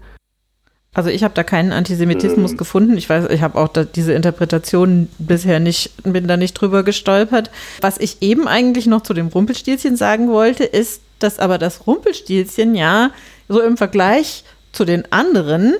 Also 0.95 1.11
ich 1.11 1.25
habe 1.25 1.35
da 1.35 1.43
keinen 1.43 1.73
Antisemitismus 1.73 2.53
ähm. 2.53 2.57
gefunden. 2.57 2.97
Ich 2.97 3.09
weiß, 3.09 3.29
ich 3.31 3.43
habe 3.43 3.59
auch 3.59 3.69
diese 3.69 4.15
Interpretation 4.15 5.09
bisher 5.19 5.61
nicht, 5.61 5.91
bin 6.05 6.27
da 6.27 6.37
nicht 6.37 6.55
drüber 6.55 6.85
gestolpert. 6.85 7.51
Was 7.81 7.99
ich 7.99 8.23
eben 8.23 8.49
eigentlich 8.49 8.87
noch 8.87 9.03
zu 9.03 9.13
dem 9.13 9.27
Rumpelstilzchen 9.27 9.97
sagen 9.97 10.29
wollte, 10.29 10.65
ist, 10.65 11.03
dass 11.19 11.39
aber 11.39 11.59
das 11.59 11.87
Rumpelstilzchen 11.87 12.75
ja 12.75 13.11
so 13.49 13.61
im 13.61 13.77
Vergleich 13.77 14.45
zu 14.73 14.85
den 14.85 15.11
anderen 15.13 15.75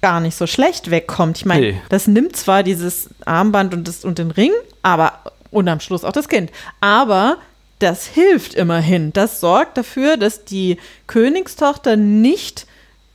gar 0.00 0.20
nicht 0.20 0.36
so 0.36 0.46
schlecht 0.46 0.90
wegkommt. 0.90 1.38
Ich 1.38 1.44
meine, 1.44 1.72
nee. 1.72 1.80
das 1.88 2.06
nimmt 2.06 2.36
zwar 2.36 2.62
dieses 2.62 3.10
Armband 3.26 3.74
und, 3.74 3.86
das, 3.86 4.04
und 4.04 4.18
den 4.18 4.30
Ring, 4.30 4.52
aber 4.82 5.12
und 5.50 5.68
am 5.68 5.80
Schluss 5.80 6.04
auch 6.04 6.12
das 6.12 6.28
Kind. 6.28 6.50
Aber 6.80 7.36
das 7.80 8.06
hilft 8.06 8.54
immerhin. 8.54 9.12
Das 9.12 9.40
sorgt 9.40 9.76
dafür, 9.76 10.16
dass 10.16 10.44
die 10.44 10.78
Königstochter 11.06 11.96
nicht 11.96 12.66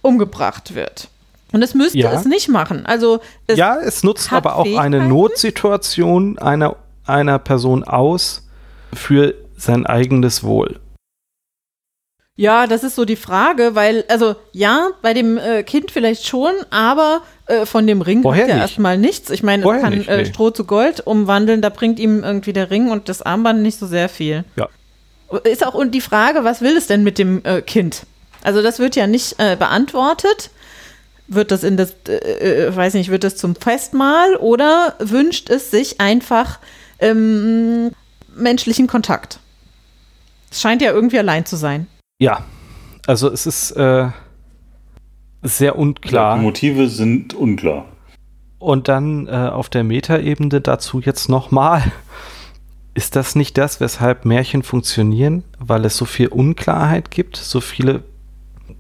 umgebracht 0.02 0.76
wird. 0.76 1.10
Und 1.52 1.62
es 1.62 1.74
müsste 1.74 1.98
ja. 2.00 2.12
es 2.12 2.26
nicht 2.26 2.50
machen. 2.50 2.86
Also 2.86 3.20
es 3.48 3.58
ja, 3.58 3.78
es 3.80 4.04
nutzt 4.04 4.34
aber 4.34 4.58
auch 4.58 4.78
eine 4.78 5.08
Notsituation 5.08 6.38
einer, 6.38 6.76
einer 7.06 7.40
Person 7.40 7.84
aus 7.84 8.48
für 8.94 9.36
sein 9.58 9.86
eigenes 9.86 10.44
Wohl. 10.44 10.80
Ja, 12.38 12.68
das 12.68 12.84
ist 12.84 12.96
so 12.96 13.06
die 13.06 13.16
Frage, 13.16 13.76
weil, 13.76 14.04
also 14.10 14.36
ja, 14.52 14.90
bei 15.02 15.14
dem 15.14 15.38
äh, 15.38 15.64
Kind 15.64 15.92
vielleicht 15.92 16.28
schon, 16.28 16.52
aber 16.70 17.22
äh, 17.46 17.66
von 17.66 17.88
dem 17.88 18.02
Ring 18.02 18.24
Vorher 18.24 18.48
ja 18.48 18.58
erstmal 18.58 18.98
nichts. 18.98 19.30
Ich 19.30 19.42
meine, 19.42 19.64
es 19.64 19.82
kann 19.82 19.94
nicht, 19.94 20.10
äh, 20.10 20.18
nee. 20.18 20.26
Stroh 20.26 20.50
zu 20.50 20.66
Gold 20.66 21.08
umwandeln, 21.08 21.62
da 21.62 21.70
bringt 21.70 21.98
ihm 21.98 22.24
irgendwie 22.24 22.52
der 22.52 22.70
Ring 22.70 22.92
und 22.92 23.08
das 23.08 23.22
Armband 23.22 23.62
nicht 23.62 23.80
so 23.80 23.88
sehr 23.88 24.10
viel. 24.10 24.44
Ja. 24.58 24.68
Ist 25.44 25.66
auch 25.66 25.82
die 25.86 26.02
Frage, 26.02 26.44
was 26.44 26.62
will 26.62 26.76
es 26.76 26.88
denn 26.88 27.04
mit 27.04 27.18
dem 27.18 27.42
äh, 27.46 27.62
Kind? 27.62 28.06
Also 28.44 28.62
das 28.62 28.80
wird 28.80 28.98
ja 28.98 29.08
nicht 29.08 29.40
äh, 29.40 29.56
beantwortet 29.56 30.50
wird 31.28 31.52
das 31.52 31.64
in 31.64 31.78
das, 31.78 31.96
äh, 32.08 32.68
äh, 32.68 32.76
weiß 32.76 32.94
nicht, 32.94 33.10
wird 33.10 33.24
das 33.24 33.36
zum 33.36 33.56
Festmahl 33.56 34.36
oder 34.36 34.96
wünscht 35.00 35.50
es 35.50 35.72
sich 35.72 36.00
einfach 36.00 36.60
ähm, 37.00 37.92
menschlichen 38.36 38.88
Kontakt? 38.88 39.40
Es 40.52 40.62
scheint 40.62 40.82
ja 40.82 40.92
irgendwie 40.92 41.20
allein 41.20 41.46
zu 41.46 41.56
sein. 41.56 41.88
Ja, 42.20 42.44
also 43.08 43.30
es 43.30 43.46
ist 43.46 43.72
äh, 43.72 44.10
sehr 45.42 45.78
unklar. 45.78 46.38
Die 46.38 46.44
Motive 46.44 46.88
sind 46.88 47.34
unklar. 47.34 47.86
Und 48.58 48.88
dann 48.88 49.28
äh, 49.28 49.32
auf 49.32 49.70
der 49.70 49.84
Metaebene 49.84 50.62
dazu 50.62 51.00
jetzt 51.00 51.30
nochmal. 51.30 51.84
Ist 52.94 53.18
das 53.18 53.36
nicht 53.36 53.58
das, 53.58 53.82
weshalb 53.82 54.24
Märchen 54.24 54.64
funktionieren? 54.64 55.44
Weil 55.60 55.84
es 55.84 55.98
so 55.98 56.06
viel 56.06 56.30
Unklarheit 56.30 57.12
gibt, 57.12 57.36
so 57.36 57.60
viele 57.60 58.04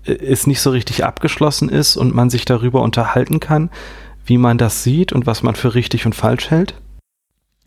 es 0.03 0.47
nicht 0.47 0.61
so 0.61 0.69
richtig 0.69 1.03
abgeschlossen 1.03 1.69
ist 1.69 1.97
und 1.97 2.15
man 2.15 2.29
sich 2.29 2.45
darüber 2.45 2.81
unterhalten 2.81 3.39
kann, 3.39 3.69
wie 4.25 4.37
man 4.37 4.57
das 4.57 4.83
sieht 4.83 5.13
und 5.13 5.25
was 5.25 5.43
man 5.43 5.55
für 5.55 5.75
richtig 5.75 6.05
und 6.05 6.15
falsch 6.15 6.49
hält? 6.49 6.75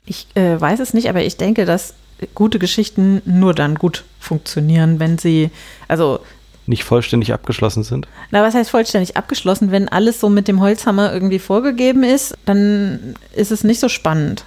Ich 0.07 0.27
äh, 0.35 0.61
weiß 0.61 0.81
es 0.81 0.95
nicht, 0.95 1.09
aber 1.09 1.23
ich 1.23 1.37
denke, 1.37 1.65
dass 1.65 1.95
gute 2.35 2.59
Geschichten 2.59 3.23
nur 3.25 3.55
dann 3.55 3.77
gut 3.77 4.05
funktionieren, 4.19 4.99
wenn 5.01 5.19
sie, 5.19 5.51
also 5.87 6.21
nicht 6.67 6.85
vollständig 6.85 7.33
abgeschlossen 7.33 7.83
sind? 7.83 8.07
Na, 8.31 8.43
was 8.43 8.55
heißt 8.55 8.71
vollständig 8.71 9.17
abgeschlossen? 9.17 9.71
Wenn 9.71 9.89
alles 9.89 10.21
so 10.21 10.29
mit 10.29 10.49
dem 10.49 10.61
Holzhammer 10.61 11.13
irgendwie 11.13 11.39
vorgegeben 11.39 12.03
ist, 12.03 12.37
dann 12.45 13.15
ist 13.35 13.51
es 13.51 13.65
nicht 13.65 13.81
so 13.81 13.89
spannend. 13.89 14.45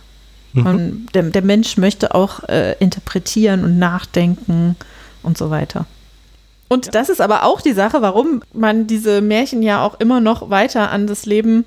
Mhm. 0.54 1.08
Der, 1.14 1.24
der, 1.24 1.42
Mensch 1.42 1.78
möchte 1.78 2.14
auch 2.14 2.44
äh, 2.50 2.74
interpretieren 2.80 3.64
und 3.64 3.80
nachdenken 3.80 4.76
und 5.24 5.38
so 5.38 5.50
weiter. 5.50 5.86
Und 6.68 6.94
das 6.94 7.10
ist 7.10 7.22
aber 7.22 7.44
auch 7.44 7.62
die 7.62 7.74
Sache, 7.74 8.02
warum 8.02 8.44
man 8.54 8.86
diese 8.88 9.22
Märchen 9.22 9.64
ja 9.64 9.84
auch 9.84 10.00
immer 10.00 10.20
noch 10.20 10.50
weiter 10.50 10.92
an 10.92 11.08
das 11.08 11.26
Leben, 11.26 11.66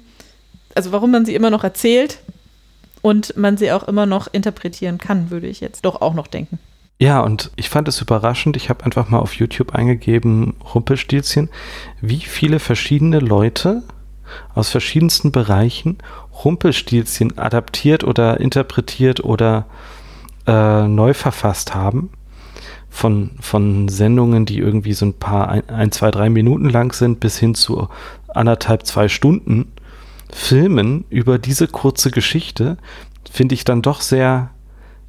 also 0.75 0.93
warum 0.93 1.11
man 1.11 1.25
sie 1.25 1.35
immer 1.35 1.51
noch 1.51 1.65
erzählt 1.65 2.19
und 3.05 3.37
man 3.37 3.59
sie 3.59 3.71
auch 3.71 3.83
immer 3.83 4.07
noch 4.07 4.29
interpretieren 4.33 4.97
kann, 4.97 5.31
würde 5.31 5.47
ich 5.47 5.61
jetzt 5.61 5.85
doch 5.85 6.01
auch 6.01 6.15
noch 6.15 6.27
denken. 6.27 6.59
Ja, 6.99 7.21
und 7.21 7.51
ich 7.55 7.69
fand 7.69 7.87
es 7.87 8.01
überraschend. 8.01 8.57
Ich 8.57 8.71
habe 8.71 8.83
einfach 8.83 9.11
mal 9.11 9.19
auf 9.19 9.35
YouTube 9.35 9.75
eingegeben, 9.75 10.55
Rumpelstilzchen, 10.73 11.51
wie 12.01 12.21
viele 12.21 12.61
verschiedene 12.61 13.19
Leute 13.19 13.83
aus 14.55 14.71
verschiedensten 14.71 15.33
Bereichen 15.33 15.99
Rumpelstilzchen 16.47 17.37
adaptiert 17.37 18.05
oder 18.05 18.41
interpretiert 18.41 19.23
oder 19.23 19.67
äh, 20.47 20.89
neu 20.89 21.13
verfasst 21.13 21.75
haben 21.75 22.09
von, 22.89 23.33
von 23.39 23.91
Sendungen, 23.91 24.47
die 24.47 24.61
irgendwie 24.61 24.95
so 24.95 25.05
ein 25.05 25.13
paar, 25.13 25.51
ein, 25.51 25.69
ein, 25.69 25.93
zwei, 25.93 26.11
drei 26.11 26.31
Minuten 26.31 26.71
lang 26.71 26.95
sind, 26.95 27.21
bis 27.21 27.39
hin 27.39 27.55
zu 27.55 27.89
anderthalb, 28.29 28.87
zwei 28.87 29.09
Stunden 29.09 29.74
Filmen 30.33 31.05
über 31.11 31.39
diese 31.39 31.69
kurze 31.69 32.11
Geschichte, 32.11 32.77
finde 33.31 33.55
ich 33.55 33.65
dann 33.65 33.83
doch 33.83 34.01
sehr 34.01 34.51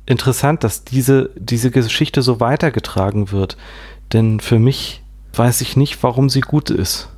interessant, 0.05 0.63
dass 0.63 0.84
diese, 0.84 1.32
diese 1.36 1.72
Geschichte 1.72 2.22
so 2.22 2.39
weitergetragen 2.39 3.32
wird. 3.32 3.57
Denn 4.13 4.39
für 4.39 4.59
mich 4.59 5.01
weiß 5.34 5.61
ich 5.61 5.76
nicht, 5.76 6.01
warum 6.03 6.30
sie 6.30 6.41
gut 6.41 6.70
ist. 6.70 7.09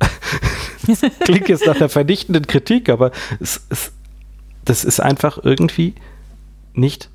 Klingt 1.20 1.48
jetzt 1.48 1.66
nach 1.66 1.76
einer 1.76 1.88
vernichtenden 1.88 2.46
Kritik, 2.46 2.88
aber 2.88 3.10
es, 3.40 3.62
es, 3.70 3.92
das 4.64 4.84
ist 4.84 5.00
einfach 5.00 5.38
irgendwie 5.42 5.94
nicht 6.74 7.08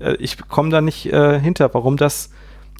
äh, 0.00 0.16
ich 0.16 0.36
komme 0.48 0.70
da 0.70 0.80
nicht 0.80 1.06
äh, 1.06 1.40
hinter, 1.40 1.72
warum 1.74 1.96
das 1.96 2.30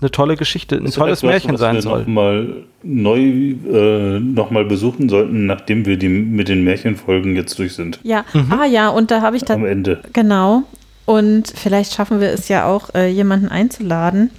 eine 0.00 0.10
tolle 0.10 0.36
Geschichte, 0.36 0.76
ein 0.76 0.90
tolles 0.90 1.18
etwas, 1.18 1.22
Märchen 1.22 1.56
sein 1.56 1.80
soll. 1.80 2.00
Nochmal 2.00 2.56
neu 2.82 3.18
äh, 3.20 4.20
nochmal 4.20 4.64
besuchen 4.64 5.08
sollten, 5.08 5.46
nachdem 5.46 5.86
wir 5.86 5.96
die 5.96 6.08
mit 6.08 6.48
den 6.48 6.62
Märchenfolgen 6.62 7.34
jetzt 7.34 7.58
durch 7.58 7.74
sind. 7.74 7.98
Ja, 8.04 8.24
mhm. 8.32 8.52
ah 8.52 8.64
ja, 8.64 8.88
und 8.88 9.10
da 9.10 9.22
habe 9.22 9.36
ich 9.36 9.44
dann. 9.44 9.60
Am 9.60 9.66
Ende. 9.66 10.00
Genau. 10.12 10.64
Und 11.04 11.52
vielleicht 11.54 11.94
schaffen 11.94 12.20
wir 12.20 12.28
es 12.30 12.48
ja 12.48 12.66
auch, 12.66 12.94
äh, 12.94 13.08
jemanden 13.08 13.48
einzuladen. 13.48 14.30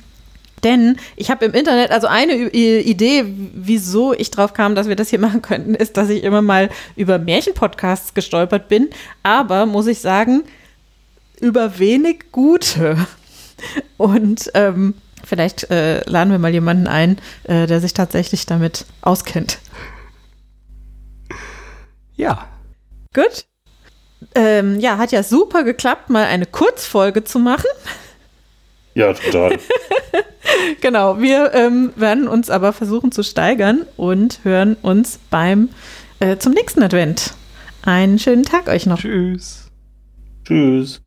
Denn 0.64 0.98
ich 1.16 1.32
habe 1.32 1.46
im 1.46 1.54
Internet, 1.54 1.92
also 1.92 2.08
eine 2.08 2.34
Idee, 2.34 3.26
wieso 3.54 4.14
ich 4.14 4.30
drauf 4.32 4.54
kam, 4.54 4.76
dass 4.76 4.88
wir 4.88 4.96
das 4.96 5.10
hier 5.10 5.20
machen 5.20 5.42
könnten, 5.42 5.76
ist, 5.76 5.98
dass 5.98 6.10
ich 6.10 6.24
immer 6.24 6.42
mal 6.42 6.70
über 6.96 7.20
Märchenpodcasts 7.20 8.14
gestolpert 8.14 8.70
bin. 8.70 8.90
Aber 9.24 9.66
muss 9.66 9.88
ich 9.88 10.00
sagen, 10.00 10.44
über 11.42 11.80
wenig 11.80 12.32
gute. 12.32 12.98
Und 13.98 14.52
ähm, 14.54 14.94
vielleicht 15.30 15.70
äh, 15.70 16.02
laden 16.10 16.32
wir 16.32 16.40
mal 16.40 16.52
jemanden 16.52 16.88
ein, 16.88 17.18
äh, 17.44 17.68
der 17.68 17.80
sich 17.80 17.94
tatsächlich 17.94 18.46
damit 18.46 18.86
auskennt. 19.02 19.60
Ja. 22.16 22.48
Gut. 23.14 23.46
Ähm, 24.36 24.80
ja, 24.80 24.98
hat 24.98 25.12
ja 25.12 25.24
super 25.24 25.64
geklappt, 25.64 26.10
mal 26.10 26.26
eine 26.26 26.46
Kurzfolge 26.46 27.24
zu 27.24 27.40
machen. 27.40 27.70
Ja, 28.96 29.14
total. 29.14 29.58
genau, 30.82 31.22
wir 31.22 31.54
ähm, 31.54 31.94
werden 31.96 32.28
uns 32.28 32.50
aber 32.50 32.74
versuchen 32.74 33.12
zu 33.12 33.24
steigern 33.24 33.86
und 33.96 34.42
hören 34.44 34.76
uns 34.82 35.20
beim 35.30 35.70
äh, 36.20 36.38
zum 36.38 36.54
nächsten 36.54 36.84
Advent. 36.84 37.34
Einen 37.84 38.20
schönen 38.20 38.44
Tag 38.44 38.68
euch 38.68 38.86
noch. 38.86 39.00
Tschüss. 39.00 39.70
Tschüss. 40.44 41.02